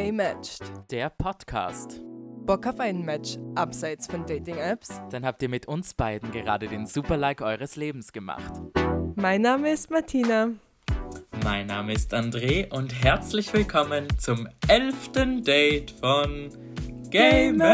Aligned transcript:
Gay 0.00 0.12
Matched. 0.12 0.62
Der 0.90 1.10
Podcast. 1.10 2.00
Bock 2.46 2.66
auf 2.66 2.80
ein 2.80 3.04
Match 3.04 3.36
abseits 3.54 4.06
von 4.06 4.24
Dating-Apps? 4.24 4.98
Dann 5.10 5.26
habt 5.26 5.42
ihr 5.42 5.50
mit 5.50 5.68
uns 5.68 5.92
beiden 5.92 6.32
gerade 6.32 6.68
den 6.68 6.86
Super-Like 6.86 7.42
eures 7.42 7.76
Lebens 7.76 8.10
gemacht. 8.10 8.50
Mein 9.16 9.42
Name 9.42 9.70
ist 9.70 9.90
Martina. 9.90 10.52
Mein 11.44 11.66
Name 11.66 11.92
ist 11.92 12.14
André 12.14 12.72
und 12.72 12.94
herzlich 13.04 13.52
willkommen 13.52 14.06
zum 14.18 14.48
elften 14.68 15.44
Date 15.44 15.90
von 15.90 16.48
Gay 17.10 17.52
Matched. 17.52 17.66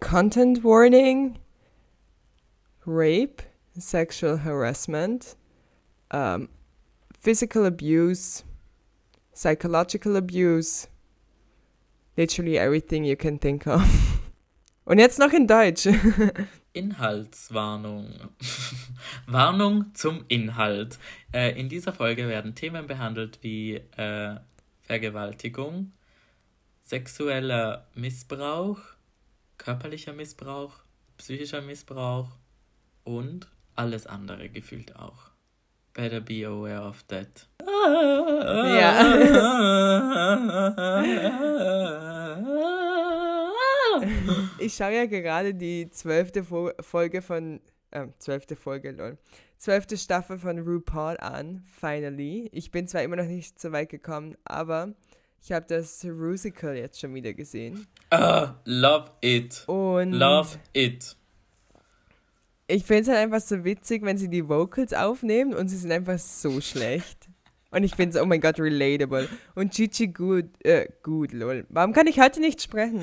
Content 0.00 0.64
Warning, 0.64 1.38
Rape, 2.84 3.44
Sexual 3.76 4.42
Harassment, 4.42 5.36
um, 6.12 6.48
Physical 7.20 7.66
Abuse, 7.66 8.44
Psychological 9.34 10.16
Abuse, 10.16 10.88
literally 12.16 12.56
everything 12.56 13.04
you 13.04 13.16
can 13.16 13.38
think 13.38 13.66
of. 13.66 13.82
Und 14.84 14.98
jetzt 14.98 15.18
noch 15.18 15.32
in 15.32 15.46
Deutsch. 15.46 15.86
Inhaltswarnung. 16.72 18.30
Warnung 19.26 19.94
zum 19.94 20.24
Inhalt. 20.28 20.98
Äh, 21.32 21.58
in 21.60 21.68
dieser 21.68 21.92
Folge 21.92 22.28
werden 22.28 22.54
Themen 22.54 22.86
behandelt 22.86 23.40
wie 23.42 23.74
äh, 23.96 24.36
Vergewaltigung, 24.82 25.92
sexueller 26.84 27.86
Missbrauch, 27.94 28.78
körperlicher 29.58 30.12
Missbrauch, 30.12 30.76
psychischer 31.18 31.60
Missbrauch 31.60 32.30
und 33.04 33.48
alles 33.74 34.06
andere 34.06 34.48
gefühlt 34.48 34.96
auch. 34.96 35.27
Better 35.94 36.20
be 36.20 36.44
aware 36.44 36.82
of 36.82 37.02
that. 37.04 37.48
Ich 44.60 44.74
schaue 44.74 44.94
ja 44.94 45.06
gerade 45.06 45.54
die 45.54 45.88
zwölfte 45.90 46.44
Fo 46.44 46.70
Folge 46.80 47.22
von, 47.22 47.60
äh, 47.90 48.06
zwölfte 48.18 48.56
Folge, 48.56 48.92
lol, 48.92 49.18
zwölfte 49.56 49.96
Staffel 49.96 50.38
von 50.38 50.58
RuPaul 50.58 51.16
an, 51.18 51.64
finally. 51.80 52.48
Ich 52.52 52.70
bin 52.70 52.86
zwar 52.86 53.02
immer 53.02 53.16
noch 53.16 53.24
nicht 53.24 53.60
so 53.60 53.72
weit 53.72 53.88
gekommen, 53.88 54.36
aber 54.44 54.94
ich 55.42 55.52
habe 55.52 55.66
das 55.68 56.04
Rusical 56.04 56.76
jetzt 56.76 57.00
schon 57.00 57.14
wieder 57.14 57.32
gesehen. 57.32 57.86
Uh, 58.12 58.48
love 58.64 59.10
it. 59.20 59.64
Und 59.66 60.12
Love 60.12 60.58
it. 60.72 61.16
Ich 62.68 62.84
finde 62.84 63.02
es 63.02 63.08
halt 63.08 63.18
einfach 63.18 63.40
so 63.40 63.64
witzig, 63.64 64.04
wenn 64.04 64.18
sie 64.18 64.28
die 64.28 64.48
Vocals 64.48 64.92
aufnehmen 64.92 65.54
und 65.54 65.68
sie 65.68 65.76
sind 65.76 65.90
einfach 65.90 66.18
so 66.18 66.60
schlecht. 66.60 67.28
Und 67.70 67.82
ich 67.82 67.94
finde 67.94 68.16
es, 68.16 68.22
oh 68.22 68.26
mein 68.26 68.40
Gott, 68.40 68.60
relatable. 68.60 69.28
Und 69.54 69.72
Gigi 69.72 70.08
Good, 70.08 70.46
äh, 70.64 70.88
gut, 71.02 71.32
lol. 71.32 71.66
Warum 71.70 71.92
kann 71.92 72.06
ich 72.06 72.20
heute 72.20 72.40
nicht 72.40 72.62
sprechen? 72.62 73.02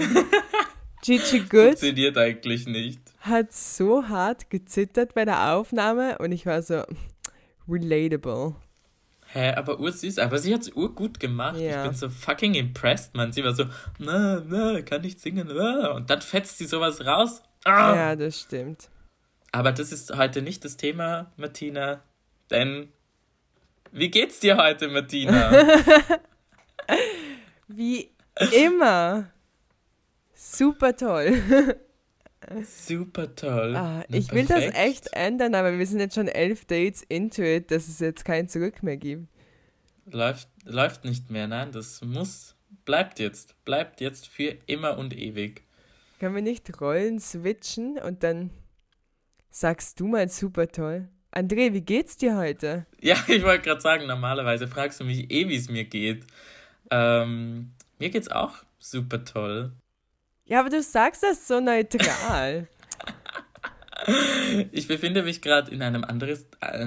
Gigi 1.04 1.40
Good 1.42 1.80
Funktioniert 1.80 2.18
eigentlich 2.18 2.68
nicht. 2.68 3.00
hat 3.20 3.54
so 3.54 4.08
hart 4.08 4.50
gezittert 4.50 5.14
bei 5.14 5.26
der 5.26 5.54
Aufnahme 5.54 6.18
und 6.20 6.32
ich 6.32 6.46
war 6.46 6.62
so, 6.62 6.84
relatable. 7.68 8.56
Hä, 9.34 9.54
aber 9.54 9.80
ursüß, 9.80 10.20
aber 10.20 10.38
sie 10.40 10.54
hat 10.54 10.62
es 10.62 10.72
urgut 10.74 11.20
gemacht. 11.20 11.60
Ja. 11.60 11.84
Ich 11.84 11.90
bin 11.90 11.98
so 11.98 12.10
fucking 12.10 12.54
impressed, 12.54 13.16
man. 13.16 13.34
Sie 13.34 13.44
war 13.44 13.54
so, 13.54 13.66
na, 13.98 14.42
na, 14.48 14.82
kann 14.82 15.02
nicht 15.02 15.20
singen. 15.20 15.50
Na. 15.54 15.92
Und 15.92 16.10
dann 16.10 16.22
fetzt 16.22 16.58
sie 16.58 16.66
sowas 16.66 17.06
raus. 17.06 17.42
Ah. 17.66 17.96
Ja, 17.96 18.16
das 18.16 18.40
stimmt. 18.40 18.90
Aber 19.56 19.72
das 19.72 19.94
ist 19.94 20.18
heute 20.18 20.42
nicht 20.42 20.66
das 20.66 20.76
Thema, 20.76 21.32
Martina. 21.38 22.04
Denn, 22.52 22.90
wie 23.94 24.12
geht's 24.12 24.42
dir 24.42 24.58
heute, 24.58 24.90
Martina? 24.90 25.50
Wie 27.70 28.12
immer. 28.52 29.32
Super 30.34 30.94
toll. 30.98 31.42
Super 32.66 33.34
toll. 33.34 33.78
Ah, 33.78 34.04
ich 34.10 34.30
will 34.34 34.46
das 34.46 34.76
echt 34.76 35.14
ändern, 35.14 35.56
aber 35.56 35.80
wir 35.80 35.88
sind 35.88 36.02
jetzt 36.02 36.16
schon 36.16 36.28
elf 36.28 36.66
Dates 36.66 37.02
into 37.08 37.42
it, 37.42 37.72
dass 37.72 37.88
es 37.88 38.00
jetzt 38.00 38.26
kein 38.26 38.50
Zurück 38.50 38.84
mehr 38.84 38.98
gibt. 38.98 39.30
Läuft, 40.06 40.50
läuft 40.66 41.06
nicht 41.06 41.32
mehr, 41.32 41.48
nein, 41.48 41.72
das 41.72 42.02
muss, 42.02 42.56
bleibt 42.84 43.20
jetzt. 43.20 43.56
Bleibt 43.64 44.02
jetzt 44.02 44.28
für 44.28 44.58
immer 44.68 44.98
und 44.98 45.18
ewig. 45.18 45.64
Können 46.20 46.36
wir 46.36 46.42
nicht 46.42 46.82
Rollen 46.82 47.22
switchen 47.22 47.98
und 47.98 48.22
dann 48.22 48.50
sagst 49.56 50.02
du 50.02 50.08
mal 50.08 50.28
super 50.28 50.68
toll. 50.68 51.08
André, 51.32 51.74
wie 51.74 51.82
geht's 51.82 52.18
dir 52.18 52.36
heute? 52.36 52.86
Ja, 53.02 53.18
ich 53.28 53.44
wollte 53.44 53.64
gerade 53.64 53.82
sagen, 53.82 54.08
normalerweise 54.08 54.68
fragst 54.68 55.00
du 55.00 55.04
mich 55.06 55.32
eh, 55.32 55.48
wie 55.48 55.56
es 55.56 55.70
mir 55.70 55.86
geht. 55.86 56.26
Ähm, 56.90 57.72
mir 58.00 58.10
geht's 58.10 58.30
auch 58.30 58.56
super 58.80 59.24
toll. 59.24 59.72
Ja, 60.46 60.60
aber 60.60 60.70
du 60.70 60.82
sagst 60.82 61.24
das 61.24 61.48
so 61.48 61.60
neutral. 61.60 62.68
Ich 64.72 64.88
befinde 64.88 65.24
mich 65.24 65.42
gerade 65.42 65.72
in 65.72 65.82
einem 65.82 66.04
anderes, 66.04 66.46
äh, 66.60 66.86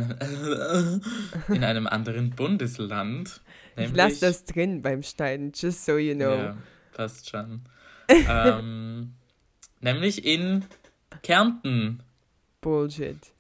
in 1.49 1.65
einem 1.65 1.87
anderen 1.87 2.31
Bundesland. 2.31 3.41
ich 3.77 3.91
lass 3.93 4.21
das 4.21 4.45
drin 4.45 4.83
beim 4.83 5.03
Schneiden, 5.03 5.53
just 5.55 5.85
so 5.85 5.97
you 5.97 6.15
know. 6.15 6.35
Ja, 6.35 6.57
passt 6.93 7.29
schon. 7.31 7.63
ähm, 8.09 9.15
nämlich 9.81 10.25
in 10.25 10.65
Kärnten. 11.23 12.05
Bullshit. 12.69 13.33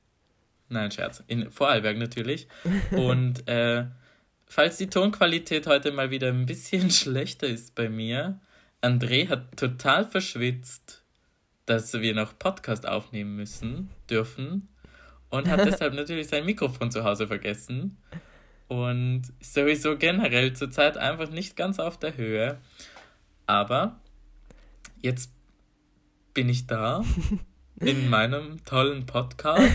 Nein, 0.71 0.91
Scherz. 0.91 1.23
In 1.27 1.51
Vorarlberg 1.51 1.99
natürlich. 1.99 2.49
Und 2.93 3.47
äh, 3.49 3.85
falls 4.47 4.79
die 4.79 4.89
Tonqualität 4.89 5.67
heute 5.67 5.93
mal 5.93 6.11
wieder 6.11 6.29
ein 6.29 6.47
bisschen 6.47 6.91
schlechter 6.91 7.47
ist 7.47 7.75
bei 7.75 7.91
mir, 7.91 8.41
André 8.81 9.29
hat 9.29 9.55
total 9.55 10.07
verschwitzt, 10.07 11.05
dass 11.67 11.93
wir 11.93 12.15
noch 12.15 12.39
Podcast 12.39 12.89
aufnehmen 12.89 13.37
müssen, 13.37 13.91
dürfen. 14.09 14.69
Und 15.29 15.47
hat 15.47 15.61
deshalb 15.67 15.93
natürlich 15.93 16.29
sein 16.29 16.47
Mikrofon 16.47 16.91
zu 16.91 17.05
Hause 17.05 17.27
vergessen. 17.27 17.99
Und 18.67 19.25
sowieso 19.41 19.99
generell 19.99 20.55
zurzeit 20.55 20.97
einfach 20.97 21.29
nicht 21.29 21.55
ganz 21.55 21.79
auf 21.79 21.99
der 21.99 22.17
Höhe. 22.17 22.57
Aber 23.45 24.01
jetzt 25.03 25.31
bin 26.33 26.49
ich 26.49 26.67
da 26.67 27.05
in 27.81 28.09
meinem 28.11 28.65
tollen 28.65 29.07
Podcast. 29.07 29.73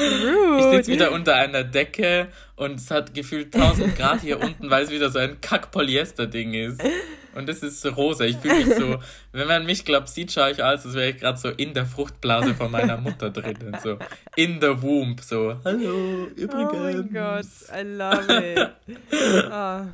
Ich 0.00 0.64
sitze 0.72 0.92
wieder 0.92 1.10
unter 1.10 1.34
einer 1.34 1.64
Decke 1.64 2.28
und 2.54 2.76
es 2.78 2.90
hat 2.90 3.14
gefühlt 3.14 3.52
1000 3.54 3.96
Grad 3.96 4.20
hier 4.20 4.38
unten, 4.38 4.70
weil 4.70 4.84
es 4.84 4.90
wieder 4.90 5.10
so 5.10 5.18
ein 5.18 5.40
Kack-Polyester-Ding 5.40 6.54
ist. 6.54 6.80
Und 7.34 7.48
es 7.48 7.62
ist 7.64 7.80
so 7.80 7.90
rosa. 7.90 8.24
Ich 8.24 8.36
fühle 8.36 8.64
mich 8.64 8.74
so, 8.76 8.98
wenn 9.32 9.48
man 9.48 9.66
mich 9.66 9.84
glaubt, 9.84 10.08
sieht, 10.08 10.30
schaue 10.32 10.52
ich 10.52 10.62
aus, 10.62 10.84
als 10.86 10.94
wäre 10.94 11.10
ich 11.10 11.16
gerade 11.18 11.36
so 11.38 11.48
in 11.48 11.74
der 11.74 11.84
Fruchtblase 11.84 12.54
von 12.54 12.70
meiner 12.70 12.96
Mutter 12.96 13.30
drinnen. 13.30 13.76
So 13.82 13.98
in 14.36 14.60
the 14.60 14.80
womb. 14.80 15.20
So, 15.20 15.58
hallo, 15.64 16.26
übrigens. 16.36 16.72
Oh 16.72 16.76
mein 16.76 17.12
Gott, 17.12 17.46
I 17.76 17.82
love 17.82 18.54
it. 18.54 18.70
Ah, 19.50 19.86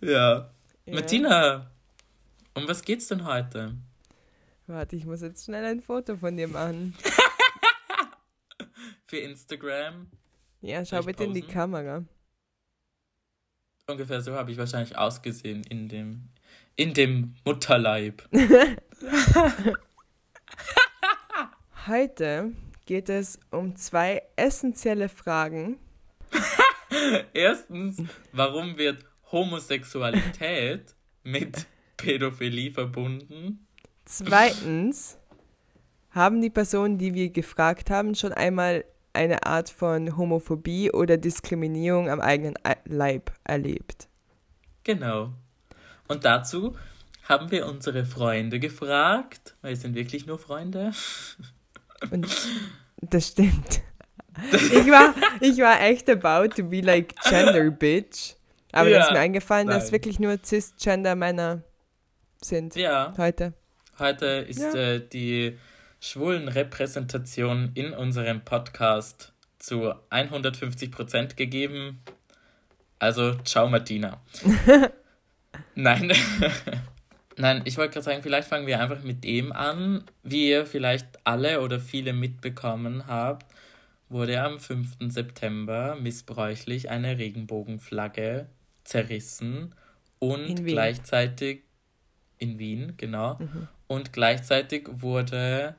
Ja. 0.00 0.10
ja. 0.10 0.94
Martina, 0.94 1.70
um 2.54 2.68
was 2.68 2.82
geht's 2.82 3.08
denn 3.08 3.24
heute? 3.24 3.72
Warte, 4.68 4.94
ich 4.96 5.06
muss 5.06 5.22
jetzt 5.22 5.46
schnell 5.46 5.64
ein 5.64 5.80
Foto 5.80 6.18
von 6.18 6.36
dir 6.36 6.46
machen. 6.46 6.94
Für 9.06 9.16
Instagram. 9.16 10.10
Ja, 10.60 10.84
schau 10.84 11.04
bitte 11.04 11.24
in 11.24 11.32
die 11.32 11.40
posen? 11.40 11.54
Kamera. 11.54 12.04
Ungefähr 13.86 14.20
so 14.20 14.34
habe 14.34 14.52
ich 14.52 14.58
wahrscheinlich 14.58 14.98
ausgesehen 14.98 15.64
in 15.64 15.88
dem, 15.88 16.28
in 16.76 16.92
dem 16.92 17.34
Mutterleib. 17.46 18.28
Heute 21.86 22.52
geht 22.84 23.08
es 23.08 23.40
um 23.50 23.74
zwei 23.74 24.22
essentielle 24.36 25.08
Fragen. 25.08 25.78
Erstens, 27.32 28.02
warum 28.32 28.76
wird 28.76 29.02
Homosexualität 29.32 30.94
mit 31.22 31.66
Pädophilie 31.96 32.70
verbunden? 32.70 33.64
Zweitens, 34.08 35.18
haben 36.10 36.40
die 36.40 36.48
Personen, 36.50 36.96
die 36.96 37.12
wir 37.12 37.28
gefragt 37.30 37.90
haben, 37.90 38.14
schon 38.14 38.32
einmal 38.32 38.84
eine 39.12 39.44
Art 39.44 39.68
von 39.68 40.16
Homophobie 40.16 40.90
oder 40.92 41.16
Diskriminierung 41.18 42.08
am 42.08 42.20
eigenen 42.20 42.54
Ei- 42.64 42.76
Leib 42.86 43.32
erlebt? 43.44 44.08
Genau. 44.84 45.32
Und 46.08 46.24
dazu 46.24 46.74
haben 47.28 47.50
wir 47.50 47.66
unsere 47.66 48.06
Freunde 48.06 48.58
gefragt, 48.58 49.56
weil 49.60 49.74
es 49.74 49.82
sind 49.82 49.94
wirklich 49.94 50.24
nur 50.26 50.38
Freunde. 50.38 50.92
Und 52.10 52.26
das 53.02 53.28
stimmt. 53.28 53.82
Ich 54.52 54.86
war, 54.88 55.14
ich 55.40 55.58
war 55.58 55.80
echt 55.82 56.08
about 56.08 56.54
to 56.54 56.62
be 56.62 56.80
like 56.80 57.12
gender 57.28 57.72
bitch. 57.72 58.34
Aber 58.70 58.88
dann 58.88 59.00
ist 59.00 59.08
Ja, 59.08 59.14
mir 59.14 59.18
eingefallen, 59.18 59.66
dass 59.66 59.86
nein. 59.86 59.92
wirklich 59.94 60.20
nur 60.20 60.38
cisgender 60.40 61.16
Männer 61.16 61.64
sind 62.40 62.76
Ja, 62.76 63.12
heute. 63.18 63.52
Heute 63.98 64.26
ist 64.26 64.60
Ja. 64.60 64.74
äh, 64.74 65.00
die 65.08 65.58
schwulen 66.00 66.48
Repräsentation 66.48 67.70
in 67.74 67.92
unserem 67.92 68.42
Podcast 68.42 69.32
zu 69.58 69.92
150% 70.10 71.34
gegeben. 71.36 72.00
Also, 72.98 73.34
ciao 73.44 73.68
Martina. 73.68 74.20
Nein. 75.74 76.12
Nein, 77.36 77.62
ich 77.64 77.76
wollte 77.78 77.94
gerade 77.94 78.04
sagen, 78.04 78.22
vielleicht 78.22 78.48
fangen 78.48 78.66
wir 78.66 78.80
einfach 78.80 79.02
mit 79.02 79.22
dem 79.22 79.52
an. 79.52 80.04
Wie 80.24 80.48
ihr 80.48 80.66
vielleicht 80.66 81.06
alle 81.24 81.60
oder 81.60 81.78
viele 81.78 82.12
mitbekommen 82.12 83.06
habt, 83.06 83.46
wurde 84.08 84.42
am 84.42 84.58
5. 84.58 84.96
September 85.08 85.96
missbräuchlich 86.00 86.90
eine 86.90 87.16
Regenbogenflagge 87.18 88.48
zerrissen 88.82 89.74
und 90.18 90.64
gleichzeitig 90.64 91.62
in 92.38 92.58
Wien, 92.58 92.94
genau. 92.96 93.36
Mhm. 93.38 93.68
Und 93.88 94.12
gleichzeitig 94.12 94.86
wurde 94.90 95.74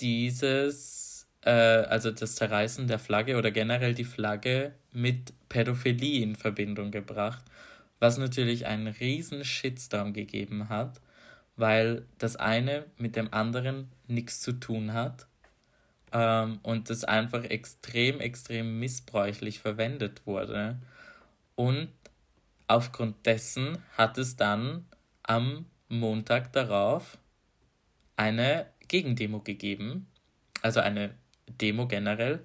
dieses, 0.00 1.28
äh, 1.42 1.50
also 1.50 2.10
das 2.10 2.34
Zerreißen 2.34 2.88
der 2.88 2.98
Flagge 2.98 3.36
oder 3.36 3.50
generell 3.50 3.94
die 3.94 4.04
Flagge 4.04 4.72
mit 4.92 5.32
Pädophilie 5.48 6.22
in 6.22 6.36
Verbindung 6.36 6.90
gebracht, 6.90 7.44
was 8.00 8.18
natürlich 8.18 8.66
einen 8.66 8.88
riesen 8.88 9.44
Shitstorm 9.44 10.14
gegeben 10.14 10.68
hat, 10.68 11.00
weil 11.56 12.06
das 12.18 12.36
eine 12.36 12.86
mit 12.96 13.14
dem 13.14 13.32
anderen 13.32 13.90
nichts 14.08 14.40
zu 14.40 14.52
tun 14.52 14.94
hat 14.94 15.26
ähm, 16.12 16.60
und 16.62 16.88
das 16.88 17.04
einfach 17.04 17.44
extrem, 17.44 18.20
extrem 18.20 18.78
missbräuchlich 18.78 19.60
verwendet 19.60 20.26
wurde. 20.26 20.78
Und 21.56 21.90
aufgrund 22.68 23.26
dessen 23.26 23.78
hat 23.96 24.16
es 24.16 24.36
dann 24.36 24.86
am 25.22 25.66
Montag 25.88 26.52
darauf 26.52 27.18
eine 28.16 28.66
Gegendemo 28.88 29.40
gegeben, 29.40 30.08
also 30.62 30.80
eine 30.80 31.14
Demo 31.60 31.86
generell. 31.88 32.44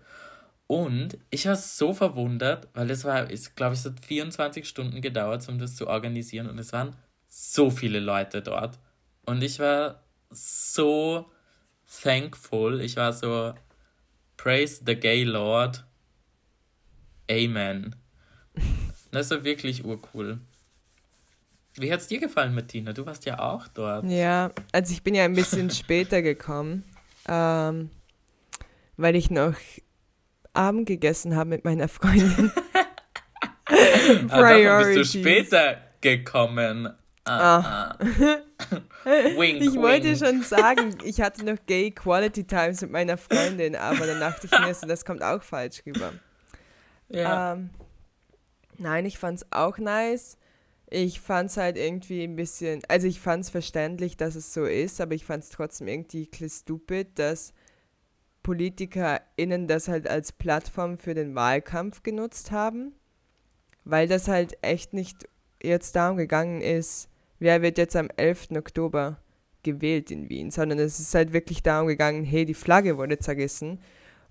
Und 0.68 1.18
ich 1.31 1.48
war 1.48 1.56
so 1.56 1.94
verwundert, 1.94 2.68
weil 2.74 2.92
es 2.92 3.04
war, 3.04 3.30
ist, 3.30 3.56
glaube 3.56 3.74
ich, 3.74 3.80
es 3.80 3.86
hat 3.86 4.06
24 4.06 4.68
Stunden 4.68 5.01
gedauert, 5.01 5.48
um 5.50 5.57
das 5.57 5.75
zu 5.75 5.88
organisieren 5.88 6.48
und 6.48 6.60
es 6.60 6.74
waren 6.74 6.95
so 7.27 7.69
viele 7.71 8.00
Leute 8.00 8.42
dort. 8.42 8.80
Und 9.25 9.44
ich 9.44 9.60
war 9.60 10.04
so 10.30 11.31
thankful. 12.01 12.81
Ich 12.81 12.98
war 12.98 13.13
so, 13.13 13.54
praise 14.38 14.81
the 14.86 14.95
gay 14.95 15.24
Lord. 15.24 15.86
Amen. 17.30 17.95
Das 19.12 19.31
war 19.31 19.44
wirklich 19.44 19.86
urcool. 19.86 20.39
Wie 21.75 21.92
hat 21.92 22.00
es 22.01 22.07
dir 22.07 22.19
gefallen, 22.19 22.54
Martina? 22.54 22.94
Du 22.94 23.06
warst 23.06 23.25
ja 23.25 23.39
auch 23.39 23.68
dort. 23.68 24.06
Ja, 24.06 24.51
also 24.71 24.92
ich 24.92 25.04
bin 25.04 25.16
ja 25.16 25.25
ein 25.25 25.33
bisschen 25.33 25.69
später 25.71 26.21
gekommen, 26.21 26.83
ähm, 27.27 27.89
weil 28.98 29.16
ich 29.16 29.30
noch 29.30 29.56
Abend 30.54 30.88
gegessen 30.88 31.36
habe 31.36 31.50
mit 31.50 31.66
meiner 31.66 31.88
Freundin. 31.88 32.51
Priorities. 34.27 34.95
bist 34.95 35.16
du 35.16 35.19
später 35.19 35.77
gekommen. 36.01 36.89
Ah. 37.25 37.60
ah. 37.60 37.98
wink, 39.06 39.62
ich 39.62 39.75
wollte 39.75 40.16
schon 40.16 40.42
sagen, 40.42 40.98
ich 41.04 41.21
hatte 41.21 41.45
noch 41.45 41.57
Gay 41.68 41.92
Quality 41.92 42.45
Times 42.45 42.81
mit 42.81 42.92
meiner 42.92 43.18
Freundin, 43.18 43.75
aber 43.75 44.07
dann 44.07 44.19
dachte 44.19 44.48
ich 44.51 44.60
mir, 44.60 44.74
so, 44.74 44.88
das 44.88 45.06
kommt 45.06 45.24
auch 45.24 45.44
falsch 45.44 45.83
rüber. 45.86 46.13
Ja. 47.10 47.54
Ähm, 47.54 47.69
nein, 48.77 49.06
ich 49.06 49.18
fand 49.18 49.38
es 49.38 49.51
auch 49.51 49.77
nice. 49.77 50.38
Ich 50.91 51.19
fand 51.19 51.51
es 51.51 51.57
halt 51.57 51.77
irgendwie 51.77 52.24
ein 52.24 52.36
bisschen, 52.36 52.81
also 52.88 53.06
ich 53.07 53.19
fand 53.19 53.44
es 53.44 53.50
verständlich, 53.50 54.18
dass 54.18 54.36
es 54.36 54.53
so 54.53 54.65
ist, 54.65 55.00
aber 55.01 55.13
ich 55.13 55.24
fand 55.24 55.44
es 55.44 55.50
trotzdem 55.50 55.88
irgendwie 55.88 56.27
stupid, 56.50 57.07
dass 57.19 57.53
PolitikerInnen 58.41 59.68
das 59.68 59.88
halt 59.88 60.07
als 60.07 60.31
Plattform 60.31 60.97
für 60.97 61.13
den 61.13 61.36
Wahlkampf 61.36 62.01
genutzt 62.01 62.51
haben, 62.51 62.94
weil 63.83 64.07
das 64.07 64.27
halt 64.27 64.57
echt 64.63 64.94
nicht 64.94 65.27
jetzt 65.62 65.95
darum 65.95 66.18
gegangen 66.18 66.62
ist, 66.62 67.09
wer 67.38 67.62
wird 67.62 67.77
jetzt 67.77 67.95
am 67.95 68.09
11. 68.15 68.50
Oktober 68.56 69.19
gewählt 69.62 70.09
in 70.09 70.30
Wien, 70.30 70.51
sondern 70.51 70.80
es 70.80 71.00
ist 71.00 71.13
halt 71.13 71.33
wirklich 71.33 71.62
darum 71.62 71.88
gegangen, 71.88 72.24
hey, 72.24 72.45
die 72.45 72.53
Flagge 72.53 72.97
wurde 72.97 73.19
zerrissen. 73.19 73.80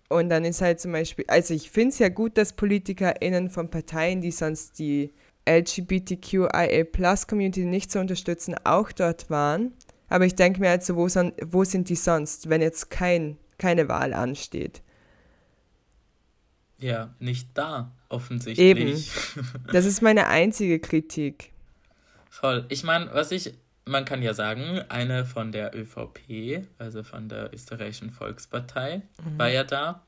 Und 0.08 0.30
dann 0.30 0.44
ist 0.44 0.62
halt 0.62 0.80
zum 0.80 0.92
Beispiel, 0.92 1.26
also 1.28 1.52
ich 1.52 1.70
finde 1.70 1.90
es 1.90 1.98
ja 1.98 2.08
gut, 2.08 2.38
dass 2.38 2.54
PolitikerInnen 2.54 3.50
von 3.50 3.70
Parteien, 3.70 4.22
die 4.22 4.30
sonst 4.30 4.78
die 4.78 5.12
LGBTQIA-Plus-Community 5.48 7.64
nicht 7.64 7.90
zu 7.90 8.00
unterstützen, 8.00 8.54
auch 8.64 8.92
dort 8.92 9.30
waren. 9.30 9.72
Aber 10.08 10.26
ich 10.26 10.34
denke 10.34 10.60
mir 10.60 10.68
halt 10.70 10.84
so, 10.84 10.96
wo, 10.96 11.08
son, 11.08 11.32
wo 11.44 11.64
sind 11.64 11.88
die 11.88 11.96
sonst, 11.96 12.48
wenn 12.48 12.62
jetzt 12.62 12.90
kein, 12.90 13.36
keine 13.58 13.88
Wahl 13.88 14.14
ansteht? 14.14 14.82
Ja, 16.78 17.14
nicht 17.18 17.48
da, 17.54 17.92
offensichtlich. 18.08 18.68
Eben. 18.68 19.04
Das 19.72 19.84
ist 19.84 20.00
meine 20.00 20.28
einzige 20.28 20.78
Kritik. 20.78 21.50
Voll. 22.30 22.64
Ich 22.68 22.84
meine, 22.84 23.12
was 23.12 23.32
ich, 23.32 23.54
man 23.84 24.04
kann 24.04 24.22
ja 24.22 24.32
sagen, 24.32 24.80
eine 24.88 25.24
von 25.24 25.50
der 25.52 25.76
ÖVP, 25.76 26.62
also 26.78 27.02
von 27.02 27.28
der 27.28 27.52
österreichischen 27.52 28.10
Volkspartei, 28.10 29.02
mhm. 29.24 29.38
war 29.38 29.48
ja 29.48 29.64
da. 29.64 30.04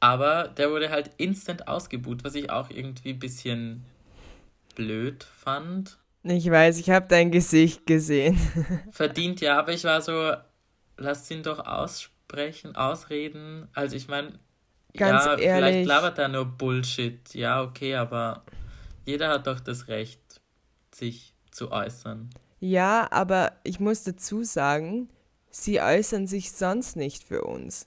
Aber 0.00 0.46
der 0.48 0.70
wurde 0.70 0.90
halt 0.90 1.10
instant 1.16 1.66
ausgebuht, 1.66 2.22
was 2.22 2.36
ich 2.36 2.50
auch 2.50 2.70
irgendwie 2.70 3.10
ein 3.10 3.18
bisschen 3.18 3.84
blöd 4.78 5.24
fand. 5.24 5.98
Ich 6.22 6.50
weiß, 6.50 6.78
ich 6.78 6.90
habe 6.90 7.06
dein 7.08 7.30
Gesicht 7.30 7.84
gesehen. 7.84 8.38
Verdient 8.90 9.40
ja, 9.40 9.58
aber 9.58 9.72
ich 9.72 9.84
war 9.84 10.00
so, 10.00 10.34
lasst 10.96 11.30
ihn 11.30 11.42
doch 11.42 11.66
aussprechen, 11.66 12.76
ausreden. 12.76 13.68
Also 13.74 13.96
ich 13.96 14.08
meine, 14.08 14.38
ja, 14.94 15.34
ehrlich. 15.36 15.46
vielleicht 15.46 15.86
labert 15.86 16.18
er 16.18 16.28
nur 16.28 16.44
Bullshit. 16.44 17.34
Ja, 17.34 17.62
okay, 17.62 17.96
aber 17.96 18.44
jeder 19.04 19.28
hat 19.28 19.46
doch 19.46 19.60
das 19.60 19.88
Recht, 19.88 20.20
sich 20.94 21.34
zu 21.50 21.72
äußern. 21.72 22.30
Ja, 22.60 23.08
aber 23.10 23.52
ich 23.64 23.80
muss 23.80 24.04
dazu 24.04 24.44
sagen, 24.44 25.08
sie 25.50 25.80
äußern 25.80 26.26
sich 26.26 26.52
sonst 26.52 26.96
nicht 26.96 27.24
für 27.24 27.42
uns. 27.42 27.86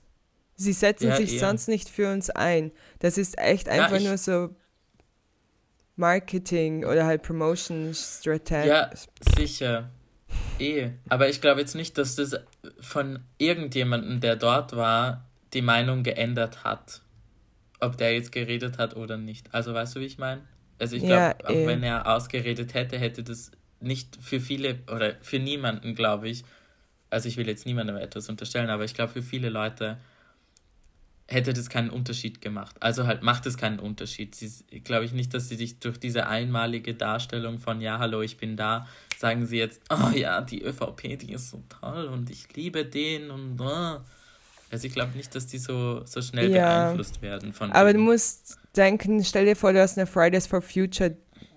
Sie 0.56 0.74
setzen 0.74 1.08
ja, 1.08 1.16
sich 1.16 1.34
eher. 1.34 1.40
sonst 1.40 1.68
nicht 1.68 1.90
für 1.90 2.12
uns 2.12 2.30
ein. 2.30 2.72
Das 3.00 3.18
ist 3.18 3.38
echt 3.38 3.70
einfach 3.70 4.00
ja, 4.00 4.10
nur 4.10 4.18
so 4.18 4.56
Marketing 6.02 6.84
oder 6.84 7.06
halt 7.06 7.24
Promotion 7.24 7.94
Strategie. 7.94 8.68
Ja, 8.68 8.90
sicher. 9.38 9.90
Eh. 10.60 10.90
Aber 11.08 11.30
ich 11.30 11.40
glaube 11.40 11.62
jetzt 11.62 11.76
nicht, 11.76 11.98
dass 11.98 12.16
das 12.16 12.36
von 12.82 13.20
irgendjemandem, 13.38 14.20
der 14.20 14.36
dort 14.36 14.76
war, 14.76 15.26
die 15.54 15.62
Meinung 15.62 16.04
geändert 16.04 16.64
hat. 16.64 17.02
Ob 17.80 17.98
der 17.98 18.14
jetzt 18.14 18.32
geredet 18.32 18.78
hat 18.78 18.96
oder 18.96 19.18
nicht. 19.18 19.54
Also 19.54 19.74
weißt 19.74 19.96
du, 19.96 20.02
wie 20.02 20.06
ich 20.06 20.18
meine? 20.18 20.42
Also 20.80 20.96
ich 20.96 21.04
glaube, 21.04 21.36
ja, 21.40 21.46
auch 21.46 21.50
eh. 21.50 21.68
wenn 21.68 21.84
er 21.84 22.08
ausgeredet 22.08 22.74
hätte, 22.74 22.98
hätte 22.98 23.24
das 23.24 23.52
nicht 23.80 24.18
für 24.22 24.40
viele 24.40 24.80
oder 24.92 25.16
für 25.22 25.40
niemanden, 25.40 25.96
glaube 25.96 26.30
ich, 26.30 26.44
also 27.10 27.28
ich 27.28 27.38
will 27.38 27.48
jetzt 27.48 27.66
niemandem 27.66 27.98
etwas 27.98 28.30
unterstellen, 28.30 28.70
aber 28.70 28.84
ich 28.86 28.94
glaube, 28.94 29.14
für 29.14 29.22
viele 29.22 29.50
Leute 29.50 29.98
hätte 31.32 31.54
das 31.54 31.70
keinen 31.70 31.90
Unterschied 31.90 32.42
gemacht. 32.42 32.76
Also 32.80 33.08
halt 33.08 33.24
macht 33.24 33.46
es 33.46 33.58
keinen 33.58 33.80
Unterschied. 33.80 34.36
Sie, 34.36 34.50
glaube 34.82 35.06
ich 35.06 35.14
nicht, 35.14 35.34
dass 35.34 35.50
sie 35.50 35.56
sich 35.56 35.80
durch 35.80 36.00
diese 36.00 36.28
einmalige 36.28 36.94
Darstellung 36.94 37.58
von 37.58 37.82
ja, 37.82 38.00
hallo, 38.00 38.22
ich 38.22 38.38
bin 38.38 38.58
da, 38.58 38.88
sagen 39.18 39.46
sie 39.46 39.58
jetzt, 39.58 39.82
oh 39.90 40.16
ja, 40.16 40.42
die 40.42 40.62
ÖVP, 40.64 41.18
die 41.20 41.34
ist 41.34 41.50
so 41.50 41.64
toll 41.70 42.06
und 42.06 42.30
ich 42.30 42.54
liebe 42.56 42.86
den 42.86 43.32
und 43.32 43.60
oh. 43.62 44.00
also 44.72 44.88
ich 44.88 44.94
glaube 44.94 45.16
nicht, 45.16 45.34
dass 45.36 45.48
die 45.48 45.58
so, 45.58 46.06
so 46.06 46.22
schnell 46.22 46.52
ja, 46.52 46.86
beeinflusst 46.86 47.22
werden 47.22 47.54
von 47.54 47.72
Aber 47.72 47.94
denen. 47.94 48.06
du 48.06 48.12
musst 48.12 48.58
denken, 48.76 49.24
stell 49.24 49.46
dir 49.46 49.56
vor, 49.56 49.74
du 49.74 49.82
hast 49.82 49.98
eine 49.98 50.08
Fridays 50.08 50.48
for 50.48 50.62
Future 50.62 51.16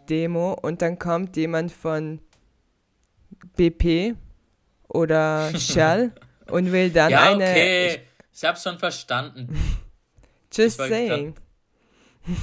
Demo 0.09 0.53
und 0.63 0.83
dann 0.83 0.99
kommt 0.99 1.37
jemand 1.37 1.73
von 1.73 2.21
BP 3.57 4.15
oder 4.89 5.51
Shell 5.59 6.13
und 6.51 6.71
will 6.71 6.91
dann 6.91 7.11
ja, 7.11 7.33
eine 7.33 7.45
okay 7.45 7.95
ich 7.95 8.14
hab's 8.43 8.63
schon 8.63 8.79
verstanden. 8.79 9.57
Just 10.53 10.79
saying. 10.79 11.35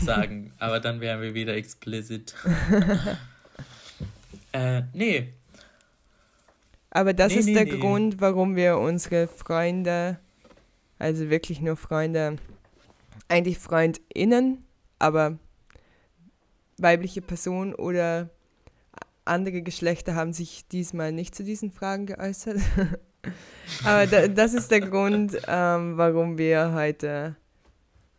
Sagen, 0.02 0.54
aber 0.60 0.80
dann 0.80 1.02
wären 1.02 1.22
wir 1.22 1.34
wieder 1.34 1.56
explicit. 1.56 2.36
äh, 4.54 4.84
nee. 4.94 5.34
Aber 6.92 7.14
das 7.14 7.34
nee, 7.34 7.40
ist 7.40 7.46
nee, 7.48 7.54
der 7.54 7.66
nee. 7.66 7.80
Grund, 7.80 8.22
warum 8.22 8.56
wir 8.56 8.78
unsere 8.78 9.28
Freunde, 9.28 10.20
also 11.00 11.30
wirklich 11.30 11.62
nur 11.62 11.78
Freunde, 11.78 12.36
eigentlich 13.28 13.58
FreundInnen, 13.58 14.64
aber 15.00 15.40
weibliche 16.78 17.22
Personen 17.22 17.74
oder 17.74 18.30
andere 19.26 19.62
Geschlechter 19.62 20.16
haben 20.16 20.34
sich 20.34 20.68
diesmal 20.68 21.12
nicht 21.12 21.34
zu 21.34 21.44
diesen 21.44 21.72
Fragen 21.72 22.06
geäußert. 22.06 22.60
Aber 23.84 24.08
da, 24.08 24.28
das 24.28 24.54
ist 24.54 24.72
der 24.72 24.82
Grund, 24.82 25.38
ähm, 25.48 25.98
warum 25.98 26.38
wir 26.38 26.74
heute 26.74 27.36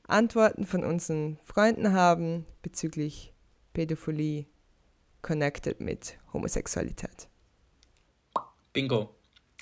Antworten 0.06 0.66
von 0.66 0.84
unseren 0.84 1.38
Freunden 1.44 1.92
haben 1.92 2.46
bezüglich 2.62 3.32
Pädophilie 3.72 4.46
connected 5.22 5.80
mit 5.80 6.18
Homosexualität. 6.32 7.28
Bingo. 8.72 9.14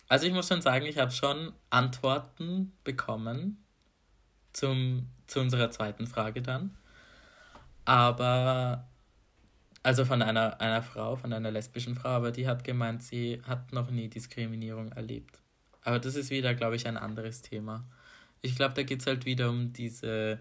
Also 0.08 0.26
ich 0.26 0.32
muss 0.32 0.48
schon 0.48 0.62
sagen, 0.62 0.86
ich 0.86 0.98
habe 0.98 1.12
schon 1.12 1.52
Antworten 1.70 2.72
bekommen 2.84 3.64
zum 4.52 5.08
zu 5.26 5.40
unserer 5.40 5.70
zweiten 5.70 6.06
Frage 6.06 6.42
dann. 6.42 6.76
Aber, 7.84 8.89
also 9.82 10.04
von 10.04 10.22
einer, 10.22 10.60
einer 10.60 10.82
Frau, 10.82 11.16
von 11.16 11.32
einer 11.32 11.50
lesbischen 11.50 11.94
Frau, 11.94 12.10
aber 12.10 12.32
die 12.32 12.46
hat 12.46 12.64
gemeint, 12.64 13.02
sie 13.02 13.40
hat 13.46 13.72
noch 13.72 13.90
nie 13.90 14.08
Diskriminierung 14.08 14.92
erlebt. 14.92 15.40
Aber 15.82 15.98
das 15.98 16.14
ist 16.14 16.30
wieder, 16.30 16.54
glaube 16.54 16.76
ich, 16.76 16.86
ein 16.86 16.96
anderes 16.96 17.42
Thema. 17.42 17.84
Ich 18.42 18.56
glaube, 18.56 18.74
da 18.74 18.82
geht 18.82 19.00
es 19.00 19.06
halt 19.06 19.24
wieder 19.24 19.48
um 19.48 19.72
diese 19.72 20.38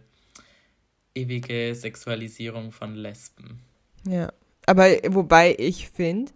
ewige 1.15 1.73
Sexualisierung 1.73 2.71
von 2.71 2.95
Lesben. 2.95 3.61
Ja, 4.05 4.31
aber 4.65 4.89
wobei 5.07 5.55
ich 5.57 5.89
finde, 5.89 6.31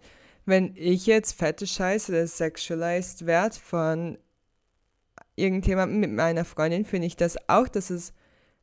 wenn 0.46 0.74
ich 0.76 1.06
jetzt 1.06 1.32
fetishized 1.38 2.10
oder 2.10 2.26
sexualized 2.26 3.26
werde 3.26 3.56
von 3.56 4.18
irgendjemandem 5.36 6.00
mit 6.00 6.12
meiner 6.12 6.44
Freundin, 6.44 6.84
finde 6.84 7.06
ich 7.06 7.16
das 7.16 7.36
auch, 7.48 7.68
dass 7.68 7.90
es 7.90 8.12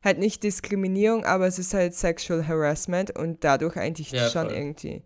halt 0.02 0.18
nicht 0.18 0.42
Diskriminierung, 0.42 1.24
aber 1.24 1.46
es 1.46 1.58
ist 1.58 1.74
halt 1.74 1.94
Sexual 1.94 2.46
Harassment 2.46 3.16
und 3.16 3.44
dadurch 3.44 3.76
eigentlich 3.76 4.10
ja, 4.10 4.28
schon 4.28 4.48
voll. 4.48 4.56
irgendwie. 4.56 5.02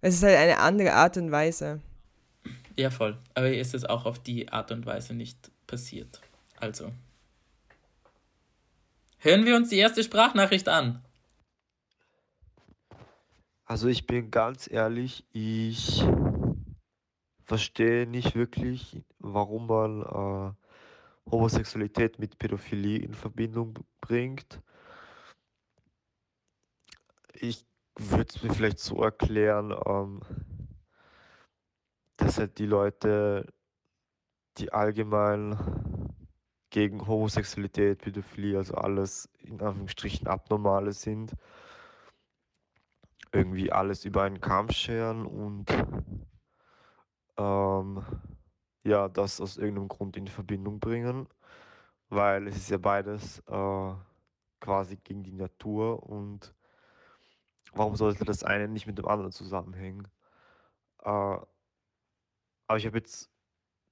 Es 0.00 0.14
ist 0.14 0.22
halt 0.22 0.36
eine 0.36 0.58
andere 0.58 0.92
Art 0.94 1.16
und 1.16 1.30
Weise. 1.30 1.80
Ja, 2.76 2.90
voll. 2.90 3.16
Aber 3.34 3.52
ist 3.52 3.74
es 3.74 3.84
auch 3.84 4.04
auf 4.04 4.18
die 4.18 4.48
Art 4.48 4.72
und 4.72 4.86
Weise 4.86 5.14
nicht 5.14 5.50
passiert. 5.66 6.20
Also. 6.56 6.92
Hören 9.18 9.46
wir 9.46 9.54
uns 9.54 9.68
die 9.68 9.78
erste 9.78 10.02
Sprachnachricht 10.02 10.68
an. 10.68 11.04
Also 13.64 13.88
ich 13.88 14.06
bin 14.06 14.30
ganz 14.30 14.68
ehrlich, 14.70 15.24
ich 15.32 16.04
verstehe 17.44 18.06
nicht 18.06 18.34
wirklich, 18.34 19.00
warum 19.18 19.66
man 19.66 20.02
äh, 20.02 20.61
Homosexualität 21.30 22.18
mit 22.18 22.38
Pädophilie 22.38 22.98
in 22.98 23.14
Verbindung 23.14 23.78
bringt. 24.00 24.60
Ich 27.34 27.64
würde 27.98 28.28
es 28.28 28.42
mir 28.42 28.52
vielleicht 28.52 28.78
so 28.78 29.02
erklären, 29.02 29.74
ähm, 29.86 30.20
dass 32.16 32.38
halt 32.38 32.58
die 32.58 32.66
Leute, 32.66 33.46
die 34.58 34.72
allgemein 34.72 35.58
gegen 36.70 37.06
Homosexualität, 37.06 38.02
Pädophilie, 38.02 38.58
also 38.58 38.74
alles 38.74 39.28
in 39.40 39.60
Anführungsstrichen 39.60 40.26
Abnormale 40.26 40.92
sind, 40.92 41.34
irgendwie 43.32 43.72
alles 43.72 44.04
über 44.04 44.22
einen 44.22 44.40
Kamm 44.40 44.70
scheren 44.70 45.26
und 45.26 45.70
ähm, 47.36 48.04
ja, 48.84 49.08
das 49.08 49.40
aus 49.40 49.56
irgendeinem 49.56 49.88
Grund 49.88 50.16
in 50.16 50.28
Verbindung 50.28 50.80
bringen, 50.80 51.28
weil 52.08 52.46
es 52.48 52.56
ist 52.56 52.70
ja 52.70 52.78
beides 52.78 53.40
äh, 53.48 53.94
quasi 54.60 54.96
gegen 54.96 55.22
die 55.22 55.32
Natur 55.32 56.02
und 56.08 56.54
warum 57.72 57.96
sollte 57.96 58.24
das 58.24 58.44
eine 58.44 58.68
nicht 58.68 58.86
mit 58.86 58.98
dem 58.98 59.08
anderen 59.08 59.32
zusammenhängen? 59.32 60.08
Äh, 61.04 61.08
aber 61.08 62.76
ich 62.76 62.86
habe 62.86 62.98
jetzt 62.98 63.30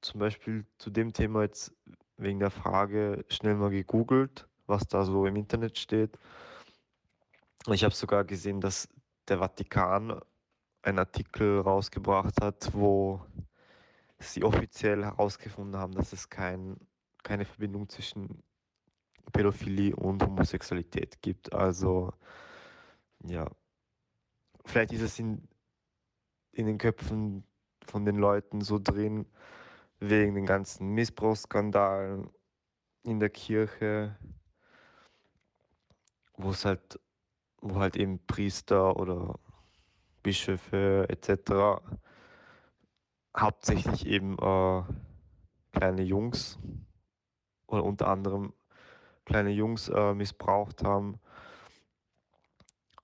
zum 0.00 0.20
Beispiel 0.20 0.66
zu 0.78 0.90
dem 0.90 1.12
Thema 1.12 1.42
jetzt 1.42 1.72
wegen 2.16 2.38
der 2.38 2.50
Frage 2.50 3.24
schnell 3.28 3.54
mal 3.54 3.70
gegoogelt, 3.70 4.48
was 4.66 4.86
da 4.86 5.04
so 5.04 5.26
im 5.26 5.36
Internet 5.36 5.78
steht. 5.78 6.18
Ich 7.66 7.84
habe 7.84 7.94
sogar 7.94 8.24
gesehen, 8.24 8.60
dass 8.60 8.88
der 9.28 9.38
Vatikan 9.38 10.20
einen 10.82 10.98
Artikel 10.98 11.60
rausgebracht 11.60 12.40
hat, 12.40 12.72
wo 12.72 13.20
sie 14.20 14.44
offiziell 14.44 15.04
herausgefunden 15.04 15.80
haben, 15.80 15.94
dass 15.94 16.12
es 16.12 16.28
kein, 16.28 16.76
keine 17.22 17.44
Verbindung 17.44 17.88
zwischen 17.88 18.42
Pädophilie 19.32 19.94
und 19.96 20.22
Homosexualität 20.22 21.22
gibt. 21.22 21.52
Also 21.52 22.12
ja, 23.24 23.50
vielleicht 24.64 24.92
ist 24.92 25.02
es 25.02 25.18
in, 25.18 25.48
in 26.52 26.66
den 26.66 26.78
Köpfen 26.78 27.44
von 27.86 28.04
den 28.04 28.16
Leuten 28.16 28.60
so 28.60 28.78
drin, 28.78 29.26
wegen 29.98 30.34
den 30.34 30.46
ganzen 30.46 30.94
Missbrauchsskandalen 30.94 32.30
in 33.02 33.20
der 33.20 33.30
Kirche, 33.30 34.16
wo 36.36 36.50
es 36.50 36.64
halt 36.64 36.98
wo 37.60 37.78
halt 37.78 37.96
eben 37.96 38.18
Priester 38.26 38.96
oder 38.96 39.38
Bischöfe 40.22 41.06
etc. 41.08 41.82
hauptsächlich 43.36 44.06
eben 44.06 44.36
äh, 44.38 44.82
kleine 45.72 46.02
Jungs 46.02 46.58
oder 47.66 47.84
unter 47.84 48.08
anderem 48.08 48.52
kleine 49.24 49.50
Jungs 49.50 49.88
äh, 49.88 50.14
missbraucht 50.14 50.82
haben. 50.82 51.20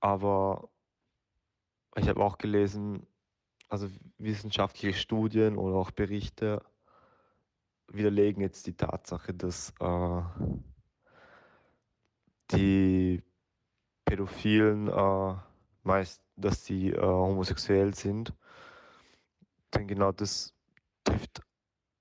Aber 0.00 0.68
ich 1.97 2.09
habe 2.09 2.23
auch 2.23 2.38
gelesen, 2.38 3.06
also 3.68 3.88
wissenschaftliche 4.18 4.92
Studien 4.92 5.56
oder 5.56 5.76
auch 5.76 5.90
Berichte 5.90 6.62
widerlegen 7.88 8.42
jetzt 8.42 8.66
die 8.66 8.75
Tatsache, 8.76 9.33
dass 9.33 9.73
äh, 9.80 10.23
die 12.52 13.23
Pädophilen 14.04 14.88
äh, 14.88 15.35
meist, 15.83 16.23
dass 16.37 16.64
sie 16.64 16.90
äh, 16.90 17.00
homosexuell 17.00 17.95
sind. 17.95 18.33
Denn 19.76 19.87
genau 19.87 20.12
das 20.12 20.54
trifft 21.04 21.42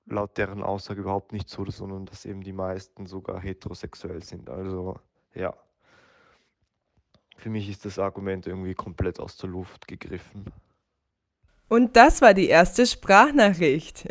laut 0.07 0.37
deren 0.37 0.63
Aussage 0.63 1.01
überhaupt 1.01 1.31
nicht 1.31 1.49
zu, 1.49 1.69
sondern 1.69 2.05
dass 2.05 2.25
eben 2.25 2.41
die 2.41 2.53
meisten 2.53 3.07
sogar 3.07 3.39
heterosexuell 3.41 4.23
sind. 4.23 4.49
Also 4.49 4.99
ja, 5.33 5.53
für 7.37 7.49
mich 7.49 7.69
ist 7.69 7.85
das 7.85 7.99
Argument 7.99 8.47
irgendwie 8.47 8.73
komplett 8.73 9.19
aus 9.19 9.37
der 9.37 9.49
Luft 9.49 9.87
gegriffen. 9.87 10.45
Und 11.67 11.95
das 11.95 12.21
war 12.21 12.33
die 12.33 12.47
erste 12.47 12.85
Sprachnachricht. 12.85 14.07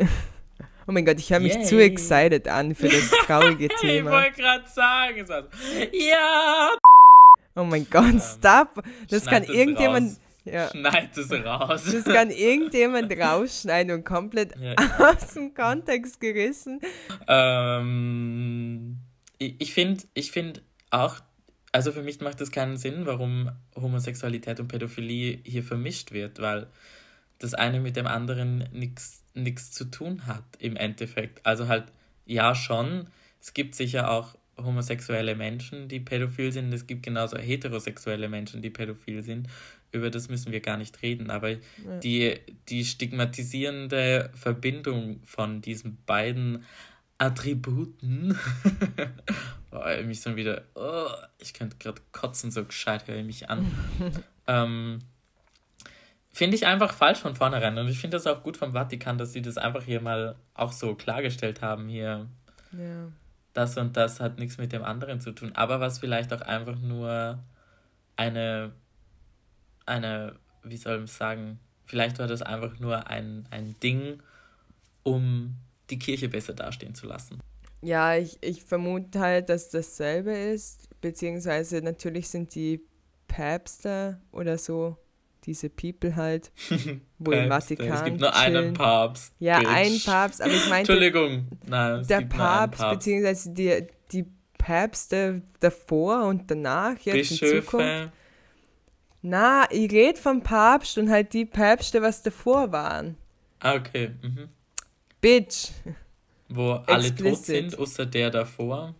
Oh 0.87 0.91
mein 0.91 1.03
Gott, 1.03 1.17
ich 1.17 1.31
höre 1.31 1.39
mich 1.39 1.55
Yay. 1.55 1.63
zu 1.63 1.81
excited 1.81 2.47
an 2.47 2.75
für 2.75 2.87
das 2.87 3.09
traurige 3.25 3.67
Thema. 3.79 4.09
ich 4.11 4.25
wollte 4.25 4.41
gerade 4.41 4.69
sagen, 4.69 5.25
ja. 5.91 6.69
Oh 7.55 7.63
mein 7.63 7.87
Gott, 7.89 8.03
ähm, 8.03 8.19
stop. 8.19 8.83
Das 9.09 9.25
kann 9.25 9.43
irgendjemand. 9.45 10.19
Ja. 10.45 10.69
Schneid 10.71 11.17
es 11.17 11.31
raus. 11.31 11.83
Das 11.91 12.05
kann 12.05 12.29
irgendjemand 12.29 13.11
rausschneiden 13.11 13.93
und 13.93 14.05
komplett 14.05 14.53
ja. 14.57 14.75
aus 14.99 15.33
dem 15.33 15.53
Kontext 15.53 16.19
gerissen. 16.19 16.79
Ähm, 17.27 18.97
ich 19.37 19.55
ich 19.59 19.73
finde 19.73 20.03
ich 20.13 20.31
find 20.31 20.61
auch, 20.91 21.19
also 21.71 21.91
für 21.91 22.03
mich 22.03 22.21
macht 22.21 22.39
das 22.39 22.51
keinen 22.51 22.77
Sinn, 22.77 23.05
warum 23.05 23.51
Homosexualität 23.75 24.59
und 24.59 24.67
Pädophilie 24.67 25.39
hier 25.43 25.63
vermischt 25.63 26.11
wird, 26.11 26.39
weil 26.39 26.67
das 27.39 27.53
eine 27.53 27.79
mit 27.79 27.95
dem 27.95 28.07
anderen 28.07 28.69
nichts 29.33 29.71
zu 29.71 29.85
tun 29.85 30.25
hat 30.25 30.43
im 30.59 30.77
Endeffekt. 30.77 31.45
Also 31.45 31.67
halt, 31.67 31.85
ja 32.25 32.55
schon, 32.55 33.07
es 33.41 33.53
gibt 33.53 33.75
sicher 33.75 34.09
auch 34.09 34.35
homosexuelle 34.57 35.35
Menschen, 35.35 35.87
die 35.87 35.99
pädophil 35.99 36.51
sind. 36.51 36.73
Es 36.73 36.87
gibt 36.87 37.03
genauso 37.03 37.37
heterosexuelle 37.37 38.29
Menschen, 38.29 38.61
die 38.61 38.69
pädophil 38.69 39.21
sind. 39.23 39.47
Über 39.95 40.09
das 40.09 40.29
müssen 40.29 40.51
wir 40.51 40.61
gar 40.61 40.77
nicht 40.77 41.01
reden. 41.01 41.29
Aber 41.29 41.49
ja. 41.49 41.59
die, 42.03 42.39
die 42.69 42.85
stigmatisierende 42.85 44.29
Verbindung 44.33 45.21
von 45.23 45.61
diesen 45.61 45.97
beiden 46.05 46.65
Attributen, 47.17 48.37
oh, 49.71 50.03
mich 50.03 50.21
so 50.21 50.35
wieder, 50.35 50.63
oh, 50.75 51.07
ich 51.39 51.53
könnte 51.53 51.77
gerade 51.77 52.01
kotzen, 52.11 52.51
so 52.51 52.65
gescheit 52.65 53.07
höre 53.07 53.17
ich 53.17 53.25
mich 53.25 53.49
an. 53.49 53.65
ähm, 54.47 54.99
finde 56.31 56.55
ich 56.57 56.67
einfach 56.67 56.93
falsch 56.93 57.19
von 57.19 57.35
vornherein. 57.35 57.77
Und 57.77 57.87
ich 57.87 57.99
finde 57.99 58.17
das 58.17 58.27
auch 58.27 58.43
gut 58.43 58.57
vom 58.57 58.73
Vatikan, 58.73 59.17
dass 59.17 59.33
sie 59.33 59.41
das 59.41 59.57
einfach 59.57 59.83
hier 59.83 60.01
mal 60.01 60.35
auch 60.53 60.71
so 60.71 60.95
klargestellt 60.95 61.61
haben 61.61 61.87
hier. 61.87 62.27
Ja 62.71 63.07
das 63.55 63.77
und 63.77 63.95
das 63.97 64.19
hat 64.19 64.37
nichts 64.37 64.57
mit 64.57 64.73
dem 64.73 64.83
anderen 64.83 65.21
zu 65.21 65.31
tun. 65.31 65.53
Aber 65.55 65.79
was 65.79 65.99
vielleicht 65.99 66.33
auch 66.33 66.41
einfach 66.41 66.77
nur 66.79 67.39
eine, 68.17 68.73
eine, 69.85 70.35
wie 70.63 70.77
soll 70.77 70.97
man 70.97 71.07
sagen, 71.07 71.59
vielleicht 71.85 72.19
war 72.19 72.27
das 72.27 72.41
einfach 72.41 72.79
nur 72.79 73.07
ein, 73.07 73.47
ein 73.51 73.75
Ding, 73.81 74.21
um 75.03 75.55
die 75.89 75.99
Kirche 75.99 76.29
besser 76.29 76.53
dastehen 76.53 76.95
zu 76.95 77.07
lassen. 77.07 77.39
Ja, 77.81 78.15
ich, 78.15 78.37
ich 78.41 78.63
vermute 78.63 79.19
halt, 79.19 79.49
dass 79.49 79.69
dasselbe 79.69 80.31
ist, 80.31 80.89
beziehungsweise 81.01 81.81
natürlich 81.81 82.29
sind 82.29 82.55
die 82.55 82.81
Päpste 83.27 84.19
oder 84.31 84.57
so 84.57 84.97
diese 85.45 85.69
People 85.69 86.15
halt, 86.15 86.51
wo 87.19 87.31
im 87.31 87.49
Vatikan. 87.49 87.87
Es 87.87 88.03
gibt 88.03 88.19
nur 88.19 88.31
chillen. 88.31 88.57
einen 88.57 88.73
Papst. 88.73 89.33
Ja, 89.39 89.59
Bitch. 89.59 89.69
ein 89.69 90.01
Papst, 90.03 90.41
aber 90.41 90.53
ich 90.53 90.69
meinte. 90.69 90.91
Entschuldigung, 90.91 91.47
nein, 91.67 92.05
der 92.07 92.21
Papst, 92.21 92.79
Papst, 92.79 92.99
beziehungsweise 92.99 93.51
die, 93.51 93.87
die 94.11 94.25
Päpste 94.57 95.43
davor 95.59 96.25
und 96.25 96.49
danach, 96.49 96.97
jetzt 97.01 97.29
Bischöfe. 97.29 97.55
in 97.55 97.63
Zukunft. 97.63 98.13
Na, 99.27 99.65
ich 99.71 99.91
rede 99.91 100.19
vom 100.19 100.43
Papst 100.43 100.99
und 100.99 101.09
halt 101.09 101.33
die 101.33 101.45
Päpste, 101.45 101.99
was 102.03 102.21
davor 102.21 102.71
waren. 102.71 103.17
Ah, 103.59 103.73
okay. 103.73 104.11
Mhm. 104.21 104.49
Bitch. 105.19 105.71
Wo 106.47 106.73
alle 106.85 107.07
Explicit. 107.07 107.35
tot 107.35 107.45
sind, 107.45 107.79
außer 107.79 108.05
der 108.05 108.29
davor. 108.29 108.93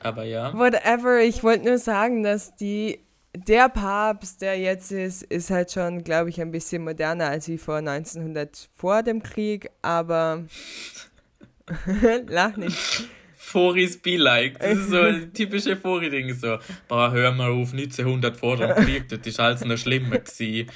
Aber 0.00 0.24
ja. 0.24 0.52
Whatever, 0.52 1.20
ich 1.20 1.44
wollte 1.44 1.64
nur 1.64 1.78
sagen, 1.78 2.24
dass 2.24 2.56
die 2.56 2.98
der 3.36 3.68
Papst, 3.68 4.42
der 4.42 4.58
jetzt 4.58 4.90
ist, 4.90 5.22
ist 5.22 5.50
halt 5.50 5.70
schon, 5.70 6.02
glaube 6.02 6.30
ich, 6.30 6.40
ein 6.40 6.50
bisschen 6.50 6.82
moderner 6.82 7.28
als 7.28 7.46
wie 7.46 7.58
vor 7.58 7.76
1900 7.76 8.68
vor 8.74 9.04
dem 9.04 9.22
Krieg, 9.22 9.70
aber 9.80 10.42
lach 12.26 12.56
nicht. 12.56 13.08
Foris 13.46 13.96
be 13.96 14.16
like. 14.16 14.58
Das 14.58 14.76
ist 14.76 14.90
so 14.90 15.00
ein 15.00 15.32
typische 15.34 15.76
Fori-Ding. 15.76 16.34
So, 16.34 16.58
boah, 16.88 17.12
hör 17.12 17.30
mal 17.30 17.50
auf, 17.50 17.72
1900 17.72 18.36
vor 18.36 18.56
dem 18.56 18.74
Krieg, 18.74 19.08
das 19.08 19.20
ist 19.24 19.38
alles 19.38 19.64
noch 19.64 19.78
schlimmer 19.78 20.18
gewesen. 20.18 20.68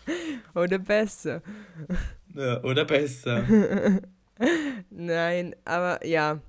Oder 0.54 0.78
besser. 0.78 1.42
Ja, 2.34 2.62
oder 2.62 2.84
besser. 2.84 3.44
Nein, 4.90 5.54
aber 5.64 6.04
ja. 6.06 6.40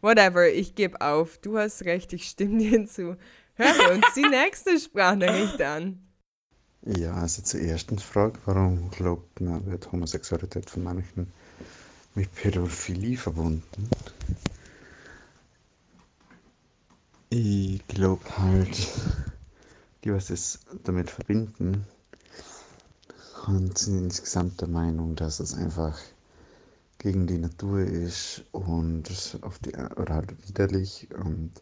Whatever, 0.00 0.48
ich 0.48 0.74
gebe 0.74 1.00
auf. 1.00 1.38
Du 1.38 1.58
hast 1.58 1.84
recht, 1.84 2.12
ich 2.12 2.24
stimme 2.24 2.58
dir 2.58 2.70
hinzu. 2.70 3.16
Hören 3.54 3.78
wir 3.78 3.92
uns 3.92 4.14
die 4.16 4.28
nächste 4.28 4.78
Sprachnachricht 4.78 5.60
an. 5.62 6.00
Ja, 6.82 7.14
also 7.14 7.42
zur 7.42 7.60
ersten 7.60 7.98
Frage, 7.98 8.38
warum 8.44 8.90
glaubt 8.90 9.40
man, 9.40 9.64
wird 9.66 9.90
Homosexualität 9.92 10.68
von 10.68 10.82
manchen 10.82 11.32
mit 12.14 12.34
Pädophilie 12.34 13.16
verbunden? 13.16 13.88
Glaube 17.94 18.24
halt, 18.38 18.88
die, 20.02 20.12
was 20.12 20.28
es 20.30 20.58
damit 20.82 21.10
verbinden, 21.10 21.86
sind 23.46 23.86
insgesamt 23.86 24.60
der 24.60 24.66
Meinung, 24.66 25.14
dass 25.14 25.38
es 25.38 25.54
einfach 25.54 25.96
gegen 26.98 27.28
die 27.28 27.38
Natur 27.38 27.82
ist 27.82 28.42
und 28.50 29.38
auf 29.42 29.60
die, 29.60 29.76
oder 29.76 30.14
halt 30.14 30.48
widerlich 30.48 31.08
und 31.14 31.52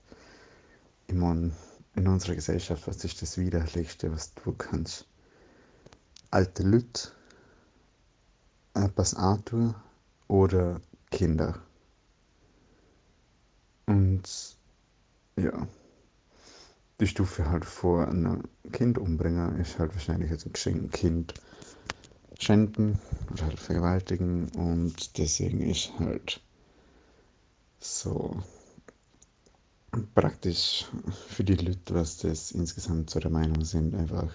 meine, 1.12 1.52
in 1.96 2.08
unserer 2.08 2.34
Gesellschaft, 2.34 2.88
was 2.88 3.04
ist 3.04 3.20
das 3.20 3.36
Widerlichste, 3.36 4.10
was 4.10 4.32
du 4.32 4.52
kannst? 4.52 5.04
Alte 6.30 6.62
Leute, 6.62 7.10
etwas 8.72 9.14
Arthur 9.14 9.74
oder 10.28 10.80
Kinder. 11.10 11.60
Und 13.84 14.56
ja, 15.36 15.68
die 17.02 17.08
Stufe 17.08 17.50
halt 17.50 17.64
vor 17.64 18.06
einem 18.06 18.44
Kind 18.70 18.96
umbringen 18.96 19.58
ist 19.58 19.76
halt 19.80 19.92
wahrscheinlich 19.92 20.30
jetzt 20.30 20.46
ein 20.46 20.90
Kind 20.92 21.34
schänden 22.38 22.96
oder 23.32 23.46
halt 23.46 23.58
vergewaltigen 23.58 24.48
und 24.50 25.18
deswegen 25.18 25.60
ist 25.62 25.92
halt 25.98 26.40
so 27.80 28.40
praktisch 30.14 30.86
für 31.26 31.42
die 31.42 31.56
Leute, 31.56 31.92
was 31.92 32.18
das 32.18 32.52
insgesamt 32.52 33.10
so 33.10 33.18
der 33.18 33.32
Meinung 33.32 33.64
sind, 33.64 33.96
einfach 33.96 34.32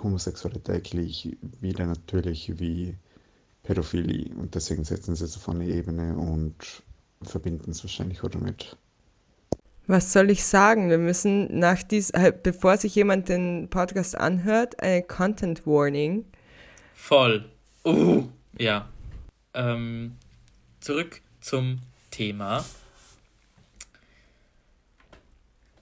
Homosexualität 0.00 0.84
gleich 0.84 1.36
wieder 1.60 1.86
natürlich 1.86 2.56
wie 2.60 2.96
Pädophilie 3.64 4.32
und 4.36 4.54
deswegen 4.54 4.84
setzen 4.84 5.16
sie 5.16 5.24
es 5.24 5.36
auf 5.36 5.48
eine 5.48 5.66
Ebene 5.66 6.16
und 6.16 6.84
verbinden 7.22 7.72
es 7.72 7.82
wahrscheinlich 7.82 8.22
auch 8.22 8.28
damit. 8.30 8.76
Was 9.88 10.12
soll 10.12 10.30
ich 10.30 10.44
sagen? 10.44 10.90
Wir 10.90 10.98
müssen 10.98 11.60
nach 11.60 11.82
dies, 11.84 12.12
halt, 12.12 12.42
bevor 12.42 12.76
sich 12.76 12.94
jemand 12.96 13.28
den 13.28 13.68
Podcast 13.70 14.16
anhört, 14.18 14.80
eine 14.82 15.02
Content 15.02 15.64
Warning. 15.64 16.24
Voll. 16.94 17.48
Uh, 17.84 18.28
ja. 18.58 18.88
Ähm, 19.54 20.16
zurück 20.80 21.20
zum 21.40 21.82
Thema. 22.10 22.64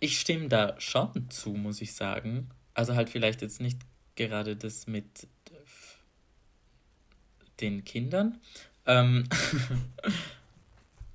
Ich 0.00 0.20
stimme 0.20 0.48
da 0.48 0.78
schon 0.78 1.30
zu, 1.30 1.50
muss 1.50 1.80
ich 1.80 1.94
sagen. 1.94 2.50
Also 2.74 2.94
halt 2.94 3.08
vielleicht 3.08 3.40
jetzt 3.40 3.60
nicht 3.60 3.78
gerade 4.16 4.54
das 4.54 4.86
mit 4.86 5.28
den 7.60 7.84
Kindern. 7.84 8.38
Ähm 8.84 9.24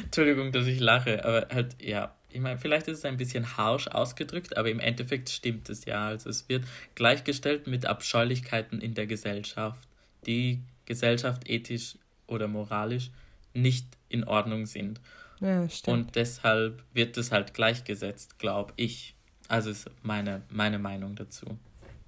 Entschuldigung, 0.04 0.52
dass 0.52 0.68
ich 0.68 0.80
lache, 0.80 1.24
aber 1.24 1.48
halt, 1.54 1.82
ja, 1.82 2.13
ich 2.30 2.42
meine, 2.42 2.60
vielleicht 2.60 2.88
ist 2.88 3.00
es 3.00 3.06
ein 3.06 3.18
bisschen 3.18 3.58
harsch 3.58 3.88
ausgedrückt, 3.88 4.58
aber 4.58 4.70
im 4.70 4.80
Endeffekt 4.80 5.30
stimmt 5.30 5.70
es 5.70 5.86
ja. 5.86 6.08
Also 6.08 6.30
es 6.30 6.48
wird 6.50 6.66
gleichgestellt 6.96 7.68
mit 7.68 7.86
Abscheulichkeiten 7.86 8.82
in 8.82 8.94
der 8.94 9.08
Gesellschaft, 9.08 9.88
die 10.26 10.62
Gesellschaft 10.86 11.50
ethisch 11.50 11.98
oder 12.28 12.48
moralisch 12.48 13.12
nicht 13.54 13.88
in 14.10 14.24
Ordnung 14.24 14.66
sind. 14.66 15.00
Ja, 15.40 15.68
stimmt. 15.70 15.98
Und 15.98 16.16
deshalb 16.16 16.84
wird 16.94 17.18
es 17.18 17.32
halt 17.32 17.54
gleichgesetzt, 17.54 18.40
glaube 18.40 18.74
ich. 18.76 19.16
Also 19.48 19.70
ist 19.70 19.90
meine, 20.04 20.44
meine 20.50 20.80
Meinung 20.80 21.16
dazu. 21.16 21.58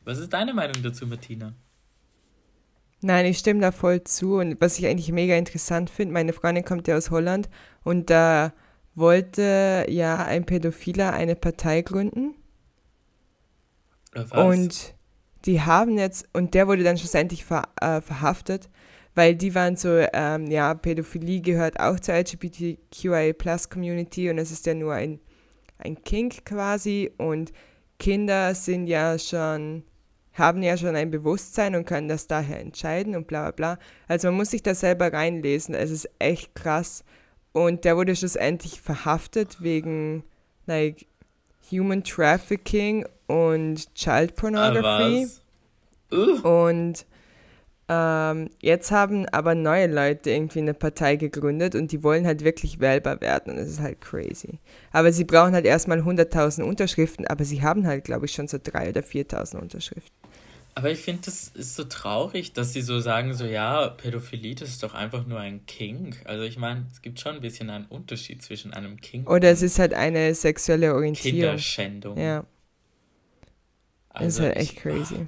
Was 0.03 0.17
ist 0.17 0.33
deine 0.33 0.53
Meinung 0.53 0.81
dazu, 0.83 1.07
Martina? 1.07 1.53
Nein, 3.01 3.25
ich 3.25 3.37
stimme 3.37 3.61
da 3.61 3.71
voll 3.71 4.03
zu. 4.03 4.35
Und 4.35 4.59
was 4.59 4.77
ich 4.77 4.87
eigentlich 4.87 5.11
mega 5.11 5.35
interessant 5.35 5.89
finde, 5.89 6.13
meine 6.13 6.33
Freundin 6.33 6.65
kommt 6.65 6.87
ja 6.87 6.97
aus 6.97 7.11
Holland 7.11 7.49
und 7.83 8.09
da 8.09 8.53
wollte 8.95 9.85
ja 9.87 10.25
ein 10.25 10.45
Pädophiler 10.45 11.13
eine 11.13 11.35
Partei 11.35 11.81
gründen. 11.81 12.35
Was? 14.13 14.31
Und 14.31 14.95
die 15.45 15.61
haben 15.61 15.97
jetzt, 15.97 16.27
und 16.33 16.53
der 16.53 16.67
wurde 16.67 16.83
dann 16.83 16.97
schlussendlich 16.97 17.45
ver, 17.45 17.63
äh, 17.79 18.01
verhaftet, 18.01 18.69
weil 19.15 19.35
die 19.35 19.55
waren 19.55 19.75
so, 19.75 19.89
ähm, 20.13 20.47
ja, 20.47 20.73
Pädophilie 20.73 21.41
gehört 21.41 21.79
auch 21.79 21.99
zur 21.99 22.15
LGBTQIA 22.15 23.33
Plus 23.33 23.69
Community 23.69 24.29
und 24.29 24.37
es 24.37 24.51
ist 24.51 24.65
ja 24.65 24.73
nur 24.73 24.93
ein, 24.93 25.19
ein 25.77 26.03
Kink 26.03 26.45
quasi 26.45 27.11
und 27.17 27.53
Kinder 27.99 28.53
sind 28.55 28.87
ja 28.87 29.17
schon, 29.17 29.83
haben 30.39 30.63
ja 30.63 30.77
schon 30.77 30.95
ein 30.95 31.11
Bewusstsein 31.11 31.75
und 31.75 31.85
können 31.85 32.07
das 32.07 32.27
daher 32.27 32.59
entscheiden 32.59 33.15
und 33.15 33.27
bla 33.27 33.51
bla 33.51 33.51
bla. 33.51 33.79
Also 34.07 34.29
man 34.29 34.37
muss 34.37 34.51
sich 34.51 34.63
da 34.63 34.73
selber 34.73 35.13
reinlesen, 35.13 35.75
es 35.75 35.91
ist 35.91 36.09
echt 36.19 36.55
krass. 36.55 37.03
Und 37.51 37.83
der 37.85 37.97
wurde 37.97 38.15
schlussendlich 38.15 38.81
verhaftet 38.81 39.61
wegen 39.61 40.23
like, 40.65 41.05
Human 41.71 42.03
Trafficking 42.03 43.05
und 43.27 43.93
Child 43.93 44.35
Pornography. 44.35 45.27
Uh. 46.11 46.39
Und 46.41 47.05
ähm, 47.91 48.49
jetzt 48.61 48.91
haben 48.91 49.27
aber 49.29 49.55
neue 49.55 49.87
Leute 49.87 50.29
irgendwie 50.29 50.59
eine 50.59 50.75
Partei 50.75 51.15
gegründet 51.15 51.73
und 51.73 51.91
die 51.91 52.03
wollen 52.03 52.25
halt 52.25 52.43
wirklich 52.43 52.79
wählbar 52.79 53.19
werden 53.21 53.51
und 53.51 53.57
das 53.57 53.67
ist 53.67 53.79
halt 53.79 53.99
crazy. 53.99 54.59
Aber 54.91 55.11
sie 55.11 55.23
brauchen 55.23 55.53
halt 55.53 55.65
erstmal 55.65 55.99
100.000 55.99 56.61
Unterschriften, 56.61 57.25
aber 57.25 57.43
sie 57.45 57.63
haben 57.63 57.87
halt, 57.87 58.03
glaube 58.03 58.27
ich, 58.27 58.33
schon 58.33 58.47
so 58.47 58.57
3.000 58.57 58.89
oder 58.89 59.01
4.000 59.01 59.57
Unterschriften. 59.57 60.18
Aber 60.79 60.91
ich 60.91 60.99
finde, 60.99 61.23
das 61.25 61.49
ist 61.49 61.75
so 61.75 61.83
traurig, 61.83 62.53
dass 62.53 62.73
sie 62.73 62.81
so 62.81 62.99
sagen, 63.01 63.33
so 63.33 63.45
ja, 63.45 63.89
Pädophilie, 63.89 64.55
das 64.55 64.69
ist 64.69 64.83
doch 64.83 64.93
einfach 64.93 65.25
nur 65.25 65.39
ein 65.39 65.65
Kink. 65.65 66.21
Also 66.25 66.43
ich 66.43 66.57
meine, 66.57 66.87
es 66.91 67.01
gibt 67.01 67.19
schon 67.19 67.35
ein 67.35 67.41
bisschen 67.41 67.69
einen 67.69 67.85
Unterschied 67.87 68.41
zwischen 68.43 68.73
einem 68.73 68.99
Kink 69.01 69.29
Oder 69.29 69.51
es 69.51 69.61
ist 69.61 69.79
halt 69.79 69.93
eine 69.93 70.33
sexuelle 70.35 70.93
Orientierung. 70.93 71.65
Kinderschändung. 71.71 72.17
Ja, 72.17 72.45
das 74.17 74.33
ist 74.35 74.39
Also 74.39 74.41
halt 74.41 74.55
echt 74.55 74.75
ich, 74.75 74.77
crazy. 74.77 75.27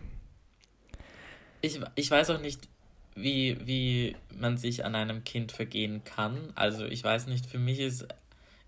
ich, 1.62 1.80
ich 1.96 2.10
weiß 2.12 2.30
auch 2.32 2.42
nicht, 2.42 2.68
wie, 3.16 3.58
wie 3.66 4.16
man 4.36 4.58
sich 4.58 4.86
an 4.86 4.96
einem 4.96 5.24
Kind 5.24 5.52
vergehen 5.52 6.04
kann. 6.04 6.52
Also 6.56 6.86
ich 6.86 7.04
weiß 7.04 7.28
nicht, 7.28 7.46
für 7.46 7.60
mich 7.60 7.80
ist, 7.80 8.08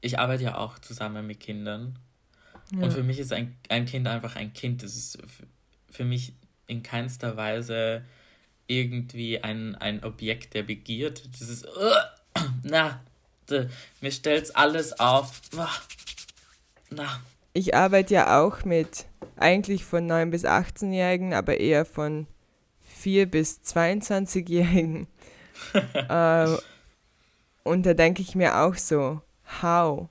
ich 0.01 0.19
arbeite 0.19 0.43
ja 0.43 0.57
auch 0.57 0.79
zusammen 0.79 1.25
mit 1.27 1.39
Kindern. 1.39 1.99
Ja. 2.71 2.79
Und 2.81 2.93
für 2.93 3.03
mich 3.03 3.19
ist 3.19 3.33
ein, 3.33 3.57
ein 3.69 3.85
Kind 3.85 4.07
einfach 4.07 4.35
ein 4.37 4.53
Kind. 4.53 4.83
Das 4.83 4.95
ist 4.95 5.19
für 5.91 6.05
mich 6.05 6.33
in 6.73 6.83
keinster 6.83 7.37
Weise 7.37 8.03
irgendwie 8.67 9.41
ein, 9.41 9.75
ein 9.75 10.03
Objekt 10.03 10.53
der 10.53 10.63
Begierde. 10.63 11.21
Das 11.39 11.49
ist, 11.49 11.65
uh, 11.65 12.39
na, 12.63 13.01
de, 13.49 13.69
mir 14.01 14.11
stellt's 14.11 14.51
alles 14.51 14.99
auf. 14.99 15.41
Na, 16.89 17.21
Ich 17.53 17.75
arbeite 17.75 18.13
ja 18.15 18.41
auch 18.41 18.63
mit 18.65 19.05
eigentlich 19.37 19.85
von 19.85 20.05
9 20.05 20.31
bis 20.31 20.45
18-Jährigen, 20.45 21.33
aber 21.33 21.57
eher 21.59 21.85
von 21.85 22.27
4 22.81 23.29
bis 23.29 23.61
22-Jährigen. 23.65 25.07
äh, 25.93 26.57
und 27.63 27.85
da 27.85 27.93
denke 27.93 28.21
ich 28.21 28.35
mir 28.35 28.59
auch 28.59 28.75
so, 28.75 29.21
how? 29.61 30.09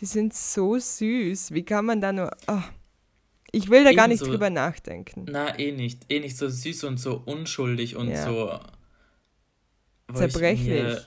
Die 0.00 0.06
sind 0.06 0.34
so 0.34 0.78
süß. 0.78 1.52
Wie 1.52 1.64
kann 1.64 1.86
man 1.86 2.00
da 2.00 2.12
nur. 2.12 2.30
ah. 2.46 2.64
Ich 3.54 3.70
will 3.70 3.84
da 3.84 3.92
gar 3.92 4.08
nicht 4.08 4.20
Ebenso- 4.20 4.32
drüber 4.32 4.50
nachdenken. 4.50 5.26
na, 5.30 5.58
eh 5.58 5.72
nicht. 5.72 6.10
Eh 6.10 6.20
nicht 6.20 6.36
so 6.36 6.48
süß 6.48 6.84
und 6.84 6.98
so 6.98 7.22
unschuldig 7.24 7.96
und 7.96 8.08
Ja. 8.10 8.24
so. 8.24 8.60
Zerbrechlich. 10.12 10.82
Mir, 10.82 11.02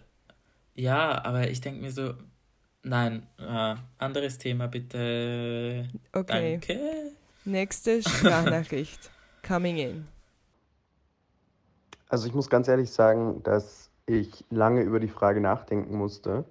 ja, 0.76 1.24
aber 1.24 1.50
ich 1.50 1.62
denke 1.62 1.82
mir 1.82 1.92
so, 1.92 2.14
nein, 2.84 3.28
äh, 3.40 3.76
anderes 3.98 4.38
Thema 4.38 4.68
bitte. 4.68 5.88
Okay, 6.14 6.60
Danke. 6.60 6.80
nächste 7.46 8.02
Sprachnachricht. 8.08 9.12
Coming 9.48 9.78
in. 9.78 10.08
Also 12.10 12.28
ich 12.28 12.34
muss 12.34 12.50
ganz 12.50 12.68
ehrlich 12.68 12.90
sagen, 12.90 13.44
dass 13.44 13.90
ich 14.06 14.46
lange 14.50 14.82
über 14.82 15.00
die 15.00 15.08
Frage 15.10 15.42
nachdenken 15.42 15.98
musste, 15.98 16.46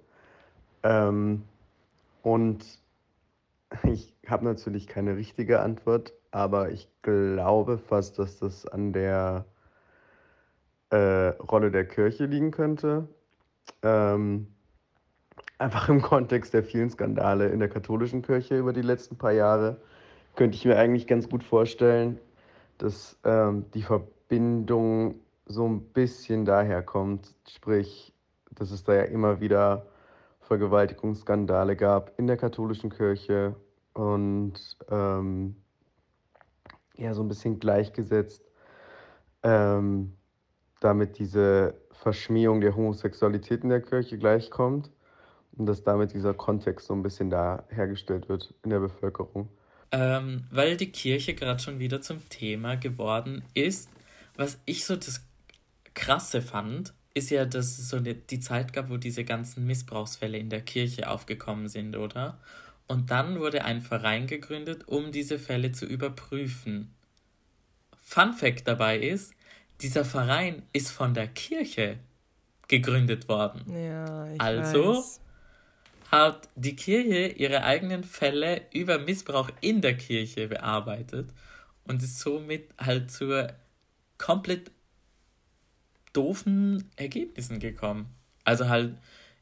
Ähm, 0.83 1.43
und 2.21 2.63
ich 3.83 4.13
habe 4.29 4.45
natürlich 4.45 4.87
keine 4.87 5.15
richtige 5.15 5.59
Antwort, 5.61 6.13
aber 6.31 6.71
ich 6.71 6.89
glaube 7.01 7.77
fast, 7.77 8.19
dass 8.19 8.39
das 8.39 8.65
an 8.65 8.93
der 8.93 9.45
äh, 10.89 10.97
Rolle 10.97 11.71
der 11.71 11.85
Kirche 11.85 12.25
liegen 12.25 12.51
könnte. 12.51 13.07
Ähm, 13.83 14.47
einfach 15.57 15.89
im 15.89 16.01
Kontext 16.01 16.53
der 16.53 16.63
vielen 16.63 16.89
Skandale 16.89 17.49
in 17.49 17.59
der 17.59 17.69
katholischen 17.69 18.21
Kirche 18.21 18.57
über 18.57 18.73
die 18.73 18.81
letzten 18.81 19.17
paar 19.17 19.31
Jahre 19.31 19.81
könnte 20.35 20.55
ich 20.55 20.65
mir 20.65 20.77
eigentlich 20.77 21.07
ganz 21.07 21.27
gut 21.29 21.43
vorstellen, 21.43 22.19
dass 22.77 23.17
ähm, 23.23 23.65
die 23.73 23.81
Verbindung 23.81 25.15
so 25.45 25.67
ein 25.67 25.81
bisschen 25.81 26.45
daher 26.45 26.83
kommt, 26.83 27.33
sprich, 27.49 28.13
dass 28.51 28.71
es 28.71 28.83
da 28.83 28.93
ja 28.93 29.03
immer 29.03 29.39
wieder 29.39 29.87
Vergewaltigungsskandale 30.41 31.75
gab 31.75 32.17
in 32.19 32.27
der 32.27 32.37
katholischen 32.37 32.89
Kirche 32.89 33.55
und 33.97 34.53
ähm, 34.91 35.55
ja, 36.97 37.13
so 37.13 37.23
ein 37.23 37.27
bisschen 37.27 37.59
gleichgesetzt, 37.59 38.43
ähm, 39.41 40.13
damit 40.79 41.17
diese 41.17 41.73
Verschmähung 41.91 42.61
der 42.61 42.75
Homosexualität 42.75 43.63
in 43.63 43.69
der 43.69 43.81
Kirche 43.81 44.19
gleichkommt 44.19 44.91
und 45.53 45.65
dass 45.65 45.83
damit 45.83 46.13
dieser 46.13 46.35
Kontext 46.35 46.87
so 46.87 46.93
ein 46.93 47.01
bisschen 47.01 47.31
da 47.31 47.63
hergestellt 47.69 48.29
wird 48.29 48.53
in 48.63 48.69
der 48.69 48.79
Bevölkerung. 48.79 49.49
Ähm, 49.91 50.43
weil 50.51 50.77
die 50.77 50.91
Kirche 50.91 51.33
gerade 51.33 51.59
schon 51.59 51.79
wieder 51.79 51.99
zum 51.99 52.27
Thema 52.29 52.75
geworden 52.75 53.43
ist, 53.55 53.89
was 54.35 54.59
ich 54.65 54.85
so 54.85 54.95
das 54.95 55.25
Krasse 55.95 56.43
fand, 56.43 56.93
ist 57.15 57.31
ja, 57.31 57.45
dass 57.45 57.79
es 57.79 57.89
so 57.89 57.99
die 57.99 58.39
Zeit 58.39 58.73
gab, 58.73 58.91
wo 58.91 58.97
diese 58.97 59.23
ganzen 59.23 59.65
Missbrauchsfälle 59.65 60.37
in 60.37 60.51
der 60.51 60.61
Kirche 60.61 61.09
aufgekommen 61.09 61.67
sind, 61.67 61.97
oder? 61.97 62.37
Und 62.87 63.11
dann 63.11 63.39
wurde 63.39 63.65
ein 63.65 63.81
Verein 63.81 64.27
gegründet, 64.27 64.87
um 64.87 65.11
diese 65.11 65.39
Fälle 65.39 65.71
zu 65.71 65.85
überprüfen. 65.85 66.93
Fun 68.01 68.33
Fact 68.33 68.67
dabei 68.67 68.97
ist, 68.99 69.33
dieser 69.81 70.05
Verein 70.05 70.63
ist 70.71 70.91
von 70.91 71.13
der 71.13 71.27
Kirche 71.27 71.99
gegründet 72.67 73.27
worden. 73.27 73.63
Ja, 73.71 74.31
ich 74.31 74.41
also 74.41 74.95
weiß. 74.95 75.21
hat 76.11 76.49
die 76.55 76.75
Kirche 76.75 77.27
ihre 77.27 77.63
eigenen 77.63 78.03
Fälle 78.03 78.61
über 78.73 78.97
Missbrauch 78.97 79.49
in 79.61 79.81
der 79.81 79.97
Kirche 79.97 80.47
bearbeitet 80.47 81.29
und 81.83 82.01
ist 82.01 82.19
somit 82.19 82.69
halt 82.77 83.11
zu 83.11 83.47
komplett 84.17 84.71
doofen 86.13 86.89
Ergebnissen 86.95 87.59
gekommen. 87.59 88.07
Also 88.43 88.69
halt, 88.69 88.95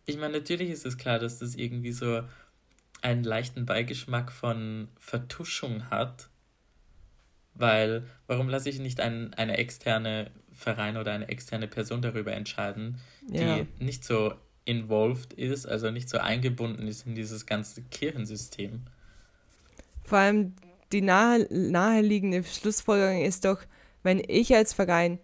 ich 0.06 0.18
meine, 0.18 0.40
natürlich 0.40 0.70
ist 0.70 0.86
es 0.86 0.98
klar, 0.98 1.20
dass 1.20 1.40
das 1.40 1.56
irgendwie 1.56 1.92
so 1.92 2.24
einen 3.06 3.24
leichten 3.24 3.68
Beigeschmack 3.68 4.32
von 4.32 4.88
Vertuschung 5.00 5.91
hat, 5.91 6.30
weil 7.54 8.04
warum 8.26 8.50
lasse 8.50 8.68
ich 8.70 8.80
nicht 8.80 9.00
ein, 9.00 9.34
eine 9.36 9.58
externe 9.58 10.32
Verein 10.52 10.98
oder 10.98 11.12
eine 11.12 11.30
externe 11.30 11.68
Person 11.68 12.02
darüber 12.02 12.34
entscheiden, 12.34 12.98
die 13.22 13.38
Ja. 13.38 13.65
nicht 13.78 14.04
so 14.04 14.34
involved 14.65 15.34
ist, 15.34 15.68
also 15.68 15.91
nicht 15.91 16.10
so 16.10 16.18
eingebunden 16.18 16.88
ist 16.88 17.06
in 17.06 17.13
dieses 17.13 17.46
ganze 17.46 17.84
Kirchensystem. 17.84 18.82
Vor 20.04 20.18
allem 20.18 20.56
die 20.91 21.02
nahe, 21.02 21.48
naheliegende 21.52 22.44
Schlussfolgerung 22.44 23.22
ist 23.24 23.46
doch, 23.46 23.62
wenn 24.02 24.20
ich 24.28 24.56
als 24.56 24.74
Verein 24.74 25.20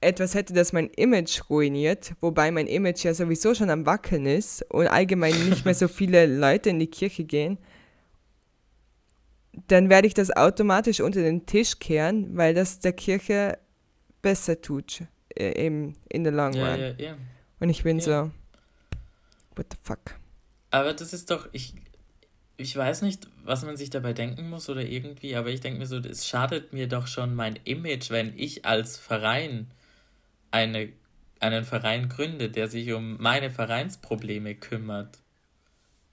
etwas 0.00 0.34
hätte, 0.34 0.54
das 0.54 0.72
mein 0.72 0.88
Image 0.90 1.42
ruiniert, 1.50 2.12
wobei 2.20 2.50
mein 2.50 2.66
Image 2.66 3.04
ja 3.04 3.12
sowieso 3.12 3.54
schon 3.54 3.70
am 3.70 3.84
Wackeln 3.86 4.26
ist 4.26 4.62
und 4.70 4.86
allgemein 4.86 5.48
nicht 5.48 5.64
mehr 5.64 5.74
so 5.74 5.88
viele 5.98 6.26
Leute 6.26 6.70
in 6.70 6.78
die 6.78 6.86
Kirche 6.86 7.24
gehen, 7.24 7.58
dann 9.68 9.90
werde 9.90 10.06
ich 10.06 10.14
das 10.14 10.30
automatisch 10.34 11.00
unter 11.00 11.20
den 11.20 11.44
Tisch 11.46 11.78
kehren, 11.78 12.36
weil 12.36 12.54
das 12.54 12.80
der 12.80 12.92
Kirche 12.92 13.58
besser 14.22 14.60
tut 14.60 15.02
äh, 15.36 15.66
im, 15.66 15.94
in 16.08 16.24
the 16.24 16.30
long 16.30 16.52
Ja, 16.54 16.70
run. 16.72 16.80
ja, 16.80 16.88
ja. 16.98 17.16
Und 17.58 17.68
ich 17.68 17.82
bin 17.82 18.00
so, 18.00 18.30
what 19.56 19.66
the 19.70 19.76
fuck? 19.82 20.16
Aber 20.70 20.94
das 20.94 21.12
ist 21.12 21.30
doch, 21.30 21.48
ich, 21.52 21.74
ich 22.56 22.74
weiß 22.74 23.02
nicht, 23.02 23.28
was 23.44 23.64
man 23.64 23.76
sich 23.76 23.90
dabei 23.90 24.12
denken 24.12 24.48
muss 24.48 24.68
oder 24.70 24.82
irgendwie, 24.82 25.34
aber 25.36 25.50
ich 25.50 25.60
denke 25.60 25.78
mir 25.78 25.86
so, 25.86 25.98
es 25.98 26.26
schadet 26.26 26.72
mir 26.72 26.86
doch 26.88 27.06
schon 27.06 27.34
mein 27.34 27.58
Image, 27.64 28.10
wenn 28.10 28.32
ich 28.38 28.64
als 28.64 28.96
Verein 28.96 29.66
eine, 30.50 30.90
einen 31.38 31.64
Verein 31.64 32.08
gründe, 32.08 32.50
der 32.50 32.68
sich 32.68 32.92
um 32.92 33.16
meine 33.20 33.50
Vereinsprobleme 33.50 34.54
kümmert. 34.54 35.18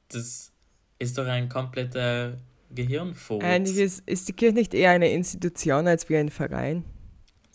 Das 0.09 0.51
ist 0.99 1.17
doch 1.17 1.25
ein 1.27 1.49
kompletter 1.49 2.37
Gehirnfurz. 2.73 3.43
Eigentlich 3.43 3.77
ist, 3.77 4.03
ist 4.07 4.27
die 4.27 4.33
Kirche 4.33 4.55
nicht 4.55 4.73
eher 4.73 4.91
eine 4.91 5.11
Institution 5.11 5.87
als 5.87 6.09
wie 6.09 6.17
ein 6.17 6.29
Verein. 6.29 6.83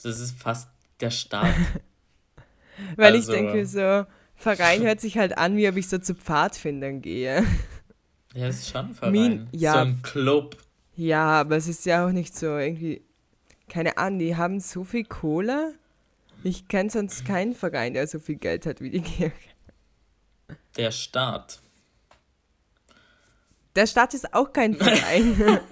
Das 0.03 0.19
ist 0.19 0.39
fast 0.39 0.69
der 1.01 1.11
Staat. 1.11 1.55
Weil 2.97 3.15
Also- 3.15 3.33
ich 3.33 3.39
denke 3.39 3.67
so, 3.67 4.07
Verein 4.35 4.83
hört 4.83 5.01
sich 5.01 5.19
halt 5.19 5.39
an, 5.39 5.57
wie 5.57 5.69
ob 5.69 5.77
ich 5.77 5.89
so 5.89 5.99
zu 5.99 6.15
Pfadfindern 6.15 7.01
gehe. 7.03 7.45
Ja, 8.35 8.47
es 8.47 8.61
ist 8.61 8.71
schon 8.71 8.87
ein 8.87 8.95
Verein. 8.95 9.13
Min- 9.13 9.49
ja. 9.53 9.75
So 9.75 9.79
ein 9.81 10.01
Club. 10.01 10.57
Ja, 10.97 11.41
aber 11.43 11.59
es 11.59 11.69
ist 11.69 11.85
ja 11.85 12.07
auch 12.07 12.13
nicht 12.13 12.35
so 12.35 12.57
irgendwie, 12.57 13.03
keine 13.69 13.99
Ahnung, 13.99 14.21
die 14.21 14.35
haben 14.37 14.59
so 14.59 14.85
viel 14.85 15.05
Kohle. 15.05 15.75
Ich 16.45 16.69
kenne 16.69 16.91
sonst 16.91 17.25
keinen 17.25 17.55
Verein, 17.55 17.95
der 17.95 18.07
so 18.07 18.19
viel 18.19 18.37
Geld 18.37 18.67
hat 18.67 18.81
wie 18.81 18.91
die 18.91 19.01
Kirche. 19.03 19.35
Der 20.77 20.91
Staat. 20.91 21.61
Der 23.77 23.87
Staat 23.87 24.15
ist 24.15 24.35
auch 24.35 24.53
kein 24.53 24.75
Verein. 24.75 25.61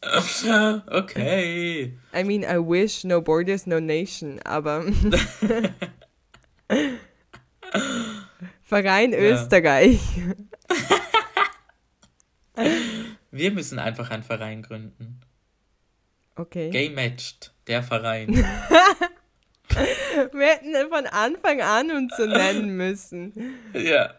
Okay. 0.00 1.92
I 2.14 2.22
mean, 2.24 2.44
I 2.44 2.56
wish 2.58 3.02
no 3.02 3.20
borders, 3.20 3.66
no 3.66 3.80
nation, 3.80 4.38
aber 4.44 4.84
Verein 8.62 9.12
Ja. 9.12 9.18
Österreich. 9.18 9.98
Wir 13.32 13.50
müssen 13.50 13.80
einfach 13.80 14.10
einen 14.10 14.22
Verein 14.22 14.62
gründen. 14.62 15.20
Okay. 16.36 16.70
Gay 16.70 16.90
Matched, 16.90 17.52
der 17.66 17.82
Verein. 17.82 18.44
Wir 20.32 20.46
hätten 20.46 20.74
von 20.90 21.06
Anfang 21.06 21.60
an 21.62 21.90
uns 21.90 22.16
so 22.16 22.26
nennen 22.26 22.76
müssen. 22.76 23.32
ja. 23.74 24.14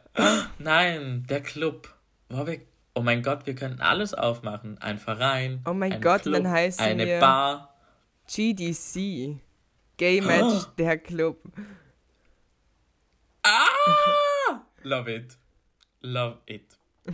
Nein, 0.57 1.25
der 1.29 1.41
Club. 1.41 1.93
Wir, 2.29 2.59
oh 2.95 3.01
mein 3.01 3.21
Gott, 3.23 3.45
wir 3.45 3.55
könnten 3.55 3.81
alles 3.81 4.13
aufmachen. 4.13 4.77
Ein 4.79 4.97
Verein. 4.99 5.61
Oh 5.65 5.73
mein 5.73 5.93
ein 5.93 6.01
Gott, 6.01 6.23
Club, 6.23 6.35
dann 6.35 6.49
heißen 6.49 6.83
eine 6.83 7.05
wir- 7.05 7.19
Bar. 7.19 7.73
GDC. 8.27 9.37
Gay 9.97 10.21
Match, 10.21 10.65
der 10.77 10.97
Club. 10.97 11.41
Ah! 13.43 14.61
Love 14.83 15.13
it. 15.13 15.37
Love 16.01 16.37
it. 16.45 16.65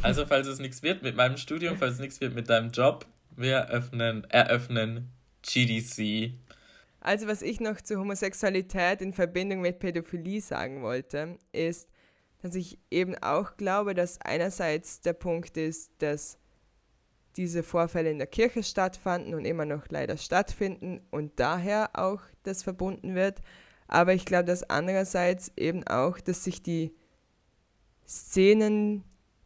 Also, 0.02 0.26
falls 0.26 0.48
es 0.48 0.60
nichts 0.60 0.84
wird 0.84 1.04
mit 1.04 1.16
meinem 1.16 1.38
Studium, 1.38 1.78
falls 1.78 1.94
es 1.94 2.00
nichts 2.00 2.20
wird 2.22 2.34
mit 2.36 2.50
deinem 2.50 2.72
Job, 2.72 3.06
wir 3.36 3.70
öffnen, 3.70 4.24
eröffnen 4.30 5.12
GDC. 5.42 6.34
Also, 7.06 7.28
was 7.28 7.44
ich 7.44 7.60
noch 7.60 7.82
zur 7.82 8.00
Homosexualität 8.00 9.00
in 9.00 9.14
Verbindung 9.14 9.62
mit 9.62 9.78
Pädophilie 9.78 10.42
sagen 10.42 10.82
wollte, 10.82 11.38
ist, 11.52 11.88
dass 12.42 12.56
ich 12.56 12.80
eben 12.90 13.16
auch 13.22 13.58
glaube, 13.58 13.94
dass 13.94 14.20
einerseits 14.22 15.02
der 15.02 15.14
Punkt 15.14 15.56
ist, 15.56 15.92
dass 16.00 16.40
diese 17.38 17.62
Vorfälle 17.62 18.10
in 18.10 18.18
der 18.18 18.26
Kirche 18.26 18.64
stattfanden 18.64 19.36
und 19.36 19.46
immer 19.46 19.66
noch 19.66 19.88
leider 19.90 20.18
stattfinden 20.18 21.00
und 21.12 21.40
daher 21.40 21.92
auch 21.94 22.24
das 22.42 22.64
verbunden 22.64 23.14
wird. 23.14 23.40
Aber 23.88 24.16
ich 24.16 24.26
glaube, 24.26 24.46
dass 24.46 24.68
andererseits 24.68 25.52
eben 25.58 25.86
auch, 25.86 26.20
dass 26.20 26.44
sich 26.44 26.64
die 26.64 26.92
Szenen, 28.08 29.04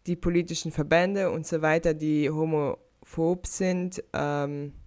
die 0.07 0.15
politischen 0.15 0.71
Verbände 0.71 1.29
und 1.29 1.45
so 1.45 1.61
weiter, 1.61 1.93
die 1.93 2.29
homophob 2.29 3.47
sind, 3.47 4.01
ähm, 4.13 4.78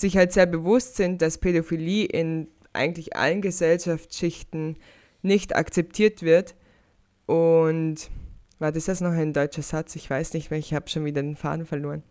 sich 0.00 0.16
halt 0.16 0.32
sehr 0.32 0.46
bewusst 0.46 0.96
sind, 0.96 1.22
dass 1.22 1.38
Pädophilie 1.38 2.04
in 2.06 2.48
eigentlich 2.72 3.16
allen 3.16 3.40
Gesellschaftsschichten 3.40 4.76
nicht 5.22 5.56
akzeptiert 5.56 6.22
wird. 6.22 6.54
Und 7.26 8.10
ist 8.60 8.88
das 8.88 9.00
noch 9.00 9.12
ein 9.12 9.32
deutscher 9.32 9.62
Satz? 9.62 9.96
Ich 9.96 10.08
weiß 10.08 10.34
nicht 10.34 10.50
mehr, 10.50 10.58
ich 10.58 10.74
habe 10.74 10.88
schon 10.88 11.04
wieder 11.04 11.22
den 11.22 11.36
Faden 11.36 11.66
verloren. 11.66 12.02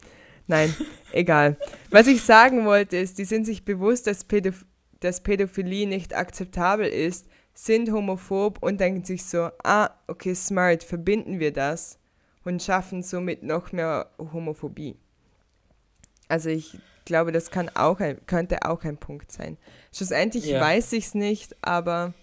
Nein, 0.47 0.75
egal. 1.11 1.57
Was 1.89 2.07
ich 2.07 2.21
sagen 2.21 2.65
wollte, 2.65 2.97
ist, 2.97 3.17
die 3.17 3.25
sind 3.25 3.45
sich 3.45 3.65
bewusst, 3.65 4.07
dass, 4.07 4.23
Pädoph 4.23 4.65
dass 4.99 5.21
Pädophilie 5.21 5.87
nicht 5.87 6.15
akzeptabel 6.15 6.87
ist, 6.87 7.27
sind 7.53 7.91
homophob 7.91 8.61
und 8.61 8.79
denken 8.79 9.05
sich 9.05 9.23
so, 9.23 9.49
ah, 9.63 9.91
okay, 10.07 10.35
smart, 10.35 10.83
verbinden 10.83 11.39
wir 11.39 11.53
das 11.53 11.99
und 12.43 12.61
schaffen 12.61 13.01
somit 13.01 13.43
noch 13.43 13.71
mehr 13.71 14.11
Homophobie. 14.19 14.97
Also 16.27 16.49
ich 16.49 16.77
glaube, 17.05 17.31
das 17.31 17.51
kann 17.51 17.69
auch 17.75 17.99
ein, 17.99 18.25
könnte 18.25 18.63
auch 18.65 18.83
ein 18.83 18.97
Punkt 18.97 19.31
sein. 19.31 19.57
Schlussendlich 19.93 20.45
Ja. 20.45 20.59
weiß 20.61 20.93
ich 20.93 21.05
es 21.05 21.13
nicht, 21.15 21.55
aber 21.61 22.13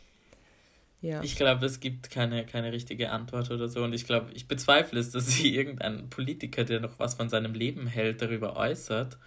Ja. 1.00 1.20
Ich 1.22 1.34
glaube, 1.34 1.66
es 1.66 1.80
gibt 1.80 2.10
keine, 2.10 2.46
keine 2.46 2.70
richtige 2.70 3.10
Antwort 3.10 3.50
oder 3.50 3.68
so. 3.68 3.82
Und 3.82 3.92
ich 3.92 4.04
glaube, 4.06 4.30
ich 4.34 4.46
bezweifle 4.46 5.00
es, 5.00 5.10
dass 5.10 5.26
sich 5.34 5.46
irgendein 5.46 6.08
Politiker, 6.10 6.62
der 6.64 6.78
noch 6.78 6.98
was 7.00 7.14
von 7.14 7.28
seinem 7.28 7.54
Leben 7.54 7.88
hält, 7.88 8.22
darüber 8.22 8.56
äußert. 8.56 9.18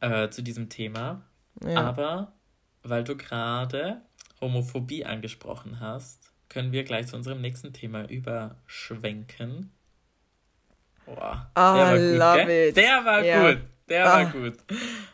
Äh, 0.00 0.28
zu 0.30 0.42
diesem 0.42 0.68
Thema. 0.68 1.24
Ja. 1.64 1.80
Aber 1.80 2.32
weil 2.82 3.02
du 3.02 3.16
gerade 3.16 4.02
Homophobie 4.40 5.04
angesprochen 5.04 5.80
hast, 5.80 6.32
können 6.48 6.70
wir 6.70 6.84
gleich 6.84 7.08
zu 7.08 7.16
unserem 7.16 7.40
nächsten 7.40 7.72
Thema 7.72 8.08
überschwenken. 8.08 9.72
Boah, 11.06 11.50
Ah, 11.54 11.74
der 11.74 11.84
war 11.86 11.92
gut, 11.98 12.18
love 12.18 12.46
gell? 12.46 12.68
it. 12.68 12.76
Der 12.76 13.04
war 13.04 13.24
Ja. 13.24 13.50
gut. 13.52 13.60
Der 13.88 14.06
Ah. 14.06 14.12
war 14.16 14.24
gut. 14.32 14.54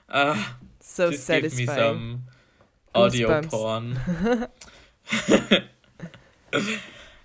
Ah, 0.08 0.36
so 0.80 1.04
just 1.10 1.26
give 1.28 1.42
me 1.42 1.48
satisfying. 1.50 1.66
some 1.78 2.18
Audio 2.94 3.28
Goosebumps. 3.28 3.48
Porn. 3.50 3.98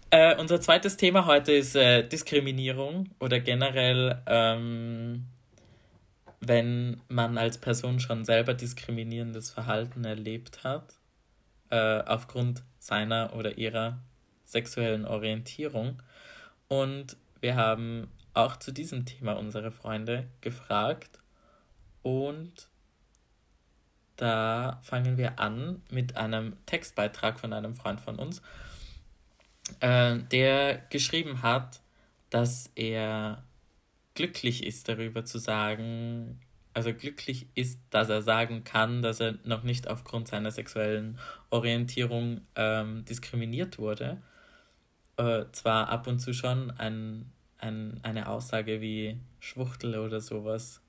äh, 0.09 0.35
unser 0.37 0.61
zweites 0.61 0.97
Thema 0.97 1.25
heute 1.25 1.51
ist 1.53 1.75
äh, 1.75 2.07
Diskriminierung 2.07 3.09
oder 3.19 3.39
generell, 3.39 4.21
ähm, 4.25 5.25
wenn 6.39 7.01
man 7.09 7.37
als 7.37 7.57
Person 7.57 7.99
schon 7.99 8.23
selber 8.25 8.53
diskriminierendes 8.53 9.49
Verhalten 9.49 10.05
erlebt 10.05 10.63
hat, 10.63 10.93
äh, 11.69 12.01
aufgrund 12.03 12.63
seiner 12.79 13.33
oder 13.35 13.57
ihrer 13.57 13.99
sexuellen 14.45 15.05
Orientierung. 15.05 16.01
Und 16.69 17.17
wir 17.41 17.55
haben 17.55 18.09
auch 18.37 18.57
zu 18.57 18.71
diesem 18.71 19.05
Thema 19.05 19.33
unsere 19.33 19.71
Freunde 19.71 20.27
gefragt 20.41 21.19
und 22.01 22.69
da 24.15 24.79
fangen 24.81 25.17
wir 25.17 25.39
an 25.39 25.81
mit 25.91 26.17
einem 26.17 26.57
Textbeitrag 26.65 27.39
von 27.39 27.53
einem 27.53 27.75
Freund 27.75 28.01
von 28.01 28.17
uns, 28.17 28.41
äh, 29.79 30.17
der 30.31 30.77
geschrieben 30.89 31.43
hat, 31.43 31.81
dass 32.29 32.71
er 32.75 33.43
glücklich 34.15 34.65
ist 34.65 34.89
darüber 34.89 35.23
zu 35.23 35.37
sagen, 35.37 36.39
also 36.73 36.93
glücklich 36.93 37.47
ist, 37.55 37.79
dass 37.89 38.09
er 38.09 38.21
sagen 38.21 38.63
kann, 38.63 39.01
dass 39.01 39.19
er 39.19 39.35
noch 39.43 39.63
nicht 39.63 39.87
aufgrund 39.87 40.27
seiner 40.27 40.51
sexuellen 40.51 41.19
Orientierung 41.49 42.41
ähm, 42.55 43.05
diskriminiert 43.05 43.77
wurde. 43.79 44.21
Äh, 45.17 45.45
zwar 45.51 45.89
ab 45.89 46.07
und 46.07 46.19
zu 46.19 46.33
schon 46.33 46.71
ein, 46.71 47.31
ein, 47.59 47.99
eine 48.03 48.29
Aussage 48.29 48.81
wie 48.81 49.17
Schwuchtel 49.39 49.97
oder 49.97 50.21
sowas 50.21 50.81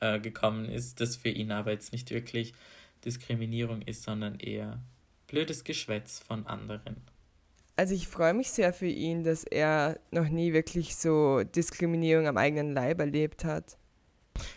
äh, 0.00 0.18
gekommen 0.20 0.66
ist, 0.66 1.00
das 1.00 1.16
für 1.16 1.28
ihn 1.28 1.52
aber 1.52 1.72
jetzt 1.72 1.92
nicht 1.92 2.10
wirklich 2.10 2.54
Diskriminierung 3.04 3.82
ist, 3.82 4.02
sondern 4.02 4.38
eher 4.38 4.80
blödes 5.26 5.64
Geschwätz 5.64 6.20
von 6.20 6.46
anderen. 6.46 6.96
Also 7.76 7.94
ich 7.94 8.08
freue 8.08 8.34
mich 8.34 8.50
sehr 8.50 8.72
für 8.72 8.88
ihn, 8.88 9.24
dass 9.24 9.44
er 9.44 9.98
noch 10.10 10.28
nie 10.28 10.52
wirklich 10.52 10.96
so 10.96 11.42
Diskriminierung 11.44 12.26
am 12.26 12.36
eigenen 12.36 12.74
Leib 12.74 13.00
erlebt 13.00 13.44
hat. 13.44 13.78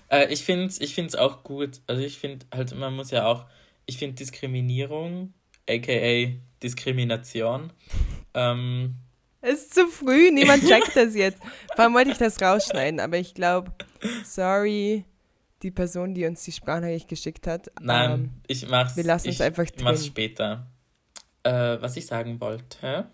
Äh, 0.10 0.32
ich 0.34 0.44
finde 0.44 0.66
es 0.66 0.82
ich 0.82 0.94
find's 0.94 1.16
auch 1.16 1.44
gut. 1.44 1.82
Also 1.88 2.02
ich 2.02 2.18
finde 2.18 2.46
halt, 2.54 2.76
man 2.76 2.96
muss 2.96 3.12
ja 3.12 3.26
auch, 3.26 3.46
ich 3.86 3.98
finde 3.98 4.16
Diskriminierung, 4.16 5.34
aka 5.70 6.34
Diskrimination, 6.62 7.72
ähm, 8.34 8.96
Es 9.46 9.64
ist 9.64 9.74
zu 9.76 9.88
früh, 9.88 10.32
niemand 10.32 10.64
checkt 10.68 10.96
das 10.96 11.16
jetzt. 11.16 11.38
Allem 11.76 11.94
wollte 11.94 12.12
ich 12.12 12.18
das 12.18 12.42
rausschneiden, 12.42 13.02
aber 13.02 13.18
ich 13.18 13.34
glaube, 13.34 13.72
sorry, 14.24 15.04
die 15.62 15.70
Person, 15.70 16.14
die 16.14 16.26
uns 16.26 16.44
die 16.44 16.54
Sprachnachricht 16.54 17.10
geschickt 17.10 17.46
hat. 17.46 17.70
nein, 17.82 18.12
ähm, 18.12 18.30
ich 18.48 18.68
mach's. 18.70 18.96
wir 18.96 19.04
lassen 19.04 19.28
es 19.28 19.36
ich 19.36 19.44
einfach 19.44 19.66
mach's 19.82 20.00
drin. 20.00 20.08
später. 20.08 20.68
Äh, 21.44 21.52
was 21.82 21.98
ich 21.98 22.06
sagen 22.06 22.40
wollte. 22.40 23.10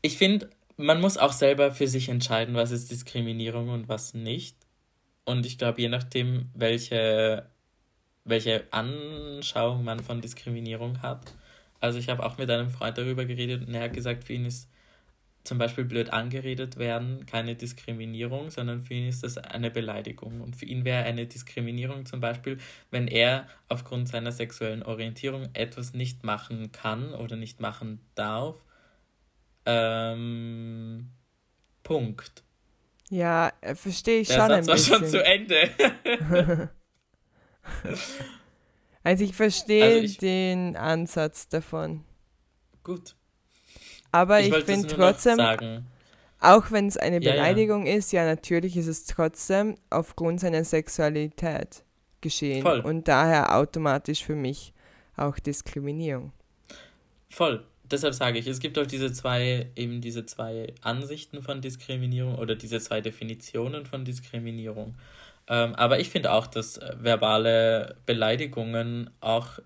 Ich 0.00 0.16
finde, 0.16 0.48
man 0.78 0.98
muss 0.98 1.18
auch 1.18 1.32
selber 1.32 1.72
für 1.72 1.86
sich 1.86 2.08
entscheiden, 2.08 2.54
was 2.54 2.70
ist 2.70 2.90
Diskriminierung 2.90 3.68
und 3.68 3.88
was 3.88 4.14
nicht. 4.14 4.56
Und 5.24 5.44
ich 5.44 5.58
glaube, 5.58 5.82
je 5.82 5.88
nachdem, 5.88 6.50
welche, 6.54 7.50
welche 8.24 8.64
Anschauung 8.70 9.84
man 9.84 10.00
von 10.00 10.22
Diskriminierung 10.22 11.02
hat. 11.02 11.34
Also 11.80 11.98
ich 11.98 12.08
habe 12.08 12.24
auch 12.24 12.38
mit 12.38 12.50
einem 12.50 12.70
Freund 12.70 12.96
darüber 12.98 13.24
geredet 13.24 13.66
und 13.66 13.74
er 13.74 13.82
hat 13.82 13.92
gesagt, 13.92 14.24
für 14.24 14.32
ihn 14.32 14.46
ist 14.46 14.68
zum 15.44 15.58
Beispiel 15.58 15.84
blöd 15.84 16.10
angeredet 16.10 16.78
werden 16.78 17.26
keine 17.26 17.54
Diskriminierung, 17.54 18.50
sondern 18.50 18.80
für 18.80 18.94
ihn 18.94 19.08
ist 19.08 19.22
das 19.22 19.36
eine 19.36 19.70
Beleidigung. 19.70 20.40
Und 20.40 20.56
für 20.56 20.64
ihn 20.64 20.86
wäre 20.86 21.04
eine 21.04 21.26
Diskriminierung 21.26 22.06
zum 22.06 22.20
Beispiel, 22.20 22.58
wenn 22.90 23.06
er 23.08 23.46
aufgrund 23.68 24.08
seiner 24.08 24.32
sexuellen 24.32 24.82
Orientierung 24.82 25.50
etwas 25.52 25.92
nicht 25.92 26.24
machen 26.24 26.72
kann 26.72 27.12
oder 27.12 27.36
nicht 27.36 27.60
machen 27.60 28.00
darf. 28.14 28.56
Ähm, 29.66 31.10
Punkt. 31.82 32.42
Ja, 33.10 33.52
äh, 33.60 33.74
verstehe 33.74 34.20
ich 34.20 34.28
Der 34.28 34.34
schon 34.38 34.48
Satz 34.48 34.50
ein 34.50 34.66
war 34.66 34.78
schon 34.78 35.00
bisschen. 35.02 35.20
zu 35.20 35.24
Ende. 35.24 35.70
Also 39.04 39.22
ich 39.22 39.34
verstehe 39.34 39.84
Also 39.84 40.04
ich- 40.04 40.18
den 40.18 40.76
Ansatz 40.76 41.48
davon. 41.48 42.02
Gut. 42.82 43.14
Aber 44.10 44.40
ich, 44.40 44.52
es 44.52 44.64
finde 44.64 44.88
trotzdem, 44.88 45.36
sagen. 45.36 45.86
auch 46.40 46.70
wenn 46.72 46.86
es 46.88 46.96
eine 46.96 47.20
Ja, 47.20 47.22
ja. 47.22 47.32
Beleidigung 47.32 47.86
ist, 47.86 48.12
ja 48.12 48.24
natürlich 48.24 48.76
ist 48.76 48.86
es 48.88 49.04
trotzdem 49.06 49.76
aufgrund 49.90 50.40
seiner 50.40 50.64
Sexualität 50.64 51.84
geschehen. 52.20 52.62
Voll. 52.62 52.80
Und 52.80 53.06
daher 53.08 53.56
automatisch 53.56 54.24
für 54.24 54.34
mich 54.36 54.72
auch 55.16 55.38
Diskriminierung. 55.38 56.32
Voll. 57.28 57.64
Deshalb 57.90 58.14
sage 58.14 58.38
ich, 58.38 58.46
es 58.46 58.60
gibt 58.60 58.78
auch 58.78 58.86
diese 58.86 59.12
zwei, 59.12 59.70
eben 59.76 60.00
diese 60.00 60.24
zwei 60.24 60.72
Ansichten 60.80 61.42
von 61.42 61.60
Diskriminierung 61.60 62.36
oder 62.36 62.54
diese 62.56 62.80
zwei 62.80 63.00
Definitionen 63.02 63.84
von 63.84 64.04
Diskriminierung. 64.06 64.94
Ähm, 65.48 65.74
aber 65.74 66.00
ich 66.00 66.08
finde 66.10 66.32
auch, 66.32 66.46
dass 66.46 66.78
äh, 66.78 66.94
verbale 66.98 67.96
Beleidigungen 68.06 69.10
auch 69.20 69.58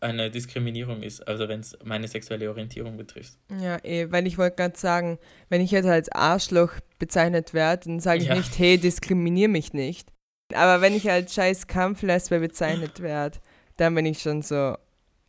eine 0.00 0.30
Diskriminierung 0.30 1.02
ist, 1.02 1.26
also 1.26 1.48
wenn 1.48 1.60
es 1.60 1.76
meine 1.84 2.06
sexuelle 2.06 2.48
Orientierung 2.48 2.96
betrifft. 2.96 3.34
Ja, 3.60 3.78
eh, 3.84 4.10
weil 4.12 4.26
ich 4.28 4.38
wollte 4.38 4.56
gerade 4.56 4.78
sagen, 4.78 5.18
wenn 5.48 5.60
ich 5.60 5.72
jetzt 5.72 5.86
als 5.88 6.08
Arschloch 6.10 6.72
bezeichnet 7.00 7.52
werde, 7.52 7.86
dann 7.88 8.00
sage 8.00 8.20
ich 8.22 8.28
Ja. 8.28 8.36
nicht, 8.36 8.56
hey, 8.58 8.78
diskriminier 8.78 9.48
mich 9.48 9.72
nicht. 9.72 10.08
Aber 10.54 10.80
wenn 10.80 10.94
ich 10.94 11.10
als 11.10 11.34
scheiß 11.34 11.66
Kampflesbe 11.66 12.38
bezeichnet 12.38 13.00
werde, 13.02 13.38
dann 13.76 13.94
bin 13.94 14.06
ich 14.06 14.22
schon 14.22 14.42
so, 14.42 14.76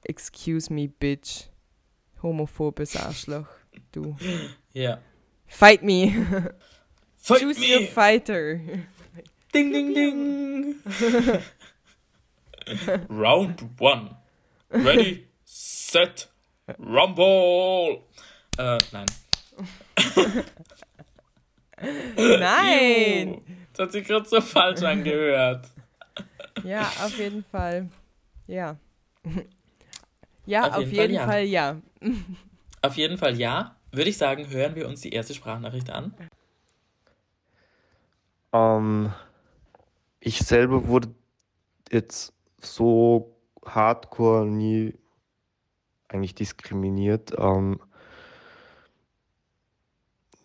excuse 0.03 0.71
me, 0.71 0.87
bitch. 0.87 1.47
Homophobes 2.21 2.95
Arschloch. 2.95 3.47
Du. 3.91 4.15
Ja. 4.73 4.99
Fight 5.47 5.81
me. 5.83 6.11
Fight 7.15 7.39
Choose 7.41 7.59
me! 7.59 7.75
your 7.79 7.87
fighter. 7.87 8.59
Ding, 9.53 9.71
ding, 9.71 9.93
ding! 9.93 10.75
Round 13.09 13.61
one. 13.79 14.15
Ready, 14.69 15.25
set, 15.45 16.27
rumble! 16.77 18.03
Äh, 18.57 18.77
nein. 18.91 19.05
Nein! 22.17 23.27
Juhu. 23.29 23.41
Das 23.73 23.85
hat 23.85 23.91
sich 23.93 24.05
gerade 24.05 24.27
so 24.27 24.41
falsch 24.41 24.83
angehört. 24.83 25.69
Ja, 26.63 26.81
auf 27.03 27.17
jeden 27.17 27.43
Fall. 27.45 27.89
Ja. 28.47 28.75
Ja, 30.45 30.63
Auf 30.63 30.77
auf, 30.77 30.79
jeden 30.79 30.95
jeden, 30.95 31.15
Fall 31.17 31.27
Fall, 31.27 31.43
ja. 31.43 31.77
ja. 32.01 32.11
Auf 32.81 32.97
jeden 32.97 33.17
Fall 33.19 33.37
ja. 33.37 33.75
Würde 33.91 34.09
ich 34.09 34.17
sagen, 34.17 34.49
hören 34.49 34.73
wir 34.73 34.87
uns 34.87 35.01
die 35.01 35.11
erste 35.11 35.35
Sprachnachricht 35.35 35.91
an. 35.91 36.15
Ähm, 38.51 39.13
ich 40.19 40.39
selber 40.39 40.87
wurde 40.87 41.13
jetzt 41.91 42.33
so 42.61 43.35
hardcore 43.65 44.45
nie 44.47 44.95
eigentlich 46.09 46.35
diskriminiert. 46.35 47.33
Ähm, 47.37 47.79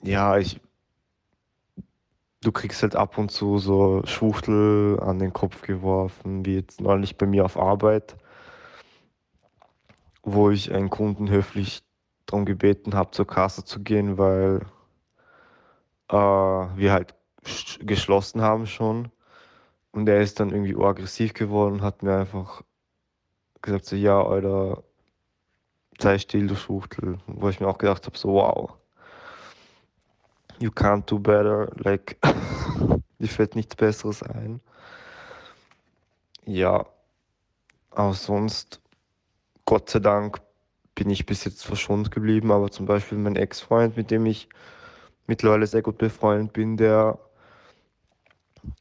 ja, 0.03 0.37
ich, 0.39 0.61
du 2.43 2.53
kriegst 2.53 2.83
halt 2.83 2.95
ab 2.97 3.19
und 3.19 3.31
zu 3.33 3.59
so 3.59 4.03
Schwuchtel 4.05 5.01
an 5.01 5.19
den 5.19 5.33
Kopf 5.33 5.63
geworfen, 5.63 6.45
wie 6.47 6.55
jetzt 6.55 6.81
neulich 6.81 7.17
bei 7.17 7.27
mir 7.27 7.45
auf 7.45 7.57
Arbeit, 7.57 8.17
wo 10.23 10.51
ich 10.51 10.73
einen 10.73 10.91
Kunden 10.91 11.31
höflich 11.31 11.83
darum 12.27 12.45
gebeten 12.45 12.95
habe, 12.95 13.11
zur 13.13 13.27
Kasse 13.27 13.65
zu 13.65 13.81
gehen, 13.81 14.19
weil 14.19 14.67
äh, 16.09 16.15
wir 16.17 16.93
halt 16.93 17.15
sch- 17.45 17.85
geschlossen 17.85 18.41
haben 18.43 18.67
schon. 18.67 19.11
Und 19.95 20.09
er 20.09 20.21
ist 20.21 20.41
dann 20.41 20.51
irgendwie 20.51 20.75
aggressiv 20.75 21.35
geworden 21.35 21.75
und 21.75 21.83
hat 21.83 22.03
mir 22.03 22.17
einfach 22.17 22.63
gesagt, 23.63 23.85
so, 23.85 23.95
ja, 23.95 24.21
Alter, 24.21 24.83
sei 26.01 26.19
still, 26.19 26.49
du 26.49 26.57
Schwuchtel. 26.57 27.19
Wo 27.29 27.49
ich 27.49 27.61
mir 27.61 27.69
auch 27.69 27.79
gedacht 27.79 28.05
habe, 28.05 28.19
so, 28.19 28.31
wow, 28.31 28.73
you 30.59 30.71
can't 30.71 31.09
do 31.09 31.21
better, 31.21 31.71
like, 31.77 32.19
dir 33.21 33.29
fällt 33.29 33.55
nichts 33.55 33.77
Besseres 33.77 34.25
ein. 34.25 34.61
Ja, 36.45 36.87
aber 37.93 38.15
sonst 38.15 38.81
Gott 39.65 39.91
sei 39.91 40.01
Dank 40.01 40.41
bin 40.97 41.09
ich 41.09 41.25
bis 41.25 41.45
jetzt 41.45 41.65
verschont 41.65 42.11
geblieben, 42.11 42.51
aber 42.51 42.69
zum 42.73 42.87
Beispiel 42.87 43.17
mein 43.17 43.37
Ex-Freund, 43.37 43.97
mit 43.97 44.11
dem 44.11 44.27
ich 44.27 44.49
mittlerweile 45.29 45.69
sehr 45.69 45.83
gut 45.83 45.99
befreundet 45.99 46.53
bin, 46.53 46.77
der 46.77 47.21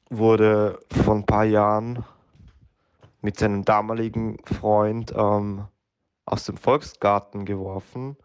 wurde 0.10 0.80
vor 1.04 1.16
ein 1.16 1.26
paar 1.26 1.46
Jahren 1.46 2.04
mit 3.22 3.40
seinem 3.40 3.64
damaligen 3.64 4.38
Freund 4.46 5.14
ähm, 5.16 5.66
aus 6.26 6.46
dem 6.46 6.58
Volksgarten 6.58 7.46
geworfen. 7.46 8.18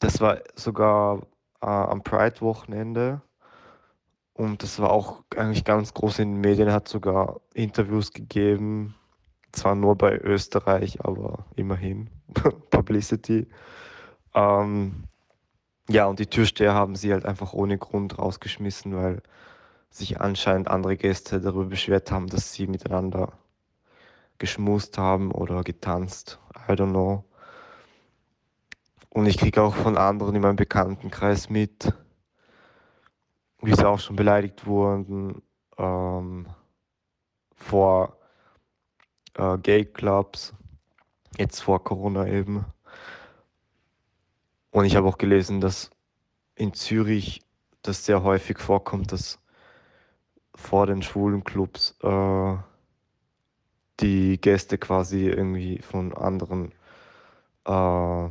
Das 0.00 0.20
war 0.20 0.38
sogar 0.54 1.22
äh, 1.60 1.66
am 1.66 2.02
Pride-Wochenende. 2.02 3.22
Und 4.34 4.62
das 4.62 4.78
war 4.78 4.90
auch 4.90 5.24
eigentlich 5.36 5.64
ganz 5.64 5.94
groß 5.94 6.20
in 6.20 6.34
den 6.34 6.40
Medien, 6.40 6.72
hat 6.72 6.86
sogar 6.86 7.40
Interviews 7.54 8.12
gegeben, 8.12 8.94
zwar 9.50 9.74
nur 9.74 9.96
bei 9.96 10.16
Österreich, 10.16 11.04
aber 11.04 11.44
immerhin 11.56 12.08
Publicity. 12.70 13.48
Ähm, 14.34 15.04
ja, 15.88 16.06
und 16.06 16.20
die 16.20 16.26
Türsteher 16.26 16.74
haben 16.74 16.94
sie 16.94 17.12
halt 17.12 17.24
einfach 17.24 17.52
ohne 17.52 17.78
Grund 17.78 18.18
rausgeschmissen, 18.18 18.94
weil 18.94 19.22
sich 19.90 20.20
anscheinend 20.20 20.68
andere 20.68 20.96
Gäste 20.96 21.40
darüber 21.40 21.66
beschwert 21.66 22.10
haben, 22.10 22.28
dass 22.28 22.52
sie 22.52 22.66
miteinander 22.66 23.32
geschmust 24.38 24.98
haben 24.98 25.32
oder 25.32 25.62
getanzt. 25.62 26.38
I 26.68 26.72
don't 26.72 26.90
know. 26.90 27.24
Und 29.10 29.26
ich 29.26 29.38
kriege 29.38 29.62
auch 29.62 29.74
von 29.74 29.96
anderen 29.96 30.34
in 30.36 30.42
meinem 30.42 30.56
Bekanntenkreis 30.56 31.50
mit, 31.50 31.92
wie 33.60 33.74
sie 33.74 33.88
auch 33.88 33.98
schon 33.98 34.16
beleidigt 34.16 34.66
wurden 34.66 35.42
ähm, 35.78 36.46
vor 37.54 38.16
äh, 39.34 39.58
Gay-Clubs, 39.58 40.54
jetzt 41.36 41.60
vor 41.60 41.82
Corona 41.82 42.26
eben. 42.28 42.64
Und 44.70 44.84
ich 44.84 44.96
habe 44.96 45.08
auch 45.08 45.18
gelesen, 45.18 45.60
dass 45.60 45.90
in 46.54 46.74
Zürich 46.74 47.40
das 47.82 48.04
sehr 48.04 48.22
häufig 48.22 48.58
vorkommt, 48.58 49.12
dass 49.12 49.38
vor 50.58 50.86
den 50.86 51.02
schwulen 51.02 51.44
Clubs 51.44 51.96
äh, 52.02 52.56
die 54.00 54.40
Gäste 54.40 54.76
quasi 54.76 55.26
irgendwie 55.26 55.80
von 55.82 56.12
anderen 56.12 56.72
äh, 57.64 58.28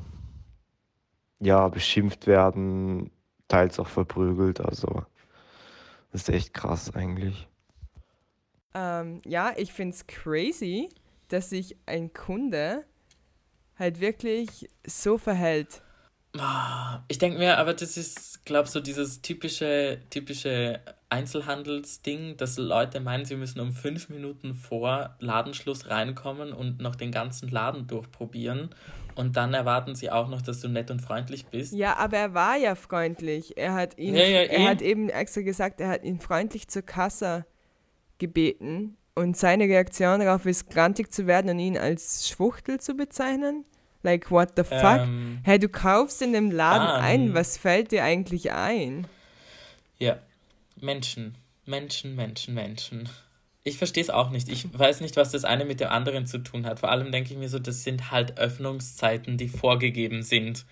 ja, 1.40 1.68
beschimpft 1.70 2.28
werden, 2.28 3.12
teils 3.48 3.80
auch 3.80 3.88
verprügelt. 3.88 4.60
Also 4.60 5.06
das 6.12 6.24
ist 6.24 6.30
echt 6.30 6.54
krass 6.54 6.94
eigentlich. 6.94 7.48
Ähm, 8.74 9.22
ja, 9.26 9.54
ich 9.56 9.72
finde 9.72 9.96
es 9.96 10.06
crazy, 10.06 10.90
dass 11.30 11.50
sich 11.50 11.78
ein 11.86 12.14
Kunde 12.14 12.84
halt 13.80 14.02
wirklich 14.02 14.70
so 14.86 15.18
verhält. 15.18 15.82
Ich 17.08 17.18
denke 17.18 17.40
mir, 17.40 17.58
aber 17.58 17.74
das 17.74 17.98
ist, 17.98 18.46
glaube 18.46 18.66
ich, 18.66 18.72
so 18.72 18.80
dieses 18.80 19.22
typische, 19.22 20.02
typische 20.10 20.82
Einzelhandelsding, 21.10 22.36
dass 22.38 22.58
Leute 22.58 23.00
meinen, 23.00 23.26
sie 23.26 23.36
müssen 23.36 23.60
um 23.62 23.72
fünf 23.72 24.10
Minuten 24.10 24.54
vor 24.54 25.16
Ladenschluss 25.20 25.90
reinkommen 25.90 26.52
und 26.52 26.82
noch 26.82 26.96
den 26.96 27.12
ganzen 27.12 27.50
Laden 27.50 27.88
durchprobieren. 27.88 28.70
Und 29.16 29.36
dann 29.36 29.54
erwarten 29.54 29.96
sie 29.96 30.12
auch 30.12 30.28
noch, 30.28 30.42
dass 30.42 30.60
du 30.60 30.68
nett 30.68 30.92
und 30.92 31.02
freundlich 31.02 31.48
bist. 31.48 31.74
Ja, 31.74 31.96
aber 31.96 32.18
er 32.18 32.34
war 32.34 32.56
ja 32.56 32.76
freundlich. 32.76 33.58
Er 33.58 33.74
hat 33.74 33.98
ihn, 33.98 34.16
Ja, 34.16 34.24
ja, 34.24 34.42
er 34.42 34.60
eh. 34.60 34.68
hat 34.68 34.82
eben 34.82 35.10
extra 35.10 35.42
gesagt, 35.42 35.82
er 35.82 35.88
hat 35.88 36.04
ihn 36.04 36.20
freundlich 36.20 36.68
zur 36.68 36.84
Kasse 36.84 37.46
gebeten. 38.20 38.98
Und 39.16 39.36
seine 39.36 39.64
Reaktion 39.64 40.20
darauf 40.20 40.46
ist, 40.46 40.70
grantig 40.70 41.12
zu 41.12 41.26
werden 41.26 41.50
und 41.50 41.60
ihn 41.60 41.78
als 41.78 42.30
Schwuchtel 42.30 42.80
zu 42.80 42.94
bezeichnen. 42.94 43.66
Like, 44.04 44.30
what 44.30 44.52
the 44.56 44.64
fuck? 44.64 45.00
Ähm, 45.00 45.40
hey, 45.44 45.58
du 45.58 45.70
kaufst 45.70 46.22
in 46.22 46.34
dem 46.34 46.52
Laden 46.52 46.88
ah, 46.88 47.00
ein, 47.00 47.28
ähm. 47.28 47.34
was 47.34 47.58
fällt 47.58 47.92
dir 47.92 48.04
eigentlich 48.04 48.52
ein? 48.52 49.08
Ja, 49.98 50.20
Menschen, 50.82 51.38
Menschen, 51.66 52.16
Menschen, 52.16 52.54
Menschen. 52.54 53.10
Ich 53.64 53.78
verstehe 53.78 54.04
es 54.04 54.10
auch 54.10 54.30
nicht. 54.30 54.48
Ich 54.48 54.68
weiß 54.78 55.02
nicht, 55.02 55.18
was 55.18 55.32
das 55.32 55.44
eine 55.44 55.66
mit 55.66 55.80
dem 55.82 55.90
anderen 55.90 56.26
zu 56.26 56.38
tun 56.38 56.66
hat. 56.66 56.80
Vor 56.80 56.90
allem 56.90 57.12
denke 57.12 57.34
ich 57.34 57.38
mir 57.38 57.50
so, 57.50 57.60
das 57.60 57.84
sind 57.84 58.12
halt 58.12 58.38
Öffnungszeiten, 58.38 59.38
die 59.38 59.50
vorgegeben 59.50 60.24
sind. 60.24 60.66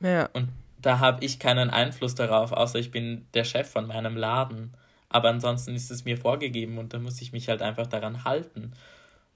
Ja. 0.00 0.28
Und 0.34 0.50
da 0.82 0.98
habe 0.98 1.24
ich 1.24 1.38
keinen 1.38 1.70
Einfluss 1.70 2.14
darauf, 2.14 2.52
außer 2.52 2.78
ich 2.78 2.90
bin 2.90 3.26
der 3.34 3.44
Chef 3.44 3.70
von 3.70 3.86
meinem 3.86 4.16
Laden. 4.16 4.74
Aber 5.08 5.30
ansonsten 5.30 5.74
ist 5.74 5.90
es 5.90 6.04
mir 6.04 6.18
vorgegeben 6.18 6.78
und 6.78 6.92
da 6.92 6.98
muss 6.98 7.20
ich 7.22 7.32
mich 7.32 7.48
halt 7.48 7.62
einfach 7.62 7.86
daran 7.86 8.24
halten. 8.24 8.72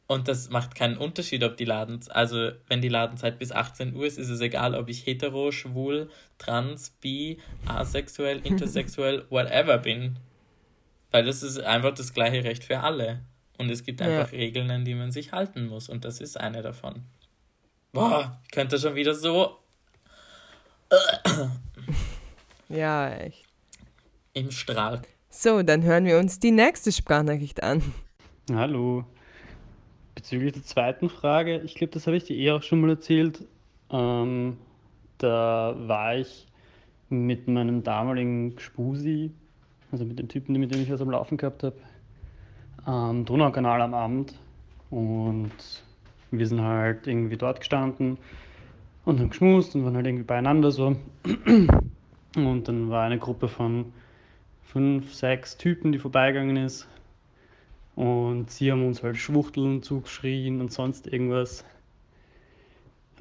Und 0.08 0.28
das 0.28 0.50
macht 0.50 0.76
keinen 0.76 0.96
Unterschied, 0.96 1.42
ob 1.42 1.56
die 1.56 1.64
Laden, 1.64 1.98
also 2.10 2.52
wenn 2.68 2.80
die 2.80 2.88
Ladenzeit 2.88 3.40
bis 3.40 3.50
18 3.50 3.94
Uhr 3.96 4.06
ist, 4.06 4.18
ist 4.18 4.28
es 4.28 4.40
egal, 4.40 4.76
ob 4.76 4.88
ich 4.88 5.04
hetero, 5.04 5.50
schwul, 5.50 6.08
trans, 6.38 6.90
bi, 7.00 7.38
asexuell, 7.66 8.40
intersexuell, 8.44 9.24
whatever 9.30 9.78
bin. 9.78 10.18
Weil 11.10 11.24
das 11.24 11.42
ist 11.42 11.58
einfach 11.58 11.92
das 11.94 12.14
gleiche 12.14 12.44
Recht 12.44 12.62
für 12.62 12.80
alle. 12.80 13.22
Und 13.58 13.68
es 13.70 13.82
gibt 13.84 14.00
Ja. 14.00 14.06
einfach 14.06 14.32
Regeln, 14.32 14.70
an 14.70 14.84
die 14.84 14.94
man 14.94 15.10
sich 15.10 15.32
halten 15.32 15.66
muss. 15.66 15.88
Und 15.88 16.04
das 16.04 16.20
ist 16.20 16.38
eine 16.38 16.62
davon. 16.62 17.02
Boah, 17.92 18.40
ich 18.44 18.50
könnte 18.52 18.78
schon 18.78 18.94
wieder 18.94 19.14
so 19.14 19.56
Ja, 22.68 23.10
echt. 23.12 23.44
im 24.34 24.50
Strahl. 24.50 25.02
So, 25.30 25.62
dann 25.62 25.82
hören 25.82 26.04
wir 26.04 26.18
uns 26.18 26.38
die 26.38 26.50
nächste 26.50 26.92
Sprachnachricht 26.92 27.62
an. 27.62 27.82
Hallo. 28.52 29.04
Bezüglich 30.16 30.54
der 30.54 30.64
zweiten 30.64 31.10
Frage, 31.10 31.60
ich 31.60 31.74
glaube, 31.74 31.92
das 31.92 32.06
habe 32.06 32.16
ich 32.16 32.24
dir 32.24 32.36
eh 32.36 32.50
auch 32.50 32.62
schon 32.62 32.80
mal 32.80 32.88
erzählt. 32.88 33.44
Ähm, 33.90 34.56
da 35.18 35.76
war 35.78 36.16
ich 36.16 36.46
mit 37.10 37.46
meinem 37.48 37.82
damaligen 37.82 38.58
Spusi, 38.58 39.30
also 39.92 40.06
mit 40.06 40.18
dem 40.18 40.28
Typen, 40.28 40.58
mit 40.58 40.74
dem 40.74 40.80
ich 40.80 40.90
was 40.90 41.02
am 41.02 41.10
Laufen 41.10 41.36
gehabt 41.36 41.62
habe, 41.62 41.76
am 42.86 43.26
Donaukanal 43.26 43.82
am 43.82 43.92
Abend. 43.92 44.34
Und 44.88 45.52
wir 46.30 46.46
sind 46.46 46.62
halt 46.62 47.06
irgendwie 47.06 47.36
dort 47.36 47.60
gestanden 47.60 48.16
und 49.04 49.20
haben 49.20 49.28
geschmust 49.28 49.74
und 49.74 49.84
waren 49.84 49.96
halt 49.96 50.06
irgendwie 50.06 50.24
beieinander 50.24 50.70
so. 50.70 50.96
Und 52.36 52.68
dann 52.68 52.88
war 52.88 53.04
eine 53.04 53.18
Gruppe 53.18 53.48
von 53.48 53.92
fünf, 54.62 55.12
sechs 55.12 55.58
Typen, 55.58 55.92
die 55.92 55.98
vorbeigegangen 55.98 56.56
ist. 56.56 56.88
Und 57.96 58.50
sie 58.50 58.70
haben 58.70 58.86
uns 58.86 59.02
halt 59.02 59.16
Schwuchteln 59.16 59.82
zugeschrien 59.82 60.60
und 60.60 60.70
sonst 60.70 61.06
irgendwas. 61.06 61.64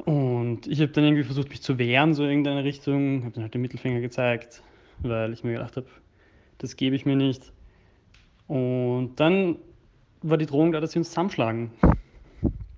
Und 0.03 0.67
ich 0.67 0.81
habe 0.81 0.91
dann 0.91 1.05
irgendwie 1.05 1.23
versucht, 1.23 1.49
mich 1.49 1.61
zu 1.61 1.79
wehren, 1.79 2.13
so 2.13 2.23
in 2.23 2.29
irgendeine 2.29 2.65
Richtung. 2.65 3.23
Habe 3.23 3.31
dann 3.31 3.43
halt 3.43 3.53
den 3.53 3.61
Mittelfinger 3.61 4.01
gezeigt, 4.01 4.61
weil 4.99 5.31
ich 5.31 5.45
mir 5.45 5.53
gedacht 5.53 5.77
habe, 5.77 5.87
das 6.57 6.75
gebe 6.75 6.95
ich 6.95 7.05
mir 7.05 7.15
nicht. 7.15 7.53
Und 8.47 9.15
dann 9.15 9.57
war 10.21 10.37
die 10.37 10.45
Drohung 10.45 10.73
da, 10.73 10.81
dass 10.81 10.91
sie 10.91 10.99
uns 10.99 11.09
zusammenschlagen. 11.09 11.71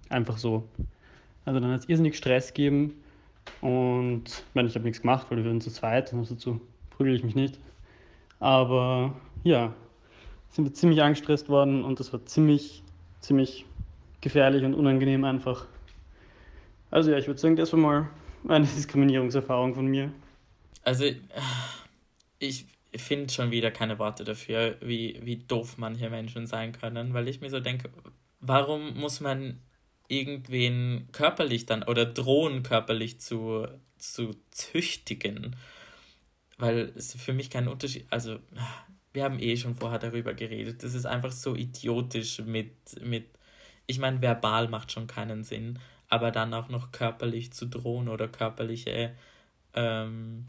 Einfach 0.10 0.38
so. 0.38 0.68
Also 1.46 1.60
dann 1.60 1.72
hat 1.72 1.80
es 1.82 1.90
irrsinnig 1.90 2.16
Stress 2.16 2.54
gegeben. 2.54 2.94
Und 3.62 4.24
ich 4.28 4.44
meine, 4.54 4.68
ich 4.68 4.76
habe 4.76 4.86
nichts 4.86 5.02
gemacht, 5.02 5.28
weil 5.30 5.40
wir 5.40 5.46
waren 5.46 5.62
zu 5.62 5.72
zweit. 5.72 6.14
Und 6.14 6.30
dazu 6.30 6.62
prügel 6.92 7.16
ich 7.16 7.24
mich 7.24 7.34
nicht. 7.34 7.60
Aber 8.40 9.16
ja, 9.44 9.74
sind 10.50 10.66
wir 10.66 10.74
ziemlich 10.74 11.02
angestresst 11.02 11.50
worden 11.50 11.84
und 11.84 12.00
das 12.00 12.12
war 12.14 12.26
ziemlich, 12.26 12.84
ziemlich 13.20 13.66
gefährlich 14.22 14.64
und 14.64 14.74
unangenehm 14.74 15.24
einfach. 15.24 15.66
Also 16.90 17.12
ja, 17.12 17.18
ich 17.18 17.28
würde 17.28 17.40
sagen, 17.40 17.56
das 17.56 17.74
war 17.74 17.80
mal 17.80 18.10
eine 18.48 18.66
Diskriminierungserfahrung 18.76 19.76
von 19.76 19.88
mir. 19.88 20.12
Also, 20.84 21.06
ich 22.40 22.66
finde 22.96 23.34
schon 23.34 23.52
wieder 23.52 23.72
keine 23.72 24.00
Worte 24.00 24.24
dafür, 24.24 24.78
wie, 24.82 25.20
wie 25.24 25.38
doof 25.38 25.78
manche 25.78 26.10
Menschen 26.10 26.48
sein 26.48 26.72
können, 26.72 27.14
weil 27.14 27.28
ich 27.28 27.42
mir 27.42 27.50
so 27.50 27.60
denke, 27.60 27.90
warum 28.40 28.98
muss 28.98 29.20
man 29.20 29.60
irgendwen 30.08 31.10
körperlich 31.12 31.66
dann 31.66 31.84
oder 31.84 32.06
drohen 32.06 32.64
körperlich 32.64 33.20
zu, 33.20 33.68
zu 33.98 34.36
züchtigen? 34.52 35.56
Weil 36.58 36.94
es 36.96 37.14
für 37.14 37.34
mich 37.34 37.50
keinen 37.50 37.68
Unterschied, 37.68 38.06
also 38.10 38.40
wir 39.18 39.24
haben 39.24 39.40
eh 39.40 39.58
schon 39.58 39.74
vorher 39.74 39.98
darüber 39.98 40.36
geredet, 40.36 40.84
das 40.84 40.94
ist 40.94 41.08
einfach 41.08 41.32
so 41.32 41.56
idiotisch 41.56 42.40
mit, 42.40 42.72
mit 43.02 43.26
ich 43.88 43.98
meine, 43.98 44.22
verbal 44.22 44.68
macht 44.68 44.92
schon 44.92 45.08
keinen 45.08 45.44
Sinn, 45.44 45.80
aber 46.08 46.30
dann 46.30 46.54
auch 46.54 46.70
noch 46.70 46.92
körperlich 46.92 47.52
zu 47.52 47.66
drohen 47.66 48.10
oder 48.10 48.28
körperliche, 48.28 49.16
ähm, 49.74 50.46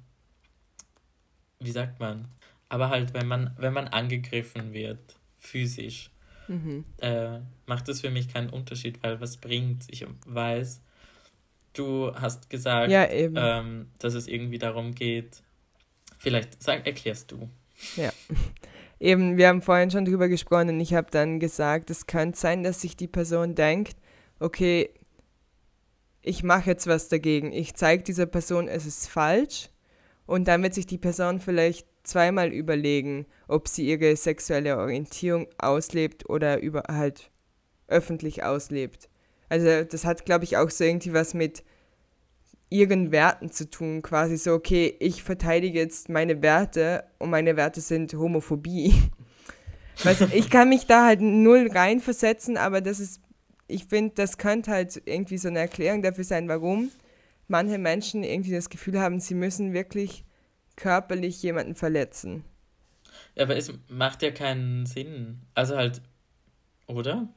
wie 1.61 1.71
sagt 1.71 1.99
man, 1.99 2.29
aber 2.69 2.91
halt, 2.91 3.15
wenn 3.15 3.27
man, 3.27 3.57
wenn 3.57 3.73
man 3.73 3.89
angegriffen 3.89 4.75
wird, 4.75 5.17
physisch, 5.39 6.11
Mhm. 6.47 6.85
äh, 6.99 7.41
macht 7.67 7.89
das 7.89 8.01
für 8.03 8.11
mich 8.11 8.29
keinen 8.29 8.51
Unterschied, 8.51 9.03
weil 9.03 9.19
was 9.21 9.37
bringt? 9.39 9.85
Ich 9.89 10.05
weiß, 10.27 10.83
du 11.73 12.15
hast 12.15 12.51
gesagt, 12.51 12.91
Ja, 12.91 13.05
ähm, 13.11 13.91
dass 13.99 14.15
es 14.15 14.27
irgendwie 14.29 14.59
darum 14.59 14.95
geht, 14.95 15.43
vielleicht 16.19 16.63
sag, 16.63 16.87
erklärst 16.87 17.33
du. 17.33 17.49
Eben, 19.01 19.37
wir 19.37 19.49
haben 19.49 19.63
vorhin 19.63 19.91
schon 19.91 20.05
drüber 20.05 20.29
gesprochen 20.29 20.71
und 20.71 20.81
ich 20.81 20.95
habe 20.95 21.11
dann 21.11 21.39
gesagt, 21.39 21.91
es 21.91 22.07
könnte 22.07 22.39
sein, 22.39 22.63
dass 22.63 22.81
sich 22.81 22.97
die 22.97 23.07
Person 23.07 23.55
denkt, 23.55 23.97
okay, 24.41 24.91
ich 26.23 26.43
mache 26.43 26.71
jetzt 26.71 26.87
was 26.87 27.09
dagegen. 27.09 27.53
Ich 27.53 27.75
zeige 27.75 28.03
dieser 28.03 28.27
Person, 28.27 28.69
es 28.69 28.87
ist 28.87 29.09
falsch. 29.09 29.71
Und 30.27 30.49
dann 30.49 30.63
wird 30.63 30.75
sich 30.75 30.87
die 30.87 30.99
Person 30.99 31.41
vielleicht 31.41 31.87
zweimal 32.03 32.53
überlegen, 32.53 33.27
ob 33.47 33.69
sie 33.69 33.89
ihre 33.89 34.15
sexuelle 34.17 34.77
Orientierung 34.77 35.47
auslebt 35.59 36.29
oder 36.29 36.61
über 36.61 36.85
halt 36.89 37.31
öffentlich 37.87 38.43
auslebt. 38.43 39.09
Also 39.49 39.85
das 39.85 40.05
hat, 40.05 40.27
glaube 40.27 40.45
ich, 40.45 40.57
auch 40.57 40.71
so 40.71 40.85
irgendwie 40.85 41.15
was 41.15 41.33
mit 41.33 41.65
ihren 42.71 43.13
Werten 43.13 43.51
zu 43.51 43.71
tun. 43.71 44.03
Quasi 44.03 44.37
so, 44.37 44.53
okay, 44.53 44.95
ich 45.01 45.23
verteidige 45.23 45.79
jetzt 45.79 46.09
meine 46.09 46.43
Werte 46.43 47.05
und 47.19 47.31
meine 47.31 47.57
Werte 47.57 47.81
sind 47.81 48.13
Homophobie. 48.15 48.95
Weißt 50.05 50.29
ich 50.33 50.49
kann 50.49 50.69
mich 50.69 50.87
da 50.87 51.07
halt 51.07 51.21
null 51.21 51.69
reinversetzen, 51.73 52.57
aber 52.57 52.81
das 52.81 53.01
ist, 53.01 53.21
ich 53.67 53.87
finde, 53.87 54.15
das 54.15 54.39
könnte 54.39 54.71
halt 54.71 55.03
irgendwie 55.07 55.39
so 55.39 55.49
eine 55.49 55.59
Erklärung 55.59 56.03
dafür 56.03 56.25
sein, 56.25 56.49
warum 56.49 56.91
manche 57.49 57.79
Menschen 57.79 58.23
irgendwie 58.23 58.53
das 58.53 58.71
Gefühl 58.71 59.01
haben, 59.01 59.19
sie 59.19 59.35
müssen 59.35 59.73
wirklich 59.73 60.25
körperlich 60.77 61.43
jemanden 61.43 61.75
verletzen. 61.75 62.45
Ja, 63.35 63.45
aber 63.45 63.57
es 63.57 63.73
macht 63.89 64.23
ja 64.23 64.31
keinen 64.31 64.87
Sinn. 64.87 65.43
Also 65.55 65.77
halt, 65.77 66.01
oder? 66.87 67.29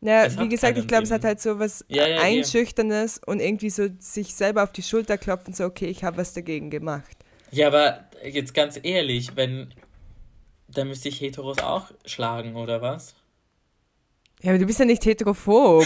Ja, 0.00 0.24
Es 0.24 0.38
wie 0.38 0.48
gesagt, 0.48 0.78
ich 0.78 0.86
glaube, 0.86 1.02
es 1.04 1.10
hat 1.10 1.24
halt 1.24 1.40
so 1.40 1.58
was 1.58 1.84
Ja, 1.88 2.06
ja. 2.06 2.20
Einschüchternes 2.20 3.20
und 3.26 3.40
irgendwie 3.40 3.70
so 3.70 3.88
sich 3.98 4.34
selber 4.34 4.62
auf 4.62 4.72
die 4.72 4.82
Schulter 4.82 5.18
klopfen, 5.18 5.52
so, 5.54 5.64
okay, 5.64 5.86
ich 5.86 6.04
habe 6.04 6.18
was 6.18 6.32
dagegen 6.34 6.70
gemacht. 6.70 7.16
Ja, 7.50 7.66
aber 7.68 8.04
jetzt 8.24 8.54
ganz 8.54 8.78
ehrlich, 8.82 9.34
wenn. 9.36 9.74
Dann 10.68 10.88
müsste 10.88 11.08
ich 11.08 11.20
Heteros 11.22 11.58
auch 11.60 11.90
schlagen, 12.04 12.54
oder 12.54 12.82
was? 12.82 13.14
Ja, 14.42 14.50
aber 14.50 14.58
du 14.58 14.66
bist 14.66 14.78
ja 14.78 14.84
nicht 14.84 15.04
heterophob, 15.04 15.84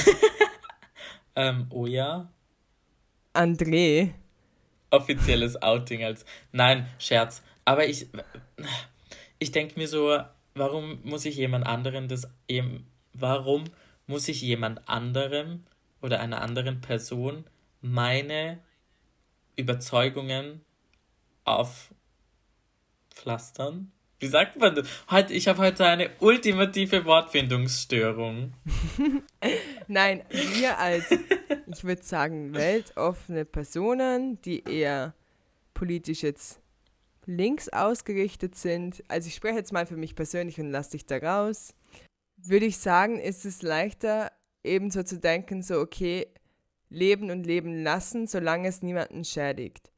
Ähm, 1.37 1.67
oh 1.71 1.87
ja. 1.87 2.29
André. 3.33 4.11
Offizielles 4.91 5.63
Outing 5.63 6.05
als. 6.05 6.27
Nein, 6.51 6.87
Scherz. 6.99 7.43
Aber 7.65 7.87
ich. 7.87 8.09
Ich 9.39 9.53
denke 9.53 9.79
mir 9.79 9.89
so, 9.89 10.19
warum 10.55 10.99
muss 11.05 11.25
ich 11.25 11.37
jemand 11.37 11.67
anderen 11.67 12.09
das. 12.09 12.29
eben- 12.49 12.87
Warum 13.15 13.65
muss 14.13 14.29
ich 14.29 14.41
jemand 14.43 14.89
anderem 14.91 15.65
oder 16.03 16.21
einer 16.21 16.43
anderen 16.43 16.83
Person 16.83 17.47
meine 17.81 18.59
Überzeugungen 19.57 20.61
aufpflastern? 21.45 23.91
Wie 24.21 24.29
sagt 24.29 24.61
man 24.61 24.75
das? 24.75 24.87
Heute, 25.11 25.33
ich 25.33 25.49
habe 25.49 25.61
heute 25.61 25.87
eine 25.87 26.11
ultimative 26.21 27.07
Wortfindungsstörung. 27.07 28.53
Nein, 29.89 30.23
wir 30.31 30.79
als, 30.79 31.11
ich 31.67 31.83
würde 31.83 32.03
sagen, 32.03 32.53
weltoffene 32.55 33.47
Personen, 33.47 34.43
die 34.43 34.63
eher 34.63 35.15
politisch 35.73 36.23
jetzt 36.23 36.61
links 37.25 37.71
ausgerichtet 37.71 38.57
sind, 38.57 39.03
also 39.09 39.27
ich 39.27 39.35
spreche 39.35 39.57
jetzt 39.57 39.73
mal 39.73 39.87
für 39.87 39.97
mich 39.97 40.15
persönlich 40.15 40.61
und 40.61 40.71
lass 40.71 40.91
dich 40.91 41.07
da 41.07 41.17
raus, 41.17 41.75
würde 42.45 42.67
ich 42.67 42.79
sagen, 42.79 43.19
ist 43.19 43.45
es 43.45 43.63
leichter, 43.63 44.33
ebenso 44.65 45.03
zu 45.03 45.19
denken, 45.19 45.63
so 45.63 45.81
okay, 45.81 46.29
leben 46.89 47.31
und 47.31 47.45
leben 47.45 47.83
lassen, 47.83 48.27
solange 48.27 48.69
es 48.69 48.83
niemanden 48.83 49.25
schädigt. 49.25 49.91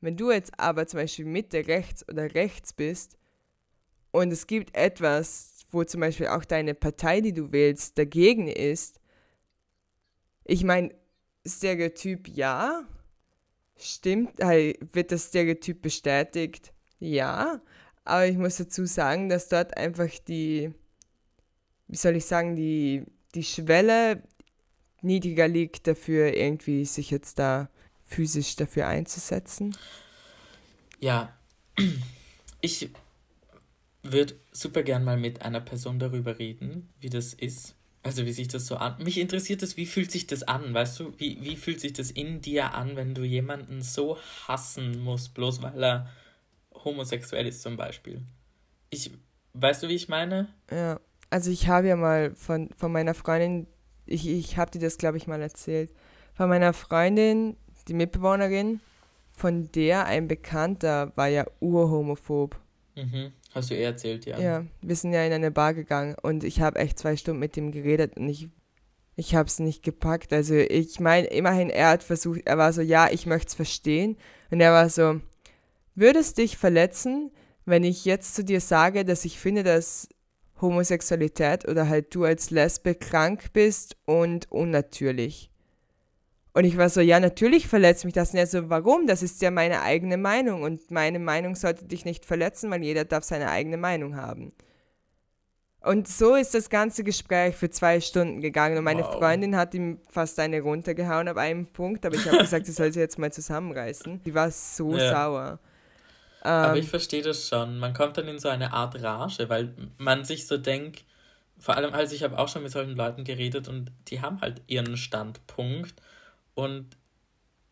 Wenn 0.00 0.16
du 0.16 0.30
jetzt 0.30 0.58
aber 0.58 0.86
zum 0.86 1.00
Beispiel 1.00 1.24
Mitte 1.24 1.66
rechts 1.66 2.08
oder 2.08 2.34
rechts 2.34 2.72
bist 2.72 3.18
und 4.10 4.32
es 4.32 4.46
gibt 4.46 4.76
etwas, 4.76 5.66
wo 5.70 5.84
zum 5.84 6.00
Beispiel 6.00 6.28
auch 6.28 6.44
deine 6.44 6.74
Partei, 6.74 7.20
die 7.20 7.34
du 7.34 7.52
wählst, 7.52 7.98
dagegen 7.98 8.48
ist, 8.48 9.00
ich 10.44 10.64
meine, 10.64 10.94
Stereotyp 11.46 12.28
ja, 12.28 12.84
stimmt, 13.76 14.38
wird 14.38 15.12
das 15.12 15.26
Stereotyp 15.26 15.82
bestätigt? 15.82 16.72
Ja, 17.00 17.60
aber 18.04 18.26
ich 18.26 18.38
muss 18.38 18.56
dazu 18.56 18.86
sagen, 18.86 19.28
dass 19.28 19.48
dort 19.48 19.76
einfach 19.76 20.10
die, 20.26 20.72
wie 21.88 21.96
soll 21.96 22.16
ich 22.16 22.26
sagen, 22.26 22.54
die, 22.54 23.04
die 23.34 23.44
Schwelle 23.44 24.22
niedriger 25.02 25.48
liegt 25.48 25.86
dafür, 25.86 26.34
irgendwie 26.34 26.84
sich 26.84 27.10
jetzt 27.10 27.38
da 27.38 27.68
physisch 28.04 28.56
dafür 28.56 28.86
einzusetzen. 28.86 29.76
Ja, 31.00 31.36
ich 32.60 32.90
würde 34.02 34.36
super 34.52 34.82
gern 34.82 35.04
mal 35.04 35.16
mit 35.16 35.42
einer 35.42 35.60
Person 35.60 35.98
darüber 35.98 36.38
reden, 36.38 36.88
wie 37.00 37.10
das 37.10 37.34
ist. 37.34 37.74
Also 38.02 38.24
wie 38.24 38.32
sich 38.32 38.48
das 38.48 38.66
so 38.66 38.76
an. 38.76 39.02
Mich 39.02 39.18
interessiert 39.18 39.60
das, 39.60 39.76
wie 39.76 39.84
fühlt 39.84 40.10
sich 40.10 40.26
das 40.26 40.44
an, 40.44 40.72
weißt 40.72 41.00
du? 41.00 41.12
Wie, 41.18 41.42
wie 41.42 41.56
fühlt 41.56 41.80
sich 41.80 41.92
das 41.92 42.10
in 42.10 42.40
dir 42.40 42.72
an, 42.74 42.96
wenn 42.96 43.12
du 43.14 43.22
jemanden 43.22 43.82
so 43.82 44.18
hassen 44.46 45.02
musst, 45.02 45.34
bloß 45.34 45.62
weil 45.62 45.82
er 45.82 46.10
homosexuell 46.72 47.46
ist 47.46 47.60
zum 47.60 47.76
Beispiel? 47.76 48.22
Ich, 48.88 49.10
weißt 49.52 49.82
du, 49.82 49.88
wie 49.88 49.94
ich 49.94 50.08
meine? 50.08 50.48
Ja, 50.70 51.00
also 51.30 51.50
ich 51.50 51.68
habe 51.68 51.88
ja 51.88 51.96
mal 51.96 52.34
von, 52.34 52.70
von 52.76 52.92
meiner 52.92 53.14
Freundin, 53.14 53.66
ich, 54.06 54.28
ich 54.28 54.56
habe 54.56 54.70
dir 54.70 54.80
das, 54.80 54.98
glaube 54.98 55.16
ich, 55.16 55.26
mal 55.26 55.40
erzählt, 55.40 55.92
von 56.34 56.48
meiner 56.48 56.72
Freundin, 56.72 57.56
die 57.88 57.94
Mitbewohnerin, 57.94 58.80
von 59.32 59.70
der 59.72 60.06
ein 60.06 60.28
Bekannter 60.28 61.12
war 61.16 61.28
ja 61.28 61.46
urhomophob. 61.60 62.58
Mhm. 62.96 63.32
Hast 63.54 63.70
du 63.70 63.74
eh 63.74 63.82
erzählt, 63.82 64.26
ja. 64.26 64.38
Ja, 64.38 64.64
wir 64.82 64.96
sind 64.96 65.12
ja 65.12 65.24
in 65.24 65.32
eine 65.32 65.50
Bar 65.50 65.74
gegangen 65.74 66.16
und 66.22 66.44
ich 66.44 66.60
habe 66.60 66.78
echt 66.78 66.98
zwei 66.98 67.16
Stunden 67.16 67.40
mit 67.40 67.56
ihm 67.56 67.72
geredet 67.72 68.16
und 68.16 68.28
ich, 68.28 68.48
ich 69.16 69.34
habe 69.34 69.48
es 69.48 69.58
nicht 69.58 69.82
gepackt. 69.82 70.32
Also 70.32 70.54
ich 70.54 71.00
meine, 71.00 71.28
immerhin, 71.28 71.70
er 71.70 71.90
hat 71.90 72.02
versucht, 72.02 72.42
er 72.44 72.58
war 72.58 72.72
so, 72.72 72.82
ja, 72.82 73.08
ich 73.10 73.26
möchte 73.26 73.48
es 73.48 73.54
verstehen. 73.54 74.16
Und 74.50 74.60
er 74.60 74.72
war 74.72 74.88
so, 74.90 75.20
würde 75.94 76.18
es 76.18 76.34
dich 76.34 76.56
verletzen, 76.56 77.30
wenn 77.64 77.84
ich 77.84 78.04
jetzt 78.04 78.34
zu 78.34 78.44
dir 78.44 78.60
sage, 78.60 79.04
dass 79.04 79.24
ich 79.24 79.38
finde, 79.38 79.62
dass 79.62 80.08
Homosexualität 80.60 81.66
oder 81.68 81.88
halt 81.88 82.14
du 82.14 82.24
als 82.24 82.50
Lesbe 82.50 82.94
krank 82.94 83.52
bist 83.52 83.96
und 84.04 84.50
unnatürlich? 84.50 85.50
Und 86.54 86.64
ich 86.64 86.76
war 86.76 86.88
so, 86.88 87.00
ja, 87.00 87.20
natürlich 87.20 87.68
verletzt 87.68 88.04
mich 88.04 88.14
das. 88.14 88.32
Und 88.32 88.38
er 88.38 88.46
so, 88.46 88.68
warum? 88.68 89.06
Das 89.06 89.22
ist 89.22 89.40
ja 89.42 89.50
meine 89.52 89.82
eigene 89.82 90.16
Meinung. 90.16 90.62
Und 90.62 90.90
meine 90.90 91.20
Meinung 91.20 91.54
sollte 91.54 91.84
dich 91.84 92.04
nicht 92.04 92.24
verletzen, 92.24 92.70
weil 92.70 92.82
jeder 92.82 93.04
darf 93.04 93.22
seine 93.22 93.48
eigene 93.50 93.76
Meinung 93.76 94.16
haben. 94.16 94.52
Und 95.80 96.08
so 96.08 96.34
ist 96.34 96.54
das 96.54 96.68
ganze 96.70 97.04
Gespräch 97.04 97.54
für 97.54 97.70
zwei 97.70 98.00
Stunden 98.00 98.40
gegangen. 98.40 98.76
Und 98.78 98.84
meine 98.84 99.04
Wow. 99.04 99.18
Freundin 99.18 99.56
hat 99.56 99.72
ihm 99.74 100.00
fast 100.10 100.38
eine 100.40 100.60
runtergehauen 100.60 101.28
auf 101.28 101.36
einen 101.36 101.66
Punkt. 101.66 102.04
Aber 102.04 102.16
ich 102.16 102.26
habe 102.26 102.38
gesagt, 102.38 102.66
sie 102.66 102.72
soll 102.72 102.92
sich 102.92 103.00
jetzt 103.00 103.18
mal 103.18 103.32
zusammenreißen. 103.32 104.22
Die 104.24 104.34
war 104.34 104.50
so 104.50 104.96
Ja. 104.96 105.10
sauer. 105.12 105.60
Aber 106.42 106.76
Ähm, 106.76 106.82
ich 106.82 106.88
verstehe 106.88 107.22
das 107.22 107.48
schon. 107.48 107.78
Man 107.78 107.94
kommt 107.94 108.16
dann 108.16 108.28
in 108.28 108.38
so 108.38 108.48
eine 108.48 108.72
Art 108.72 109.00
Rage, 109.02 109.48
weil 109.48 109.74
man 109.98 110.24
sich 110.24 110.46
so 110.46 110.56
denkt, 110.58 111.04
vor 111.58 111.76
allem, 111.76 111.92
also 111.92 112.14
ich 112.14 112.22
habe 112.22 112.38
auch 112.38 112.48
schon 112.48 112.62
mit 112.62 112.72
solchen 112.72 112.96
Leuten 112.96 113.24
geredet 113.24 113.68
und 113.68 113.90
die 114.08 114.20
haben 114.20 114.40
halt 114.40 114.62
ihren 114.68 114.96
Standpunkt. 114.96 115.94
Und 116.54 116.96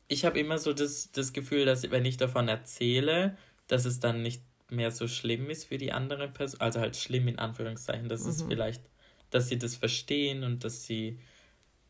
ich 0.09 0.25
habe 0.25 0.39
immer 0.39 0.59
so 0.59 0.73
das, 0.73 1.13
das 1.13 1.33
Gefühl, 1.33 1.65
dass 1.65 1.89
wenn 1.91 2.05
ich 2.05 2.17
davon 2.17 2.49
erzähle, 2.49 3.37
dass 3.69 3.85
es 3.85 4.01
dann 4.01 4.23
nicht 4.23 4.43
mehr 4.71 4.91
so 4.91 5.07
schlimm 5.09 5.51
ist 5.51 5.67
für 5.67 5.79
die 5.79 5.93
andere 5.93 6.29
Person, 6.29 6.61
also 6.61 6.81
halt 6.81 6.97
schlimm 6.97 7.29
in 7.29 7.39
Anführungszeichen, 7.39 8.09
dass 8.09 8.27
es 8.27 8.43
vielleicht, 8.43 8.83
dass 9.31 9.49
sie 9.49 9.59
das 9.59 9.77
verstehen 9.77 10.45
und 10.45 10.65
dass 10.65 10.85
sie 10.85 11.21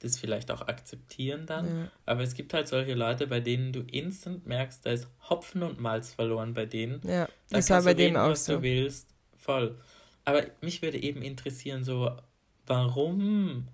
das 0.01 0.19
vielleicht 0.19 0.51
auch 0.51 0.63
akzeptieren 0.63 1.47
dann. 1.47 1.67
Ja. 1.67 1.91
Aber 2.05 2.23
es 2.23 2.35
gibt 2.35 2.53
halt 2.55 2.69
solche 2.69 2.95
Leute, 2.95 3.27
bei 3.27 3.41
denen 3.41 3.73
du 3.73 3.81
instant 3.81 4.47
merkst, 4.47 4.85
da 4.85 4.91
ist 4.91 5.09
Hopfen 5.29 5.63
und 5.63 5.81
Malz 5.81 6.13
verloren 6.13 6.55
bei 6.55 6.67
denen. 6.67 7.01
ja, 7.07 7.27
Da 7.51 7.57
das 7.57 7.71
war 7.71 7.83
bei 7.83 7.95
dem 7.95 8.07
reden, 8.07 8.17
auch 8.17 8.31
was 8.31 8.45
so. 8.45 8.57
du 8.57 8.63
willst. 8.63 9.09
Voll. 9.37 9.77
Aber 10.25 10.45
mich 10.61 10.83
würde 10.83 11.01
eben 11.03 11.23
interessieren, 11.23 11.85
so, 11.85 12.11
warum, 12.67 13.69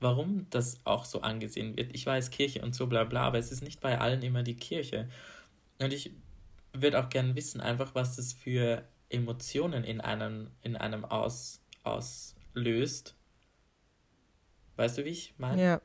warum 0.00 0.46
das 0.50 0.78
auch 0.84 1.04
so 1.04 1.20
angesehen 1.22 1.76
wird. 1.76 1.94
Ich 1.94 2.06
weiß, 2.06 2.30
Kirche 2.30 2.62
und 2.62 2.74
so 2.74 2.86
bla 2.86 3.04
bla, 3.04 3.22
aber 3.22 3.38
es 3.38 3.52
ist 3.52 3.62
nicht 3.62 3.80
bei 3.80 3.98
allen 3.98 4.22
immer 4.22 4.42
die 4.42 4.56
Kirche. 4.56 5.08
Und 5.78 5.92
ich 5.92 6.12
würde 6.72 7.00
auch 7.00 7.08
gerne 7.08 7.34
wissen, 7.34 7.60
einfach, 7.60 7.94
was 7.94 8.16
das 8.16 8.32
für 8.32 8.84
Emotionen 9.08 9.84
in 9.84 10.00
einem, 10.00 10.50
in 10.62 10.76
einem 10.76 11.04
aus, 11.04 11.60
auslöst. 11.82 13.16
Weißt 14.76 14.98
du, 14.98 15.04
wie 15.04 15.10
ich 15.10 15.34
meine? 15.38 15.62
Ja. 15.62 15.80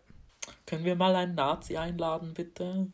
Können 0.65 0.85
wir 0.85 0.95
mal 0.95 1.15
einen 1.15 1.35
Nazi 1.35 1.77
einladen, 1.77 2.33
bitte? 2.33 2.87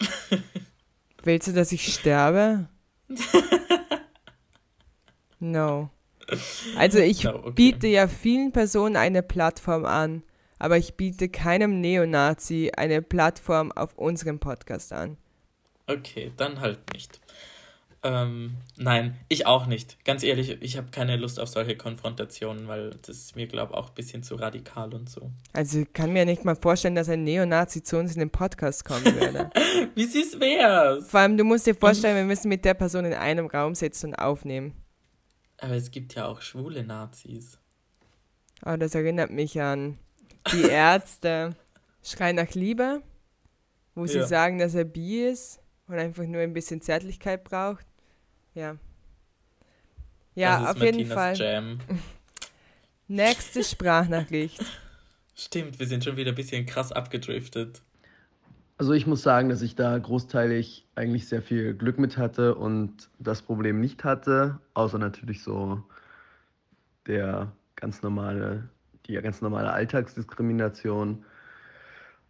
Willst 1.22 1.48
du, 1.48 1.52
dass 1.52 1.72
ich 1.72 1.92
sterbe? 1.92 2.68
No. 5.40 5.90
Also 6.76 6.98
ich 6.98 7.24
No, 7.24 7.34
okay. 7.36 7.50
biete 7.52 7.86
ja 7.88 8.06
vielen 8.06 8.52
Personen 8.52 8.96
eine 8.96 9.22
Plattform 9.22 9.84
an, 9.84 10.22
aber 10.58 10.76
ich 10.76 10.94
biete 10.94 11.28
keinem 11.28 11.80
Neonazi 11.80 12.70
eine 12.76 13.02
Plattform 13.02 13.72
auf 13.72 13.96
unserem 13.96 14.38
Podcast 14.38 14.92
an. 14.92 15.16
Okay, 15.86 16.30
dann 16.36 16.60
halt 16.60 16.92
nicht. 16.92 17.20
Ähm, 18.02 18.56
nein, 18.78 19.14
ich 19.28 19.46
auch 19.46 19.66
nicht. 19.66 20.02
Ganz 20.06 20.22
ehrlich, 20.22 20.56
ich 20.62 20.78
habe 20.78 20.88
keine 20.90 21.16
Lust 21.16 21.38
auf 21.38 21.50
solche 21.50 21.76
Konfrontationen, 21.76 22.66
weil 22.66 22.90
das 23.02 23.16
ist 23.16 23.36
mir, 23.36 23.46
glaube 23.46 23.72
ich, 23.72 23.78
auch 23.78 23.88
ein 23.90 23.94
bisschen 23.94 24.22
zu 24.22 24.36
radikal 24.36 24.94
und 24.94 25.10
so. 25.10 25.30
Also 25.52 25.80
ich 25.80 25.92
kann 25.92 26.12
mir 26.12 26.24
nicht 26.24 26.44
mal 26.46 26.56
vorstellen, 26.56 26.94
dass 26.94 27.10
ein 27.10 27.24
Neonazi 27.24 27.82
zu 27.82 27.98
uns 27.98 28.14
in 28.14 28.20
den 28.20 28.30
Podcast 28.30 28.86
kommen 28.86 29.04
würde. 29.04 29.50
Wie 29.94 30.06
süß 30.06 30.40
wär's? 30.40 31.10
Vor 31.10 31.20
allem, 31.20 31.36
du 31.36 31.44
musst 31.44 31.66
dir 31.66 31.74
vorstellen, 31.74 32.16
wir 32.16 32.24
müssen 32.24 32.48
mit 32.48 32.64
der 32.64 32.72
Person 32.74 33.04
in 33.04 33.12
einem 33.12 33.46
Raum 33.46 33.74
sitzen 33.74 34.06
und 34.10 34.14
aufnehmen. 34.14 34.72
Aber 35.58 35.74
es 35.74 35.90
gibt 35.90 36.14
ja 36.14 36.24
auch 36.26 36.40
schwule 36.40 36.82
Nazis. 36.82 37.58
Oh, 38.64 38.76
das 38.76 38.94
erinnert 38.94 39.30
mich 39.30 39.60
an 39.60 39.98
die 40.52 40.62
Ärzte. 40.62 41.54
Schrei 42.02 42.32
nach 42.32 42.50
Liebe, 42.54 43.02
wo 43.94 44.06
sie 44.06 44.18
Ja. 44.20 44.26
sagen, 44.26 44.58
dass 44.58 44.74
er 44.74 44.84
bi 44.84 45.20
ist 45.24 45.60
und 45.86 45.98
einfach 45.98 46.24
nur 46.24 46.40
ein 46.40 46.54
bisschen 46.54 46.80
Zärtlichkeit 46.80 47.44
braucht. 47.44 47.84
Ja. 48.54 48.76
Ja, 50.34 50.60
das 50.60 50.62
ist 50.62 50.76
auf 50.76 50.82
jeden 50.82 51.08
Martinas 51.08 51.14
Fall. 51.14 51.36
Jam. 51.36 51.78
Nächste 53.08 53.64
Sprachnachricht. 53.64 54.64
Stimmt, 55.34 55.78
wir 55.78 55.86
sind 55.86 56.04
schon 56.04 56.16
wieder 56.16 56.32
ein 56.32 56.36
bisschen 56.36 56.66
krass 56.66 56.92
abgedriftet. 56.92 57.82
Also 58.78 58.92
ich 58.92 59.06
muss 59.06 59.22
sagen, 59.22 59.50
dass 59.50 59.60
ich 59.60 59.74
da 59.74 59.98
großteilig 59.98 60.86
eigentlich 60.94 61.28
sehr 61.28 61.42
viel 61.42 61.74
Glück 61.74 61.98
mit 61.98 62.16
hatte 62.16 62.54
und 62.54 63.10
das 63.18 63.42
Problem 63.42 63.80
nicht 63.80 64.04
hatte, 64.04 64.58
außer 64.72 64.98
natürlich 64.98 65.42
so 65.42 65.82
der 67.06 67.52
ganz 67.76 68.02
normale, 68.02 68.68
die 69.06 69.14
ganz 69.14 69.42
normale 69.42 69.70
Alltagsdiskrimination. 69.70 71.24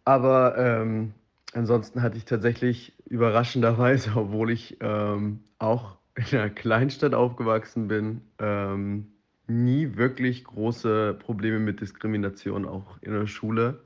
Aber 0.03 0.57
ähm, 0.57 1.13
ansonsten 1.53 2.01
hatte 2.01 2.17
ich 2.17 2.25
tatsächlich 2.25 2.93
überraschenderweise, 3.05 4.11
obwohl 4.15 4.51
ich 4.51 4.77
ähm, 4.81 5.43
auch 5.59 6.00
in 6.29 6.37
einer 6.37 6.49
Kleinstadt 6.49 7.13
aufgewachsen 7.13 7.87
bin, 7.87 8.21
ähm, 8.39 9.07
nie 9.47 9.95
wirklich 9.95 10.43
große 10.43 11.15
Probleme 11.19 11.59
mit 11.59 11.81
Diskrimination, 11.81 12.65
auch 12.65 12.97
in 13.01 13.13
der 13.13 13.27
Schule. 13.27 13.81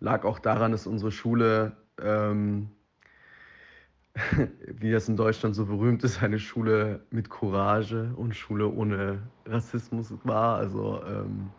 Lag 0.00 0.24
auch 0.24 0.38
daran, 0.38 0.72
dass 0.72 0.86
unsere 0.86 1.10
Schule, 1.10 1.76
ähm, 2.02 2.68
wie 4.78 4.90
das 4.90 5.08
in 5.08 5.16
Deutschland 5.16 5.54
so 5.54 5.66
berühmt 5.66 6.04
ist, 6.04 6.22
eine 6.22 6.38
Schule 6.38 7.00
mit 7.10 7.30
Courage 7.30 8.12
und 8.16 8.34
Schule 8.34 8.68
ohne 8.68 9.22
Rassismus 9.46 10.12
war. 10.24 10.56
Also 10.56 11.02
ähm, 11.06 11.50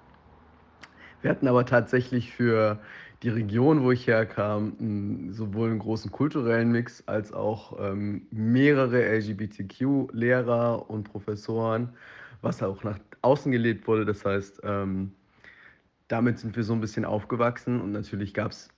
wir 1.21 1.31
hatten 1.31 1.47
aber 1.47 1.65
tatsächlich 1.65 2.31
für 2.31 2.79
die 3.23 3.29
Region, 3.29 3.83
wo 3.83 3.91
ich 3.91 4.05
herkam, 4.05 5.31
sowohl 5.31 5.71
einen 5.71 5.79
großen 5.79 6.11
kulturellen 6.11 6.71
Mix 6.71 7.03
als 7.07 7.33
auch 7.33 7.77
ähm, 7.79 8.27
mehrere 8.31 9.03
LGBTQ-Lehrer 9.03 10.89
und 10.89 11.05
Professoren, 11.05 11.89
was 12.41 12.61
auch 12.61 12.83
nach 12.83 12.99
außen 13.21 13.51
gelebt 13.51 13.87
wurde. 13.87 14.05
Das 14.05 14.23
heißt, 14.23 14.61
ähm, 14.63 15.11
damit 16.07 16.39
sind 16.39 16.55
wir 16.55 16.63
so 16.63 16.73
ein 16.73 16.81
bisschen 16.81 17.05
aufgewachsen 17.05 17.81
und 17.81 17.91
natürlich 17.91 18.33
gab 18.33 18.51
es 18.51 18.69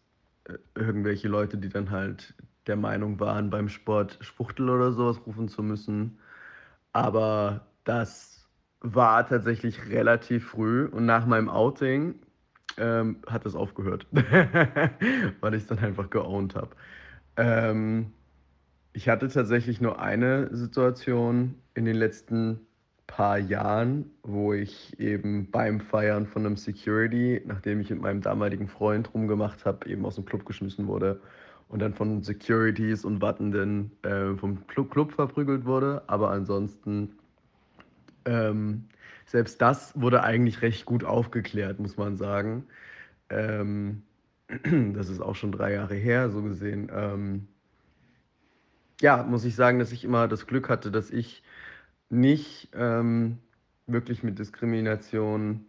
äh, 0.45 0.53
irgendwelche 0.75 1.27
Leute, 1.27 1.57
die 1.57 1.69
dann 1.69 1.91
halt 1.91 2.33
der 2.67 2.77
Meinung 2.77 3.19
waren, 3.19 3.49
beim 3.49 3.67
Sport 3.67 4.17
Spuchtel 4.21 4.69
oder 4.69 4.91
sowas 4.93 5.19
rufen 5.25 5.49
zu 5.49 5.63
müssen. 5.63 6.17
Aber 6.93 7.67
das 7.83 8.47
war 8.81 9.27
tatsächlich 9.27 9.89
relativ 9.89 10.47
früh 10.47 10.85
und 10.85 11.05
nach 11.05 11.25
meinem 11.25 11.49
Outing 11.49 12.15
ähm, 12.77 13.17
hat 13.27 13.45
es 13.45 13.55
aufgehört, 13.55 14.05
weil 14.11 15.53
ich 15.53 15.63
es 15.63 15.67
dann 15.67 15.79
einfach 15.79 16.09
geowned 16.09 16.55
habe. 16.55 16.69
Ähm, 17.37 18.13
ich 18.93 19.07
hatte 19.09 19.27
tatsächlich 19.29 19.81
nur 19.81 19.99
eine 19.99 20.55
Situation 20.55 21.55
in 21.73 21.85
den 21.85 21.95
letzten 21.95 22.59
paar 23.07 23.39
Jahren, 23.39 24.05
wo 24.23 24.53
ich 24.53 24.99
eben 24.99 25.49
beim 25.49 25.79
Feiern 25.79 26.27
von 26.27 26.45
einem 26.45 26.57
Security, 26.57 27.41
nachdem 27.45 27.81
ich 27.81 27.89
mit 27.89 28.01
meinem 28.01 28.21
damaligen 28.21 28.67
Freund 28.67 29.13
rumgemacht 29.13 29.65
habe, 29.65 29.89
eben 29.89 30.05
aus 30.05 30.15
dem 30.15 30.25
Club 30.25 30.45
geschmissen 30.45 30.87
wurde 30.87 31.19
und 31.69 31.79
dann 31.79 31.93
von 31.93 32.21
Securities 32.21 33.05
und 33.05 33.21
Wartenden 33.21 33.91
äh, 34.03 34.35
vom 34.35 34.65
Club, 34.67 34.91
Club 34.91 35.13
verprügelt 35.13 35.65
wurde. 35.65 36.03
Aber 36.07 36.31
ansonsten, 36.31 37.11
ähm, 38.25 38.85
selbst 39.29 39.61
das 39.61 39.93
wurde 39.99 40.23
eigentlich 40.23 40.63
recht 40.63 40.85
gut 40.85 41.03
aufgeklärt, 41.03 41.79
muss 41.79 41.97
man 41.97 42.17
sagen. 42.17 42.65
Ähm, 43.29 44.01
das 44.95 45.07
ist 45.07 45.21
auch 45.21 45.35
schon 45.35 45.51
drei 45.51 45.73
Jahre 45.73 45.93
her, 45.93 46.31
so 46.31 46.41
gesehen. 46.41 46.91
Ähm, 46.91 47.47
ja, 49.01 49.21
muss 49.21 49.45
ich 49.45 49.53
sagen, 49.53 49.77
dass 49.77 49.91
ich 49.91 50.03
immer 50.03 50.27
das 50.27 50.47
Glück 50.47 50.67
hatte, 50.67 50.89
dass 50.89 51.11
ich 51.11 51.43
nicht 52.09 52.69
ähm, 52.73 53.37
wirklich 53.85 54.23
mit 54.23 54.39
Diskrimination, 54.39 55.63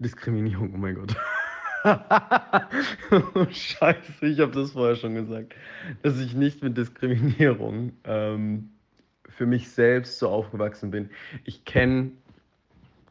Diskriminierung, 0.00 0.74
oh 0.74 0.78
mein 0.78 0.96
Gott. 0.96 1.16
oh, 1.84 3.46
Scheiße, 3.48 4.26
ich 4.26 4.40
habe 4.40 4.50
das 4.50 4.72
vorher 4.72 4.96
schon 4.96 5.14
gesagt, 5.14 5.54
dass 6.02 6.18
ich 6.18 6.34
nicht 6.34 6.64
mit 6.64 6.76
Diskriminierung 6.76 7.92
ähm, 8.02 8.70
für 9.28 9.46
mich 9.46 9.70
selbst 9.70 10.18
so 10.18 10.28
aufgewachsen 10.30 10.90
bin. 10.90 11.10
Ich 11.44 11.64
kenne 11.64 12.10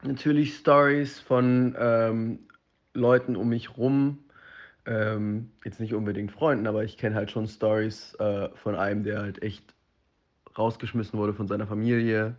natürlich 0.06 0.56
Stories 0.56 1.20
von 1.20 1.76
ähm, 1.78 2.40
Leuten 2.94 3.36
um 3.36 3.50
mich 3.50 3.78
rum, 3.78 4.20
ähm, 4.86 5.52
jetzt 5.64 5.80
nicht 5.80 5.94
unbedingt 5.94 6.32
Freunden, 6.32 6.68
aber 6.68 6.84
ich 6.84 6.98
kenne 6.98 7.16
halt 7.16 7.32
schon 7.32 7.48
Stories 7.48 8.16
äh, 8.16 8.50
von 8.56 8.76
einem, 8.76 9.04
der 9.04 9.22
halt 9.22 9.42
echt 9.42 9.74
rausgeschmissen 10.58 11.18
wurde 11.18 11.34
von 11.34 11.48
seiner 11.48 11.68
Familie, 11.68 12.36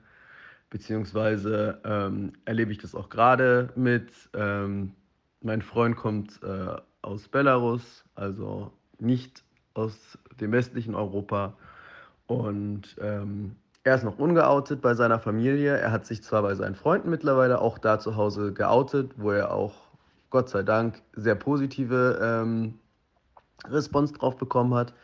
beziehungsweise 0.71 1.81
ähm, 1.85 2.33
erlebe 2.45 2.73
ich 2.73 2.79
das 2.79 2.95
auch 2.95 3.09
gerade 3.09 3.71
mit. 3.77 4.11
Ähm, 4.35 4.93
mein 5.41 5.63
Freund 5.63 5.97
kommt 5.97 6.43
äh, 6.43 6.77
aus 7.03 7.29
Belarus, 7.29 8.05
also 8.15 8.73
nicht 8.99 9.45
aus 9.75 10.19
dem 10.41 10.53
westlichen 10.53 10.95
Europa. 10.95 11.57
Und 12.27 12.97
ähm, 13.01 13.57
er 13.85 13.95
ist 13.95 14.03
noch 14.05 14.19
ungeoutet 14.19 14.81
bei 14.81 14.95
seiner 14.95 15.19
Familie. 15.19 15.77
Er 15.77 15.93
hat 15.93 16.07
sich 16.07 16.23
zwar 16.23 16.43
bei 16.43 16.55
seinen 16.55 16.75
Freunden 16.75 17.11
mittlerweile 17.11 17.61
auch 17.61 17.79
da 17.79 17.99
zu 17.99 18.17
Hause 18.17 18.53
geoutet, 18.53 19.13
wo 19.19 19.31
er 19.31 19.53
auch, 19.53 19.75
Gott 20.31 20.49
sei 20.49 20.63
Dank, 20.63 21.03
sehr 21.13 21.35
positive 21.35 22.19
ähm, 22.21 22.79
Response 23.69 24.15
drauf 24.15 24.37
bekommen 24.37 24.75
hat. 24.75 24.95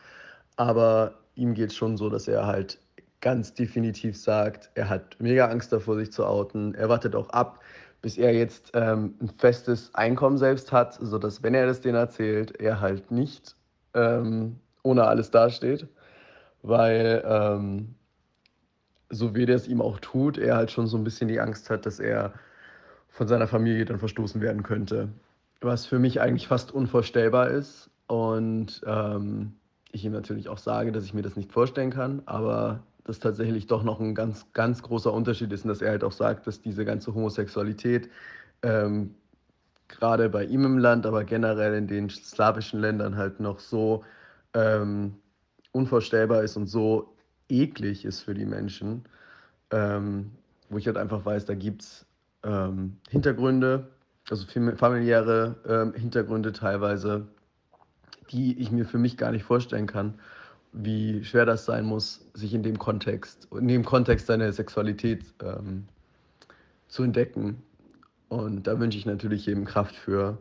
Aber 0.57 1.14
ihm 1.35 1.55
geht 1.55 1.70
es 1.70 1.76
schon 1.76 1.99
so, 1.99 2.09
dass 2.09 2.26
er 2.26 2.47
halt 2.47 2.78
ganz 3.20 3.53
definitiv 3.53 4.16
sagt, 4.16 4.70
er 4.74 4.89
hat 4.89 5.16
mega 5.20 5.47
Angst 5.49 5.72
davor, 5.72 5.97
sich 5.97 6.11
zu 6.11 6.24
outen. 6.24 6.74
Er 6.74 6.89
wartet 6.89 7.14
auch 7.14 7.28
ab, 7.31 7.61
bis 8.01 8.16
er 8.16 8.33
jetzt 8.33 8.70
ähm, 8.72 9.14
ein 9.20 9.28
festes 9.39 9.95
Einkommen 9.95 10.39
selbst 10.39 10.72
hat, 10.72 10.95
sodass, 10.95 11.43
wenn 11.43 11.53
er 11.53 11.66
das 11.66 11.83
denen 11.83 11.97
erzählt, 11.97 12.59
er 12.59 12.81
halt 12.81 13.11
nicht 13.11 13.57
ähm, 13.93 14.59
ohne 14.83 15.05
alles 15.05 15.31
dasteht. 15.31 15.87
Weil, 16.62 17.22
ähm, 17.26 17.95
so 19.11 19.35
wie 19.35 19.45
der 19.45 19.57
es 19.57 19.69
ihm 19.69 19.83
auch 19.83 19.99
tut, 19.99 20.39
er 20.39 20.57
halt 20.57 20.71
schon 20.71 20.87
so 20.87 20.97
ein 20.97 21.05
bisschen 21.05 21.29
die 21.29 21.41
Angst 21.41 21.69
hat, 21.69 21.85
dass 21.85 21.99
er 21.99 22.33
von 23.09 23.27
seiner 23.29 23.49
Familie 23.49 23.85
dann 23.85 23.99
verstoßen 23.99 24.41
werden 24.41 24.63
könnte. 24.63 25.09
Was 25.61 25.85
für 25.85 25.99
mich 25.99 26.21
eigentlich 26.21 26.47
fast 26.47 26.73
unvorstellbar 26.73 27.51
ist. 27.51 27.91
Und 28.07 28.81
ähm, 28.87 29.53
ich 29.93 30.05
ihm 30.05 30.13
natürlich 30.13 30.49
auch 30.49 30.59
sage, 30.59 30.93
dass 30.93 31.05
ich 31.05 31.15
mir 31.15 31.23
das 31.23 31.37
nicht 31.37 31.53
vorstellen 31.53 31.91
kann, 31.91 32.23
aber 32.27 32.83
das 33.05 33.19
tatsächlich 33.19 33.67
doch 33.67 33.83
noch 33.83 34.01
ein 34.01 34.15
ganz, 34.15 34.47
ganz 34.53 34.83
großer 34.83 35.13
Unterschied 35.13 35.53
ist 35.53 35.65
und 35.65 35.69
dass 35.69 35.83
er 35.83 35.91
halt 35.91 36.05
auch 36.05 36.13
sagt, 36.13 36.47
dass 36.47 36.61
diese 36.61 36.85
ganze 36.85 37.15
Homosexualität 37.15 38.09
ähm, 38.63 39.15
gerade 39.89 40.29
bei 40.29 40.45
ihm 40.45 40.65
im 40.65 40.79
Land, 40.79 41.07
aber 41.07 41.25
generell 41.25 41.75
in 41.75 41.89
den 41.89 42.09
slawischen 42.09 42.81
Ländern 42.81 43.17
halt 43.17 43.41
noch 43.41 43.59
so 43.59 44.05
ähm, 44.55 45.17
unvorstellbar 45.73 46.43
ist 46.43 46.57
und 46.57 46.67
so 46.67 47.17
eklig 47.51 48.05
ist 48.05 48.21
für 48.21 48.35
die 48.35 48.47
Menschen, 48.47 49.05
ähm, 49.71 50.31
wo 50.69 50.79
ich 50.79 50.87
halt 50.87 50.97
einfach 50.97 51.25
weiß, 51.25 51.45
da 51.45 51.55
gibt 51.55 51.83
es 51.83 52.07
ähm, 52.43 52.97
Hintergründe, 53.09 53.89
also 54.31 54.47
fam- 54.47 54.77
familiäre 54.77 55.57
ähm, 55.67 55.95
Hintergründe 55.95 56.53
teilweise, 56.53 57.27
die 58.31 58.59
ich 58.59 58.71
mir 58.71 58.85
für 58.85 58.99
mich 58.99 59.17
gar 59.17 59.33
nicht 59.33 59.45
vorstellen 59.45 59.87
kann, 59.87 60.15
wie 60.73 61.25
schwer 61.25 61.47
das 61.47 61.65
sein 61.65 61.85
muss, 61.85 62.25
sich 62.35 62.55
in 62.55 62.63
dem 62.63 62.79
Kontext, 62.79 63.49
in 63.51 63.67
dem 63.67 63.85
Kontext 63.85 64.27
seiner 64.27 64.53
Sexualität 64.53 65.25
ähm, 65.43 65.87
zu 66.87 67.03
entdecken. 67.03 67.63
Und 68.29 68.69
da 68.69 68.79
wünsche 68.79 68.97
ich 68.97 69.07
natürlich 69.07 69.47
jedem 69.47 69.65
Kraft 69.65 69.97
für, 69.97 70.39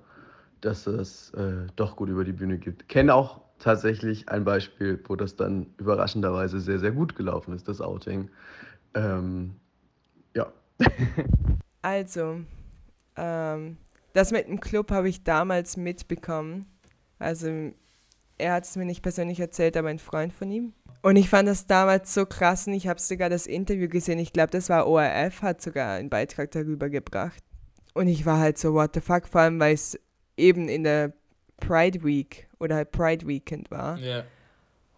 dass 0.62 0.86
es 0.86 1.32
äh, 1.32 1.66
doch 1.76 1.96
gut 1.96 2.10
über 2.10 2.24
die 2.24 2.34
Bühne 2.34 2.60
geht. 2.60 2.88
Kenne 2.90 3.16
auch 3.16 3.42
tatsächlich 3.60 4.30
ein 4.30 4.46
Beispiel, 4.46 5.00
wo 5.08 5.16
das 5.16 5.36
dann 5.36 5.68
überraschenderweise 5.78 6.60
sehr, 6.60 6.80
sehr 6.80 6.92
gut 6.92 7.16
gelaufen 7.16 7.54
ist, 7.54 7.68
das 7.68 7.82
Outing. 7.82 8.30
Ähm, 8.94 9.56
ja. 10.36 10.52
Also, 11.82 12.42
ähm, 13.16 13.78
das 14.12 14.34
mit 14.34 14.50
dem 14.50 14.60
Club 14.60 14.92
habe 14.92 15.08
ich 15.08 15.24
damals 15.24 15.78
mitbekommen. 15.78 16.66
Also, 17.20 17.72
er 18.38 18.54
hat 18.54 18.66
es 18.66 18.76
mir 18.76 18.84
nicht 18.84 19.02
persönlich 19.02 19.40
erzählt, 19.40 19.78
aber 19.78 19.88
ein 19.88 19.98
Freund 19.98 20.34
von 20.34 20.52
ihm. 20.52 20.74
Und 21.02 21.16
ich 21.16 21.30
fand 21.30 21.48
das 21.48 21.68
damals 21.68 22.14
so 22.14 22.26
krass 22.26 22.68
und 22.68 22.74
ich 22.74 22.88
habe 22.90 23.00
sogar 23.00 23.30
das 23.30 23.48
Interview 23.48 23.88
gesehen. 23.88 24.20
Ich 24.20 24.34
glaube, 24.34 24.52
das 24.52 24.70
war 24.70 24.88
ORF, 24.88 25.42
hat 25.42 25.62
sogar 25.62 25.94
einen 25.94 26.10
Beitrag 26.10 26.52
darüber 26.52 26.90
gebracht. 26.90 27.42
Und 27.94 28.08
ich 28.08 28.26
war 28.26 28.40
halt 28.40 28.58
so, 28.58 28.74
what 28.74 28.94
the 28.94 29.02
fuck, 29.02 29.28
vor 29.28 29.42
allem, 29.42 29.60
weil 29.60 29.74
es 29.74 29.98
eben 30.36 30.68
in 30.68 30.84
der 30.84 31.14
Pride 31.60 32.04
Week 32.04 32.48
oder 32.60 32.76
halt 32.76 32.92
Pride 32.92 33.26
Weekend 33.28 33.72
war. 33.72 33.98
Ja. 34.00 34.24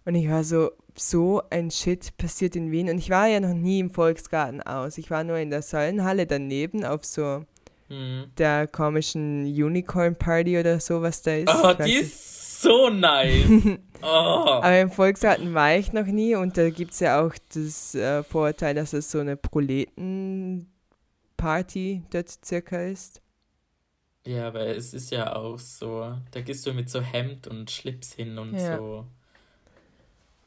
Und 0.05 0.15
ich 0.15 0.29
war 0.29 0.43
so, 0.43 0.71
so 0.95 1.41
ein 1.49 1.69
Shit 1.71 2.17
passiert 2.17 2.55
in 2.55 2.71
Wien. 2.71 2.89
Und 2.89 2.97
ich 2.97 3.09
war 3.09 3.27
ja 3.27 3.39
noch 3.39 3.53
nie 3.53 3.79
im 3.79 3.91
Volksgarten 3.91 4.61
aus. 4.61 4.97
Ich 4.97 5.11
war 5.11 5.23
nur 5.23 5.37
in 5.37 5.49
der 5.51 5.61
Säulenhalle 5.61 6.25
daneben 6.25 6.83
auf 6.85 7.05
so 7.05 7.43
Mhm. 7.89 8.31
der 8.37 8.67
komischen 8.67 9.43
Unicorn 9.45 10.15
Party 10.15 10.57
oder 10.57 10.79
so, 10.79 11.01
was 11.01 11.21
da 11.23 11.33
ist. 11.35 11.49
Oh, 11.53 11.73
die 11.73 11.83
nicht. 11.83 12.01
ist 12.03 12.61
so 12.61 12.89
nice. 12.89 13.45
Oh. 14.03 14.07
Aber 14.07 14.79
im 14.79 14.89
Volksgarten 14.89 15.53
war 15.53 15.75
ich 15.75 15.93
noch 15.93 16.07
nie 16.07 16.33
und 16.33 16.57
da 16.57 16.71
gibt 16.71 16.93
es 16.93 17.01
ja 17.01 17.23
auch 17.23 17.35
das 17.53 17.93
äh, 17.93 18.23
Vorurteil, 18.23 18.73
dass 18.73 18.93
es 18.93 19.11
so 19.11 19.19
eine 19.19 19.35
Proletenparty 19.35 20.65
dort 22.09 22.29
circa 22.43 22.81
ist. 22.81 23.21
Ja, 24.25 24.47
aber 24.47 24.67
es 24.67 24.93
ist 24.93 25.11
ja 25.11 25.35
auch 25.35 25.57
so, 25.57 26.15
da 26.31 26.41
gehst 26.41 26.65
du 26.65 26.73
mit 26.73 26.89
so 26.89 27.01
Hemd 27.01 27.47
und 27.47 27.71
Schlips 27.71 28.13
hin 28.13 28.37
und 28.37 28.59
Ja. 28.59 28.77
so. 28.77 29.07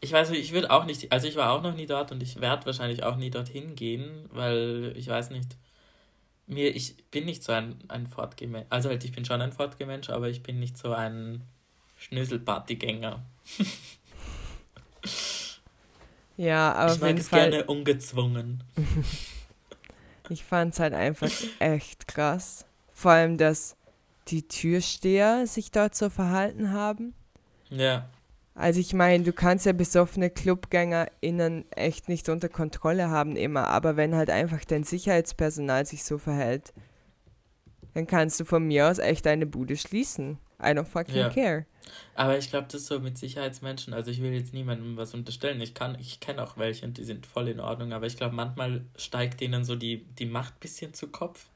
Ich 0.00 0.12
weiß 0.12 0.30
nicht, 0.30 0.42
ich 0.42 0.52
würde 0.52 0.70
auch 0.70 0.84
nicht, 0.84 1.10
also 1.12 1.26
ich 1.26 1.36
war 1.36 1.52
auch 1.52 1.62
noch 1.62 1.74
nie 1.74 1.86
dort 1.86 2.12
und 2.12 2.22
ich 2.22 2.40
werde 2.40 2.66
wahrscheinlich 2.66 3.02
auch 3.04 3.16
nie 3.16 3.30
dorthin 3.30 3.74
gehen, 3.74 4.28
weil 4.32 4.92
ich 4.96 5.08
weiß 5.08 5.30
nicht, 5.30 5.56
mir, 6.46 6.74
ich 6.76 6.96
bin 7.10 7.24
nicht 7.24 7.42
so 7.42 7.52
ein, 7.52 7.78
ein 7.88 8.06
Fortgemensch, 8.06 8.66
also 8.68 8.90
halt, 8.90 9.02
ich 9.04 9.12
bin 9.12 9.24
schon 9.24 9.40
ein 9.40 9.52
Fortgemensch, 9.52 10.10
aber 10.10 10.28
ich 10.28 10.42
bin 10.42 10.60
nicht 10.60 10.76
so 10.76 10.92
ein 10.92 11.42
Schnöselpartygänger. 11.96 13.24
Ja, 16.36 16.72
aber 16.72 16.94
ich 16.94 17.00
mag 17.00 17.18
es 17.18 17.28
Fall, 17.28 17.50
gerne 17.50 17.64
ungezwungen. 17.66 18.64
ich 20.28 20.42
fand 20.44 20.74
es 20.74 20.80
halt 20.80 20.94
einfach 20.94 21.30
echt 21.60 22.08
krass. 22.08 22.66
Vor 22.94 23.10
allem, 23.12 23.36
dass 23.36 23.76
die 24.28 24.48
Türsteher 24.48 25.46
sich 25.46 25.70
dort 25.70 25.94
so 25.94 26.08
verhalten 26.08 26.72
haben. 26.72 27.12
Ja, 27.70 28.08
Also 28.54 28.80
ich 28.80 28.94
meine, 28.94 29.24
du 29.24 29.32
kannst 29.32 29.66
ja 29.66 29.72
besoffene 29.72 30.30
ClubgängerInnen 30.30 31.70
echt 31.72 32.08
nicht 32.08 32.28
unter 32.28 32.48
Kontrolle 32.48 33.10
haben 33.10 33.36
immer, 33.36 33.68
aber 33.68 33.96
wenn 33.96 34.14
halt 34.14 34.30
einfach 34.30 34.64
dein 34.64 34.84
Sicherheitspersonal 34.84 35.84
sich 35.86 36.04
so 36.04 36.18
verhält, 36.18 36.72
dann 37.94 38.06
kannst 38.06 38.38
du 38.40 38.44
von 38.44 38.64
mir 38.66 38.88
aus 38.88 38.98
echt 38.98 39.26
deine 39.26 39.46
Bude 39.46 39.76
schließen. 39.76 40.38
I 40.62 40.66
don't 40.68 40.84
fucking 40.84 41.16
Ja. 41.16 41.28
care. 41.30 41.66
aber 42.14 42.38
ich 42.38 42.48
glaube, 42.48 42.66
das 42.70 42.82
ist 42.82 42.86
so 42.86 43.00
mit 43.00 43.18
Sicherheitsmenschen, 43.18 43.92
also 43.92 44.10
ich 44.10 44.22
will 44.22 44.32
jetzt 44.32 44.54
niemandem 44.54 44.96
was 44.96 45.12
unterstellen, 45.14 45.60
ich 45.60 45.74
kann, 45.74 45.98
ich 46.00 46.20
kenne 46.20 46.42
auch 46.42 46.56
welche 46.56 46.86
und 46.86 46.96
die 46.96 47.04
sind 47.04 47.26
voll 47.26 47.48
in 47.48 47.60
Ordnung, 47.60 47.92
aber 47.92 48.06
ich 48.06 48.16
glaube, 48.16 48.34
manchmal 48.34 48.84
steigt 48.96 49.40
denen 49.40 49.64
so 49.64 49.76
die, 49.76 50.04
die 50.18 50.26
Macht 50.26 50.54
ein 50.54 50.60
bisschen 50.60 50.94
zu 50.94 51.08
Kopf. 51.08 51.46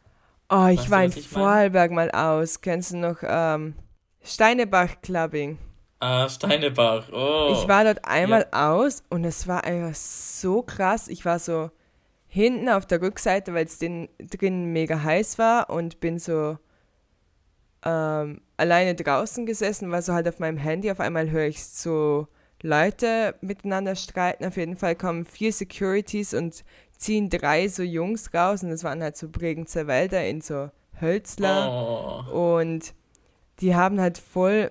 Oh, 0.50 0.66
ich 0.66 0.78
Weißt 0.78 0.86
du, 0.86 0.90
war 0.90 1.04
in 1.04 1.12
ich? 1.14 1.28
Vorarlberg 1.28 1.90
mal 1.90 2.10
aus. 2.10 2.60
Kennst 2.60 2.92
du 2.92 2.96
noch 2.96 3.18
ähm, 3.22 3.74
Steinebach 4.22 5.00
Clubbing? 5.02 5.58
Ah, 6.00 6.28
Steinebach. 6.28 7.10
Oh. 7.12 7.52
Ich 7.52 7.68
war 7.68 7.84
dort 7.84 8.04
einmal 8.04 8.46
aus 8.52 9.02
und 9.10 9.24
es 9.24 9.46
war 9.46 9.64
einfach 9.64 9.94
so 9.94 10.62
krass. 10.62 11.08
Ich 11.08 11.24
war 11.24 11.38
so 11.38 11.70
hinten 12.28 12.68
auf 12.68 12.86
der 12.86 13.02
Rückseite, 13.02 13.52
weil 13.52 13.66
es 13.66 13.78
drin 13.78 14.72
mega 14.72 15.02
heiß 15.02 15.38
war 15.38 15.70
und 15.70 16.00
bin 16.00 16.18
so 16.18 16.58
ähm, 17.84 18.40
alleine 18.56 18.94
draußen 18.94 19.46
gesessen, 19.46 19.90
war 19.90 20.02
so 20.02 20.12
halt 20.12 20.28
auf 20.28 20.38
meinem 20.38 20.58
Handy. 20.58 20.90
Auf 20.90 21.00
einmal 21.00 21.30
höre 21.30 21.46
ich 21.46 21.64
so 21.64 22.28
Leute 22.62 23.34
miteinander 23.40 23.96
streiten. 23.96 24.44
Auf 24.44 24.56
jeden 24.56 24.76
Fall 24.76 24.94
kommen 24.94 25.24
vier 25.24 25.52
Securities 25.52 26.34
und 26.34 26.64
ziehen 26.98 27.30
drei 27.30 27.68
so 27.68 27.82
Jungs 27.82 28.34
raus 28.34 28.62
und 28.62 28.70
es 28.70 28.84
waren 28.84 29.02
halt 29.02 29.16
so 29.16 29.28
Bregenzer 29.28 29.86
Wälder 29.86 30.26
in 30.26 30.40
so 30.40 30.70
Hölzler. 31.00 32.26
Oh. 32.30 32.50
Und 32.50 32.92
die 33.60 33.74
haben 33.74 34.00
halt 34.00 34.18
voll 34.18 34.70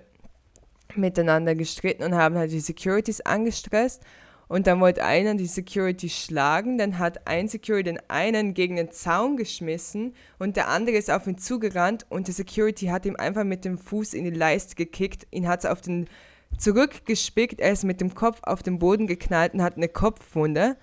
miteinander 0.94 1.54
gestritten 1.54 2.04
und 2.04 2.14
haben 2.14 2.36
halt 2.36 2.52
die 2.52 2.60
Securities 2.60 3.22
angestresst. 3.22 4.02
Und 4.46 4.66
dann 4.66 4.80
wollte 4.80 5.04
einer 5.04 5.34
die 5.34 5.46
Security 5.46 6.08
schlagen, 6.08 6.78
dann 6.78 6.98
hat 6.98 7.26
ein 7.28 7.48
Security 7.48 7.84
den 7.84 8.00
einen 8.08 8.54
gegen 8.54 8.76
den 8.76 8.90
Zaun 8.90 9.36
geschmissen 9.36 10.14
und 10.38 10.56
der 10.56 10.68
andere 10.68 10.96
ist 10.96 11.10
auf 11.10 11.26
ihn 11.26 11.36
zugerannt 11.36 12.06
und 12.08 12.28
der 12.28 12.34
Security 12.34 12.86
hat 12.86 13.04
ihm 13.04 13.16
einfach 13.16 13.44
mit 13.44 13.66
dem 13.66 13.76
Fuß 13.76 14.14
in 14.14 14.24
die 14.24 14.30
Leiste 14.30 14.74
gekickt, 14.74 15.26
ihn 15.30 15.46
hat 15.46 15.66
auf 15.66 15.82
den 15.82 16.08
zurückgespickt, 16.56 17.60
er 17.60 17.72
ist 17.72 17.84
mit 17.84 18.00
dem 18.00 18.14
Kopf 18.14 18.40
auf 18.42 18.62
den 18.62 18.78
Boden 18.78 19.06
geknallt 19.06 19.52
und 19.52 19.62
hat 19.62 19.76
eine 19.76 19.88
Kopfwunde. 19.88 20.78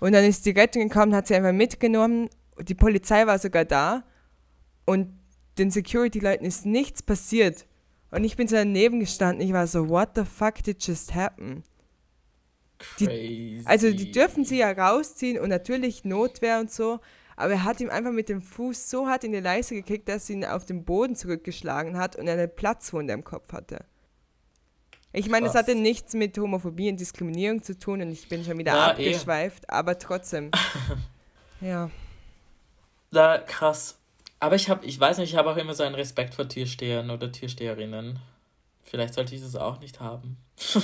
Und 0.00 0.12
dann 0.12 0.24
ist 0.24 0.46
die 0.46 0.50
Rettung 0.50 0.88
gekommen, 0.88 1.14
hat 1.14 1.26
sie 1.26 1.34
einfach 1.34 1.52
mitgenommen, 1.52 2.28
die 2.60 2.74
Polizei 2.74 3.26
war 3.26 3.38
sogar 3.38 3.64
da 3.64 4.04
und 4.84 5.18
den 5.58 5.70
Security-Leuten 5.70 6.44
ist 6.44 6.66
nichts 6.66 7.02
passiert. 7.02 7.66
Und 8.10 8.24
ich 8.24 8.36
bin 8.36 8.48
so 8.48 8.56
daneben 8.56 9.00
gestanden. 9.00 9.46
Ich 9.46 9.52
war 9.52 9.66
so, 9.66 9.88
what 9.88 10.10
the 10.14 10.24
fuck 10.24 10.62
did 10.62 10.82
just 10.82 11.14
happen? 11.14 11.62
Die-. 12.98 13.62
Also 13.64 13.90
die 13.90 14.12
dürfen 14.12 14.44
sie 14.44 14.58
ja 14.58 14.70
rausziehen 14.70 15.38
und 15.38 15.48
natürlich 15.48 16.04
Notwehr 16.04 16.60
und 16.60 16.70
so. 16.70 17.00
Aber 17.36 17.52
er 17.52 17.64
hat 17.64 17.80
ihm 17.80 17.90
einfach 17.90 18.12
mit 18.12 18.28
dem 18.28 18.40
Fuß 18.40 18.90
so 18.90 19.06
hart 19.06 19.24
in 19.24 19.32
die 19.32 19.40
Leiste 19.40 19.74
gekickt, 19.74 20.08
dass 20.08 20.26
sie 20.26 20.34
ihn 20.34 20.44
auf 20.44 20.64
den 20.64 20.84
Boden 20.84 21.14
zurückgeschlagen 21.14 21.96
hat 21.96 22.16
und 22.16 22.26
er 22.26 22.34
eine 22.34 22.48
Platzwunde 22.48 23.12
im 23.12 23.24
Kopf 23.24 23.52
hatte. 23.52 23.84
Ich 25.12 25.28
meine, 25.28 25.46
es 25.46 25.54
hatte 25.54 25.74
nichts 25.74 26.14
mit 26.14 26.36
Homophobie 26.36 26.90
und 26.90 27.00
Diskriminierung 27.00 27.62
zu 27.62 27.78
tun 27.78 28.02
und 28.02 28.10
ich 28.10 28.28
bin 28.28 28.44
schon 28.44 28.58
wieder 28.58 28.72
Ja, 28.72 28.86
eh. 28.88 28.90
abgeschweift, 28.90 29.70
aber 29.70 29.98
trotzdem. 29.98 30.50
ja. 31.60 31.90
Da, 33.10 33.38
krass. 33.38 33.98
Aber 34.40 34.54
ich 34.54 34.68
habe, 34.68 34.84
ich 34.84 35.00
weiß 35.00 35.18
nicht, 35.18 35.30
ich 35.32 35.36
habe 35.36 35.50
auch 35.50 35.56
immer 35.56 35.74
so 35.74 35.82
einen 35.82 35.94
Respekt 35.94 36.34
vor 36.34 36.48
Türstehern 36.48 37.10
oder 37.10 37.32
Türsteherinnen. 37.32 38.18
Vielleicht 38.84 39.14
sollte 39.14 39.34
ich 39.34 39.40
das 39.40 39.56
auch 39.56 39.80
nicht 39.80 40.00
haben. 40.00 40.36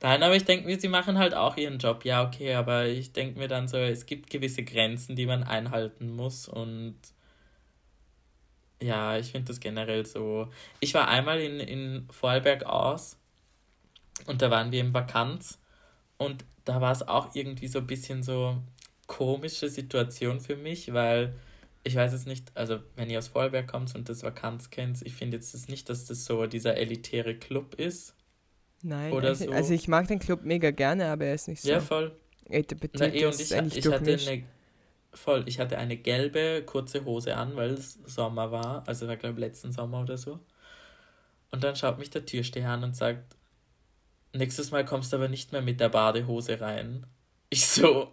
Nein, 0.00 0.22
aber 0.22 0.36
ich 0.36 0.44
denke 0.44 0.66
mir, 0.66 0.78
sie 0.78 0.88
machen 0.88 1.18
halt 1.18 1.34
auch 1.34 1.56
ihren 1.56 1.78
Job. 1.78 2.04
Ja, 2.04 2.24
okay, 2.24 2.54
aber 2.54 2.86
ich 2.86 3.12
denke 3.12 3.38
mir 3.38 3.48
dann 3.48 3.66
so, 3.66 3.76
es 3.76 4.06
gibt 4.06 4.30
gewisse 4.30 4.62
Grenzen, 4.62 5.16
die 5.16 5.26
man 5.26 5.42
einhalten 5.42 6.14
muss 6.14 6.46
und 6.46 6.94
ja, 8.82 9.18
ich 9.18 9.32
finde 9.32 9.48
das 9.48 9.60
generell 9.60 10.06
so. 10.06 10.48
Ich 10.80 10.94
war 10.94 11.08
einmal 11.08 11.40
in, 11.40 11.60
in 11.60 12.08
Vorarlberg 12.10 12.64
aus 12.64 13.16
und 14.26 14.42
da 14.42 14.50
waren 14.50 14.72
wir 14.72 14.80
im 14.80 14.94
Vakanz 14.94 15.58
und 16.16 16.44
da 16.64 16.80
war 16.80 16.92
es 16.92 17.06
auch 17.06 17.34
irgendwie 17.34 17.68
so 17.68 17.78
ein 17.78 17.86
bisschen 17.86 18.22
so 18.22 18.56
komische 19.06 19.68
Situation 19.68 20.40
für 20.40 20.56
mich, 20.56 20.92
weil 20.92 21.34
ich 21.84 21.94
weiß 21.96 22.12
jetzt 22.12 22.26
nicht, 22.26 22.50
also 22.54 22.80
wenn 22.96 23.08
ihr 23.08 23.18
aus 23.18 23.28
Vorarlberg 23.28 23.66
kommt 23.66 23.94
und 23.94 24.08
das 24.08 24.22
Vakanz 24.22 24.70
kennt, 24.70 25.00
ich 25.02 25.14
finde 25.14 25.38
jetzt 25.38 25.54
das 25.54 25.68
nicht, 25.68 25.88
dass 25.88 26.04
das 26.04 26.24
so 26.24 26.46
dieser 26.46 26.76
elitäre 26.76 27.34
Club 27.34 27.74
ist. 27.76 28.14
Nein, 28.82 29.12
Oder 29.12 29.34
so. 29.34 29.50
also 29.50 29.72
ich 29.74 29.88
mag 29.88 30.06
den 30.06 30.18
Club 30.18 30.44
mega 30.44 30.70
gerne, 30.70 31.06
aber 31.06 31.24
er 31.26 31.34
ist 31.34 31.48
nicht 31.48 31.62
so 31.62 31.68
Ja, 31.70 31.80
voll. 31.80 32.16
etipetit, 32.48 33.00
Na, 33.00 33.06
eh, 33.08 33.22
das 33.22 33.36
und 33.52 33.66
ich, 33.72 33.78
ich 33.78 33.92
hatte 33.92 34.12
eine 34.12 34.44
voll, 35.14 35.44
ich 35.48 35.58
hatte 35.60 35.78
eine 35.78 35.96
gelbe 35.96 36.62
kurze 36.64 37.04
Hose 37.04 37.36
an, 37.36 37.56
weil 37.56 37.70
es 37.72 37.94
Sommer 38.06 38.50
war, 38.52 38.86
also 38.88 39.06
war 39.08 39.16
glaube 39.16 39.40
letzten 39.40 39.72
Sommer 39.72 40.00
oder 40.02 40.16
so. 40.18 40.40
Und 41.50 41.62
dann 41.64 41.76
schaut 41.76 41.98
mich 41.98 42.08
der 42.10 42.24
Türsteher 42.24 42.70
an 42.70 42.84
und 42.84 42.96
sagt, 42.96 43.36
nächstes 44.34 44.70
Mal 44.70 44.84
kommst 44.86 45.12
du 45.12 45.16
aber 45.16 45.28
nicht 45.28 45.52
mehr 45.52 45.60
mit 45.62 45.80
der 45.80 45.88
Badehose 45.90 46.60
rein. 46.60 47.06
Ich 47.50 47.66
so, 47.66 48.12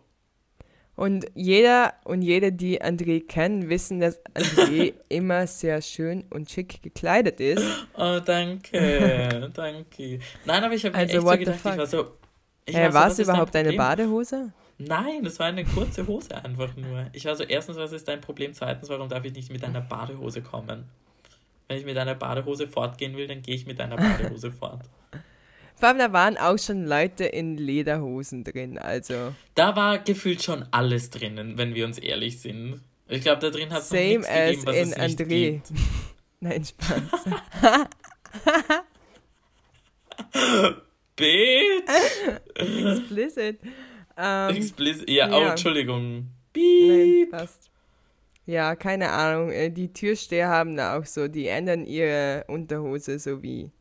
Und 0.95 1.25
jeder 1.35 1.93
und 2.05 2.21
jede, 2.21 2.53
die 2.53 2.81
André 2.81 3.25
kennen, 3.25 3.69
wissen, 3.69 3.99
dass 3.99 4.19
André 4.33 4.93
immer 5.09 5.45
sehr 5.47 5.81
schön 5.81 6.23
und 6.29 6.49
schick 6.49 6.81
gekleidet 6.81 7.41
ist. 7.41 7.75
oh 7.93 8.19
danke, 8.19 9.49
danke. 9.53 10.19
Nein, 10.43 10.63
aber 10.63 10.73
ich 10.73 10.85
habe 10.85 10.95
mir 10.95 11.07
Also, 11.07 11.09
echt 11.09 11.27
so 11.27 11.37
gedacht, 11.37 11.65
ich 11.65 11.75
fuck? 11.75 11.77
war 11.77 11.87
so, 11.87 12.17
ich 12.65 12.79
Hä, 12.79 12.91
war 12.93 13.07
so, 13.07 13.13
es 13.13 13.19
dein 13.19 13.19
überhaupt 13.19 13.55
eine? 13.55 13.73
Badehose? 13.73 14.53
Nein, 14.77 15.25
es 15.25 15.39
war 15.39 15.47
eine 15.47 15.63
kurze 15.63 16.05
Hose 16.05 16.35
einfach 16.43 16.75
nur. 16.75 17.07
Ich 17.13 17.25
war 17.25 17.35
so, 17.35 17.43
erstens, 17.43 17.77
was 17.77 17.93
ist 17.93 18.07
dein 18.07 18.19
Problem? 18.19 18.53
Zweitens, 18.53 18.89
warum 18.89 19.07
darf 19.07 19.23
ich 19.23 19.33
nicht 19.33 19.51
mit 19.51 19.63
einer 19.63 19.81
Badehose 19.81 20.41
kommen? 20.41 20.83
Wenn 21.67 21.77
ich 21.77 21.85
mit 21.85 21.97
einer 21.97 22.15
Badehose 22.15 22.67
fortgehen 22.67 23.15
will, 23.15 23.27
dann 23.27 23.41
gehe 23.41 23.55
ich 23.55 23.65
mit 23.65 23.79
einer 23.79 23.95
Badehose 23.95 24.51
fort. 24.59 24.81
Vor 25.77 25.89
allem, 25.89 25.97
da 25.97 26.11
waren 26.13 26.37
auch 26.37 26.57
schon 26.57 26.85
Leute 26.85 27.25
in 27.25 27.57
Lederhosen 27.57 28.43
drin, 28.43 28.77
also 28.77 29.33
Da 29.55 29.75
war 29.75 29.99
gefühlt 29.99 30.41
schon 30.43 30.65
alles 30.71 31.09
drinnen, 31.09 31.57
wenn 31.57 31.73
wir 31.75 31.85
uns 31.85 31.97
ehrlich 31.97 32.39
sind. 32.39 32.81
Ich 33.07 33.21
glaube, 33.21 33.39
da 33.41 33.49
drin 33.49 33.71
hat 33.71 33.81
es 33.83 33.91
nichts 33.91 34.27
as 34.27 34.35
gegeben, 34.35 34.65
was 34.65 34.75
in 34.75 34.81
es 34.91 34.97
nicht 34.97 35.19
André. 35.19 35.51
gibt. 35.51 35.71
Nein, 36.39 36.65
Spaß. 36.65 37.25
Bitch! 41.15 41.89
Explicit. 42.55 43.59
Ähm, 44.17 44.55
Explicit. 44.55 45.09
Ja, 45.09 45.27
oh, 45.29 45.41
ja. 45.41 45.49
Entschuldigung. 45.51 46.13
nein, 46.13 46.31
Piep. 46.53 47.31
passt. 47.31 47.69
Ja, 48.45 48.75
keine 48.75 49.09
Ahnung. 49.11 49.51
äh, 49.51 49.69
Die 49.71 49.91
Türsteher 49.91 50.47
haben 50.49 50.75
da 50.77 50.97
auch 50.97 51.05
so, 51.05 51.27
die 51.27 51.47
ändern 51.47 51.85
ihre 51.85 52.45
Unterhose 52.47 53.17
so 53.19 53.41
wie 53.41 53.71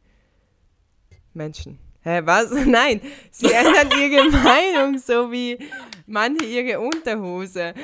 Menschen 1.35 1.79
Hä, 2.05 2.21
was? 2.25 2.51
Nein, 2.67 3.01
sie 3.31 3.51
ändern 3.51 3.89
ihre 3.99 4.29
Meinung, 4.31 4.99
so 4.99 5.33
wie 5.33 5.59
manche 6.07 6.45
ihre 6.45 6.79
Unterhose. 6.79 7.73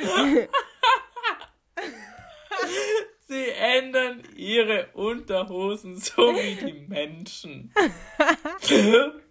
Sie 3.27 3.49
ändern 3.51 4.23
ihre 4.37 4.89
Unterhosen 4.93 5.97
so 5.97 6.35
wie 6.35 6.57
die 6.57 6.85
Menschen. 6.89 7.73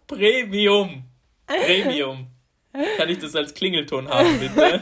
Premium. 0.07 1.03
Premium. 1.45 2.27
Kann 2.97 3.09
ich 3.09 3.17
das 3.19 3.35
als 3.35 3.53
Klingelton 3.53 4.07
haben, 4.07 4.39
bitte? 4.39 4.81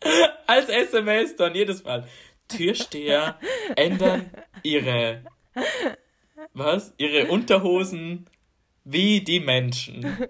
als 0.46 0.68
SMS 0.68 1.36
dann 1.36 1.54
jedes 1.54 1.84
Mal. 1.84 2.06
Türsteher 2.48 3.38
ändern 3.76 4.30
ihre 4.62 5.22
was? 6.52 6.92
Ihre 6.98 7.28
Unterhosen 7.30 8.26
wie 8.84 9.20
die 9.20 9.40
Menschen. 9.40 10.28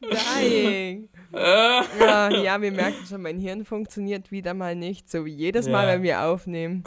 Dying. 0.00 1.08
ja, 1.32 2.30
ja, 2.30 2.62
wir 2.62 2.72
merken 2.72 3.04
schon, 3.06 3.22
mein 3.22 3.38
Hirn 3.38 3.64
funktioniert 3.64 4.30
wieder 4.30 4.54
mal 4.54 4.74
nicht, 4.76 5.10
so 5.10 5.24
wie 5.24 5.34
jedes 5.34 5.68
Mal, 5.68 5.86
Ja. 5.86 5.94
wenn 5.94 6.02
wir 6.02 6.22
aufnehmen. 6.22 6.84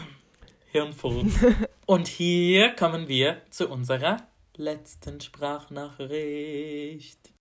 Hirnfurz. 0.71 1.33
Und 1.85 2.07
hier 2.07 2.69
kommen 2.71 3.07
wir 3.09 3.41
zu 3.49 3.67
unserer 3.69 4.17
letzten 4.57 5.21
Sprachnachricht. 5.21 7.33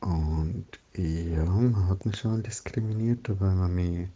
Und 0.00 0.66
ja, 0.94 1.46
man 1.46 1.88
hat 1.88 2.04
mich 2.04 2.18
schon 2.18 2.42
diskriminiert, 2.42 3.26
weil 3.40 3.54
man 3.54 3.74
mich 3.74 4.08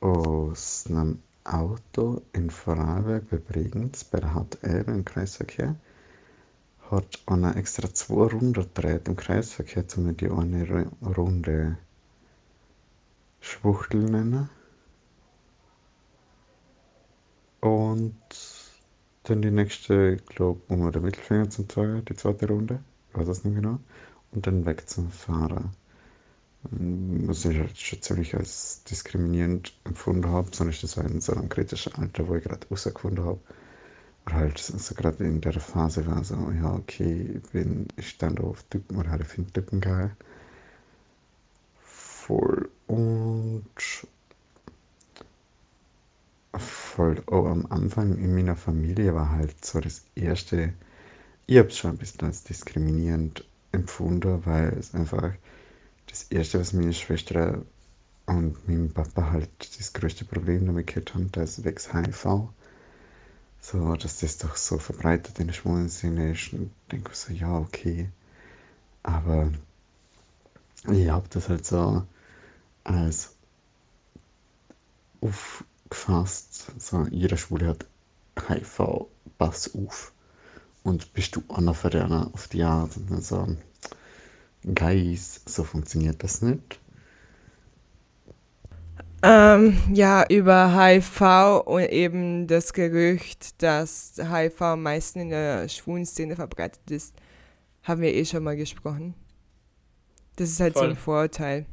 aus 0.00 0.84
einem 0.90 1.22
Auto 1.44 2.20
in 2.34 2.50
Vorarlberg 2.50 3.30
bei 3.30 3.38
bei 4.04 4.20
der 4.20 4.34
HTL 4.34 4.84
im 4.88 5.04
Kreisverkehr 5.06 5.76
hat 6.90 7.18
einer 7.24 7.56
extra 7.56 7.94
zwei 7.94 8.26
Runden 8.26 8.52
gedreht 8.52 9.08
im 9.08 9.16
Kreisverkehr, 9.16 9.86
um 9.96 10.14
die 10.14 10.28
eine 10.30 10.66
Ru- 10.66 11.14
Runde 11.16 11.78
Schwuchtel 13.40 14.04
nennen. 14.04 14.48
Und 17.60 18.14
dann 19.24 19.42
die 19.42 19.50
nächste, 19.50 20.14
ich 20.20 20.26
glaube, 20.26 20.60
um 20.68 20.90
den 20.92 21.02
Mittelfinger 21.02 21.50
zu 21.50 21.66
zeigen, 21.68 22.04
die 22.04 22.14
zweite 22.16 22.48
Runde, 22.48 22.80
ich 23.10 23.18
weiß 23.18 23.26
das 23.26 23.44
nicht 23.44 23.56
genau, 23.56 23.78
und 24.32 24.46
dann 24.46 24.66
weg 24.66 24.88
zum 24.88 25.10
Fahrer. 25.10 25.72
Ähm, 26.72 27.28
Was 27.28 27.44
ich 27.44 27.58
halt 27.58 27.78
schon 27.78 28.02
ziemlich 28.02 28.34
als 28.36 28.82
diskriminierend 28.84 29.74
empfunden 29.84 30.26
habe, 30.28 30.50
besonders 30.50 30.80
das 30.80 30.96
war 30.96 31.04
in 31.04 31.20
so 31.20 31.32
einem 31.34 31.48
kritischen 31.48 31.94
Alter, 31.94 32.26
wo 32.28 32.34
ich 32.36 32.44
gerade 32.44 32.66
rausgefunden 32.68 33.24
habe, 33.24 33.40
oder 34.26 34.36
halt 34.36 34.58
so 34.58 34.94
gerade 34.96 35.24
in 35.24 35.40
der 35.40 35.52
Phase 35.54 36.06
war, 36.06 36.24
so, 36.24 36.36
ja, 36.52 36.74
okay, 36.74 37.40
ich 37.42 37.50
bin, 37.52 37.88
ich 37.96 38.08
stand 38.10 38.40
auf 38.40 38.64
Typen, 38.64 38.98
oder 38.98 39.10
halt, 39.12 39.22
ich 39.22 39.28
finde 39.28 39.52
Typen 39.52 39.80
geil. 39.80 40.16
Voll. 41.84 42.70
Und 42.86 43.64
voll 46.92 47.22
auch 47.26 47.46
am 47.46 47.66
Anfang 47.66 48.18
in 48.18 48.34
meiner 48.34 48.56
Familie 48.56 49.14
war 49.14 49.30
halt 49.30 49.64
so 49.64 49.80
das 49.80 50.02
erste, 50.14 50.74
ich 51.46 51.58
habe 51.58 51.68
es 51.68 51.78
schon 51.78 51.92
ein 51.92 51.98
bisschen 51.98 52.26
als 52.26 52.44
diskriminierend 52.44 53.44
empfunden, 53.72 54.44
weil 54.44 54.68
es 54.78 54.94
einfach 54.94 55.32
das 56.06 56.24
erste, 56.24 56.60
was 56.60 56.74
meine 56.74 56.92
Schwester 56.92 57.62
und 58.26 58.68
mein 58.68 58.92
Papa 58.92 59.30
halt 59.30 59.78
das 59.78 59.92
größte 59.92 60.24
Problem 60.26 60.66
damit 60.66 60.88
gehabt 60.88 61.14
haben, 61.14 61.32
das 61.32 61.64
wächst 61.64 61.92
HIV. 61.94 62.48
So, 63.60 63.94
dass 63.94 64.20
das 64.20 64.38
doch 64.38 64.56
so 64.56 64.76
verbreitet 64.76 65.38
in 65.38 65.46
der 65.46 65.54
schwulen 65.54 65.88
Szene 65.88 66.32
ist. 66.32 66.52
Und 66.52 66.64
ich 66.64 66.90
denke 66.90 67.10
so, 67.14 67.32
ja, 67.32 67.58
okay. 67.58 68.08
Aber 69.02 69.50
ich 70.90 71.08
habe 71.08 71.28
das 71.30 71.48
halt 71.48 71.64
so 71.64 72.04
als 72.84 73.34
aufgefasst, 75.92 76.72
so 76.78 77.06
jeder 77.10 77.36
Schwule 77.36 77.68
hat 77.68 77.86
HIV, 78.48 79.06
pass 79.36 79.74
auf. 79.74 80.12
Und 80.82 81.12
bist 81.12 81.36
du 81.36 81.42
einer 81.54 81.74
von 81.74 81.90
denen 81.90 82.32
auf 82.32 82.48
die 82.48 82.62
Art? 82.62 82.96
Und 82.96 83.10
dann 83.10 83.20
so, 83.20 83.46
Guys, 84.74 85.42
so 85.44 85.64
funktioniert 85.64 86.22
das 86.22 86.40
nicht. 86.40 86.80
Ähm, 89.22 89.78
ja, 89.92 90.24
über 90.28 90.74
HIV 90.74 91.62
und 91.66 91.84
eben 91.90 92.48
das 92.48 92.72
Gerücht, 92.72 93.62
dass 93.62 94.14
HIV 94.16 94.62
am 94.62 94.82
meisten 94.82 95.20
in 95.20 95.30
der 95.30 95.68
schwulen 95.68 96.06
Szene 96.06 96.34
verbreitet 96.34 96.90
ist, 96.90 97.14
haben 97.84 98.00
wir 98.00 98.12
eh 98.12 98.24
schon 98.24 98.42
mal 98.42 98.56
gesprochen. 98.56 99.14
Das 100.36 100.48
ist 100.48 100.58
halt 100.58 100.74
so 100.74 100.80
Voll. 100.80 100.90
ein 100.90 100.96
Vorurteil. 100.96 101.66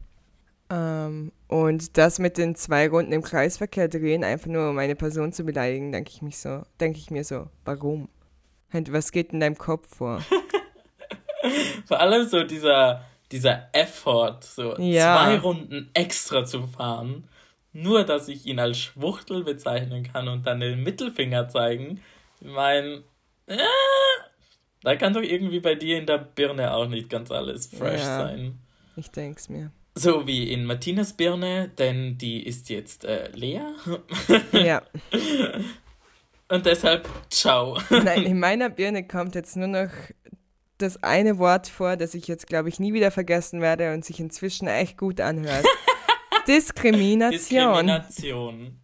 Ähm, 0.70 1.32
und 1.48 1.98
das 1.98 2.20
mit 2.20 2.38
den 2.38 2.56
zwei 2.56 2.88
Runden 2.90 3.12
im 3.12 3.24
Kreisverkehr 3.24 3.88
drehen, 3.88 4.24
einfach 4.24 4.48
nur 4.48 4.70
um 4.70 4.78
eine 4.78 4.96
Person 4.96 5.34
zu 5.34 5.44
beleidigen, 5.44 5.92
denke 5.92 6.12
ich 6.14 6.22
mich 6.22 6.38
so, 6.38 6.64
denke 6.80 7.00
ich 7.00 7.10
mir 7.10 7.24
so, 7.24 7.48
warum? 7.66 8.08
Und 8.72 8.94
was 8.94 9.12
geht 9.12 9.34
in 9.34 9.40
deinem 9.40 9.58
Kopf 9.58 9.96
vor? 9.98 10.22
Vor 11.88 12.00
allem 12.00 12.28
so 12.28 12.44
dieser, 12.44 13.04
dieser 13.32 13.70
Effort, 13.74 14.40
so 14.44 14.78
Ja. 14.78 15.16
zwei 15.16 15.38
Runden 15.40 15.90
extra 15.94 16.46
zu 16.46 16.68
fahren, 16.68 17.28
nur 17.74 18.04
dass 18.04 18.28
ich 18.28 18.46
ihn 18.46 18.60
als 18.60 18.78
Schwuchtel 18.78 19.44
bezeichnen 19.44 20.04
kann 20.04 20.28
und 20.28 20.46
dann 20.46 20.60
den 20.60 20.84
Mittelfinger 20.84 21.48
zeigen. 21.50 22.02
Ich 22.42 22.48
meine, 22.48 23.04
äh, 23.48 23.58
da 24.84 24.96
kann 24.98 25.14
doch 25.14 25.22
irgendwie 25.22 25.60
bei 25.62 25.76
dir 25.76 25.98
in 25.98 26.06
der 26.06 26.18
Birne 26.20 26.74
auch 26.74 26.88
nicht 26.88 27.10
ganz 27.10 27.32
alles 27.32 27.68
fresh 27.68 28.02
Ja. 28.02 28.18
sein. 28.18 28.60
Ich 28.96 29.10
denke 29.10 29.40
es 29.40 29.50
mir. 29.50 29.72
So 30.00 30.26
wie 30.26 30.50
in 30.50 30.64
Martinas 30.64 31.12
Birne, 31.12 31.68
denn 31.78 32.18
die 32.18 32.42
ist 32.46 32.70
jetzt 32.70 33.04
äh, 33.04 33.30
leer. 33.32 33.74
Ja. 34.54 34.82
Und 36.48 36.66
deshalb, 36.66 37.10
ciao. 37.30 37.78
Nein, 37.90 38.24
in 38.24 38.40
meiner 38.40 38.70
Birne 38.70 39.06
kommt 39.06 39.36
jetzt 39.36 39.58
nur 39.58 39.68
noch 39.68 39.90
das 40.78 41.04
eine 41.04 41.38
Wort 41.38 41.68
vor, 41.68 41.98
das 41.98 42.14
ich 42.14 42.30
jetzt, 42.30 42.48
glaube 42.48 42.70
ich, 42.70 42.80
nie 42.80 42.94
wieder 42.94 43.12
vergessen 43.12 43.60
werde 43.60 43.94
und 43.94 44.06
sich 44.06 44.22
inzwischen 44.22 44.70
echt 44.70 44.98
gut 44.98 45.20
anhört. 45.20 45.66
Diskrimination. 46.48 47.34
Diskrimination. 47.86 48.80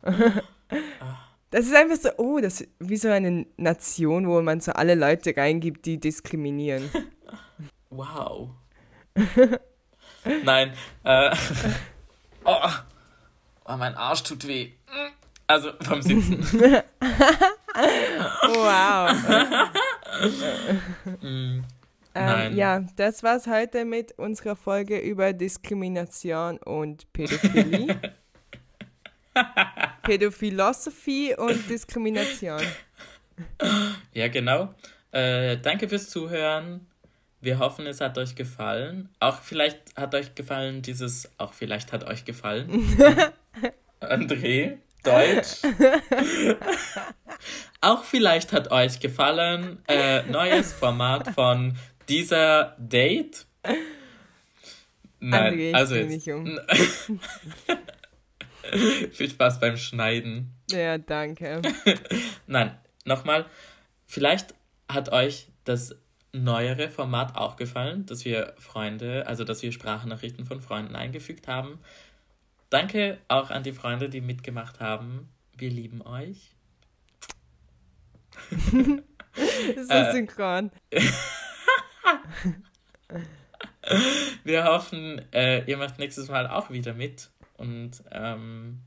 Das 1.49 1.65
ist 1.65 1.73
einfach 1.73 1.95
so, 1.95 2.09
oh, 2.17 2.39
das 2.41 2.59
ist 2.59 2.69
wie 2.79 2.97
so 2.97 3.07
eine 3.07 3.45
Nation, 3.55 4.27
wo 4.27 4.41
man 4.41 4.59
so 4.59 4.73
alle 4.73 4.95
Leute 4.95 5.35
reingibt, 5.37 5.85
die 5.85 5.97
diskriminieren. 5.97 6.89
Wow. 7.89 8.49
Nein. 10.43 10.73
Äh, 11.03 11.35
oh, 12.45 12.55
oh, 13.65 13.77
mein 13.77 13.95
Arsch 13.95 14.23
tut 14.23 14.47
weh. 14.47 14.71
Also 15.47 15.71
vom 15.81 16.01
Sitzen. 16.01 16.43
Wow. 18.47 19.11
Mm, 21.21 21.65
Ähm, 22.15 22.55
ja, 22.55 22.79
das 22.95 23.21
war's 23.21 23.45
heute 23.47 23.83
mit 23.83 24.13
unserer 24.13 24.55
Folge 24.55 24.97
über 24.99 25.33
Diskrimination 25.33 26.57
und 26.59 27.11
Pädophilie. 27.11 27.99
Pädophilosophie 30.03 31.35
und 31.35 31.69
Diskrimination. 31.69 32.61
ja, 34.13 34.27
genau. 34.29 34.73
Äh, 35.11 35.57
danke 35.57 35.89
fürs 35.89 36.09
Zuhören. 36.09 36.87
Wir 37.45 37.59
hoffen, 37.59 37.85
es 37.85 38.01
hat 38.01 38.17
euch 38.17 38.33
gefallen. 38.33 39.07
Auch 39.19 39.39
vielleicht 39.43 39.95
hat 39.95 40.15
euch 40.15 40.33
gefallen 40.33 40.81
dieses, 40.81 41.29
auch 41.37 41.53
vielleicht 41.53 41.93
hat 41.93 42.03
euch 42.05 42.25
gefallen. 42.25 42.67
André, 44.01 44.79
Deutsch. 45.03 45.61
auch 47.81 48.03
vielleicht 48.03 48.51
hat 48.51 48.71
euch 48.71 48.99
gefallen. 48.99 49.77
Äh, 49.87 50.23
neues 50.23 50.73
Format 50.73 51.35
von 51.35 51.77
dieser 52.09 52.75
Date. 52.79 53.45
Nein, 55.19 55.53
André, 55.53 55.69
ich 55.69 55.75
also 55.75 55.95
jetzt. 55.97 56.09
mich 56.09 56.31
um. 56.31 56.59
Viel 59.11 59.29
Spaß 59.29 59.59
beim 59.59 59.77
Schneiden. 59.77 60.49
Ja, 60.71 60.97
danke. 60.97 61.61
Nein, 62.47 62.75
nochmal. 63.03 63.45
Vielleicht 64.07 64.55
hat 64.89 65.11
euch 65.11 65.49
das 65.63 65.95
neuere 66.43 66.89
Format 66.89 67.35
auch 67.35 67.55
gefallen, 67.55 68.05
dass 68.05 68.25
wir 68.25 68.53
Freunde, 68.57 69.27
also 69.27 69.43
dass 69.43 69.61
wir 69.61 69.71
Sprachnachrichten 69.71 70.45
von 70.45 70.61
Freunden 70.61 70.95
eingefügt 70.95 71.47
haben. 71.47 71.79
Danke 72.69 73.19
auch 73.27 73.51
an 73.51 73.63
die 73.63 73.73
Freunde, 73.73 74.09
die 74.09 74.21
mitgemacht 74.21 74.79
haben. 74.79 75.29
Wir 75.57 75.69
lieben 75.69 76.01
euch. 76.01 76.51
So 79.75 79.93
Äh. 79.93 80.11
synchron. 80.13 80.71
Wir 84.43 84.63
hoffen, 84.63 85.21
äh, 85.33 85.63
ihr 85.65 85.77
macht 85.77 85.99
nächstes 85.99 86.29
Mal 86.29 86.47
auch 86.47 86.69
wieder 86.69 86.93
mit. 86.93 87.29
Und 87.57 88.03
ähm, 88.11 88.79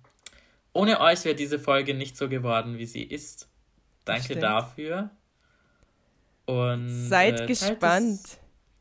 ohne 0.72 1.00
euch 1.00 1.24
wäre 1.24 1.34
diese 1.34 1.58
Folge 1.58 1.94
nicht 1.94 2.16
so 2.16 2.28
geworden, 2.28 2.78
wie 2.78 2.86
sie 2.86 3.02
ist. 3.02 3.48
Danke 4.04 4.24
Stimmt. 4.24 4.42
dafür. 4.42 5.10
Und 6.48 6.88
Seid 6.88 7.40
äh, 7.42 7.46
gespannt. 7.46 8.20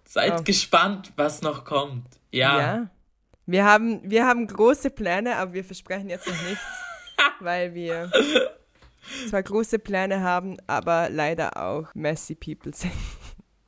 Es, 0.05 0.13
seid 0.13 0.39
Oh. 0.39 0.43
gespannt, 0.43 1.11
was 1.18 1.41
noch 1.41 1.65
kommt. 1.65 2.07
Ja. 2.32 2.59
Ja. 2.59 2.89
Wir 3.45 3.65
haben, 3.65 4.09
wir 4.09 4.26
haben 4.26 4.47
große 4.47 4.89
Pläne, 4.89 5.36
aber 5.36 5.53
wir 5.53 5.63
versprechen 5.65 6.09
jetzt 6.09 6.28
noch 6.28 6.41
nichts, 6.43 6.63
weil 7.41 7.74
wir 7.74 8.09
zwar 9.30 9.43
große 9.43 9.80
Pläne 9.80 10.22
haben, 10.22 10.57
aber 10.65 11.09
leider 11.09 11.57
auch 11.61 11.93
messy 11.93 12.36
people 12.36 12.74
sind. 12.74 12.91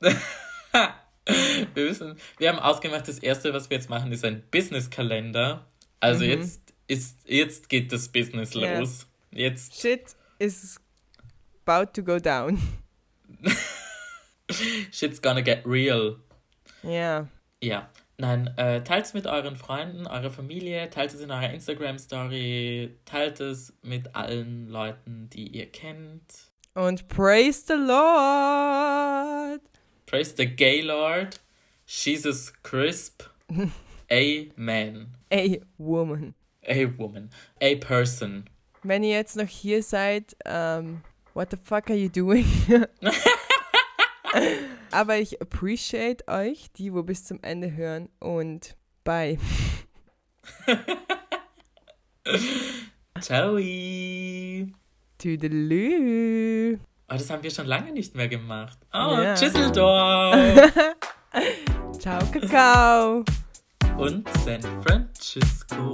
wir, 0.00 1.84
müssen, 1.84 2.16
wir 2.38 2.48
haben 2.48 2.58
ausgemacht, 2.58 3.06
das 3.06 3.18
erste, 3.18 3.52
was 3.52 3.68
wir 3.68 3.76
jetzt 3.76 3.90
machen, 3.90 4.12
ist 4.12 4.24
ein 4.24 4.42
Business-Kalender. 4.50 5.66
Also 6.00 6.24
Mhm. 6.24 6.30
jetzt 6.30 6.62
ist 6.88 7.18
jetzt 7.26 7.68
geht 7.68 7.92
das 7.92 8.08
Business 8.08 8.54
Ja. 8.54 8.78
los. 8.78 9.06
Jetzt 9.30 9.78
Shit 9.80 10.16
is 10.38 10.80
about 11.66 11.92
to 11.92 12.02
go 12.02 12.18
down. 12.18 12.58
shit's 14.92 15.20
gonna 15.20 15.42
get 15.42 15.66
real. 15.66 16.16
Ja. 16.82 17.28
Ja. 17.62 17.88
Nein, 18.18 18.50
äh, 18.58 18.82
teilt 18.84 19.06
es 19.06 19.14
mit 19.14 19.26
euren 19.26 19.56
Freunden, 19.56 20.06
eurer 20.06 20.30
Familie, 20.30 20.90
teilt 20.90 21.14
es 21.14 21.20
in 21.20 21.30
eurer 21.30 21.50
Instagram-Story, 21.54 22.94
teilt 23.06 23.40
es 23.40 23.72
mit 23.82 24.14
allen 24.14 24.68
Leuten, 24.68 25.30
die 25.30 25.48
ihr 25.48 25.64
kennt. 25.72 26.50
Und 26.74 27.08
praise 27.08 27.64
the 27.66 27.74
Lord. 27.74 29.62
Praise 30.04 30.34
the 30.36 30.44
Gaylord, 30.46 31.40
Jesus 31.86 32.52
Crisp, 32.62 33.22
Amen. 34.10 35.14
Ey, 35.30 35.62
Woman. 35.78 36.34
A 36.68 36.84
woman, 36.98 37.30
a 37.60 37.74
person. 37.76 38.44
Wenn 38.82 39.02
ihr 39.02 39.16
jetzt 39.16 39.36
noch 39.36 39.48
hier 39.48 39.82
seid, 39.82 40.36
ähm, 40.44 41.02
what 41.32 41.50
the 41.50 41.56
fuck 41.56 41.88
are 41.88 41.98
you 41.98 42.08
doing? 42.08 42.44
Aber 44.92 45.18
ich 45.18 45.40
appreciate 45.40 46.26
euch, 46.28 46.70
die, 46.76 46.92
wo 46.92 47.02
bis 47.02 47.24
zum 47.24 47.38
Ende 47.42 47.72
hören. 47.76 48.08
Und 48.18 48.76
bye. 49.04 49.38
Ciao. 53.20 53.56
Toodaloo. 55.18 56.78
Oh, 57.08 57.14
das 57.14 57.28
haben 57.30 57.42
wir 57.42 57.50
schon 57.50 57.66
lange 57.66 57.92
nicht 57.92 58.14
mehr 58.14 58.28
gemacht. 58.28 58.78
Oh, 58.92 59.18
Ja. 59.20 59.34
Düsseldorf 59.34 60.36
Ciao, 61.98 62.20
Kakao. 62.32 63.24
und 63.98 64.26
San 64.44 64.62
Francisco. 64.82 65.92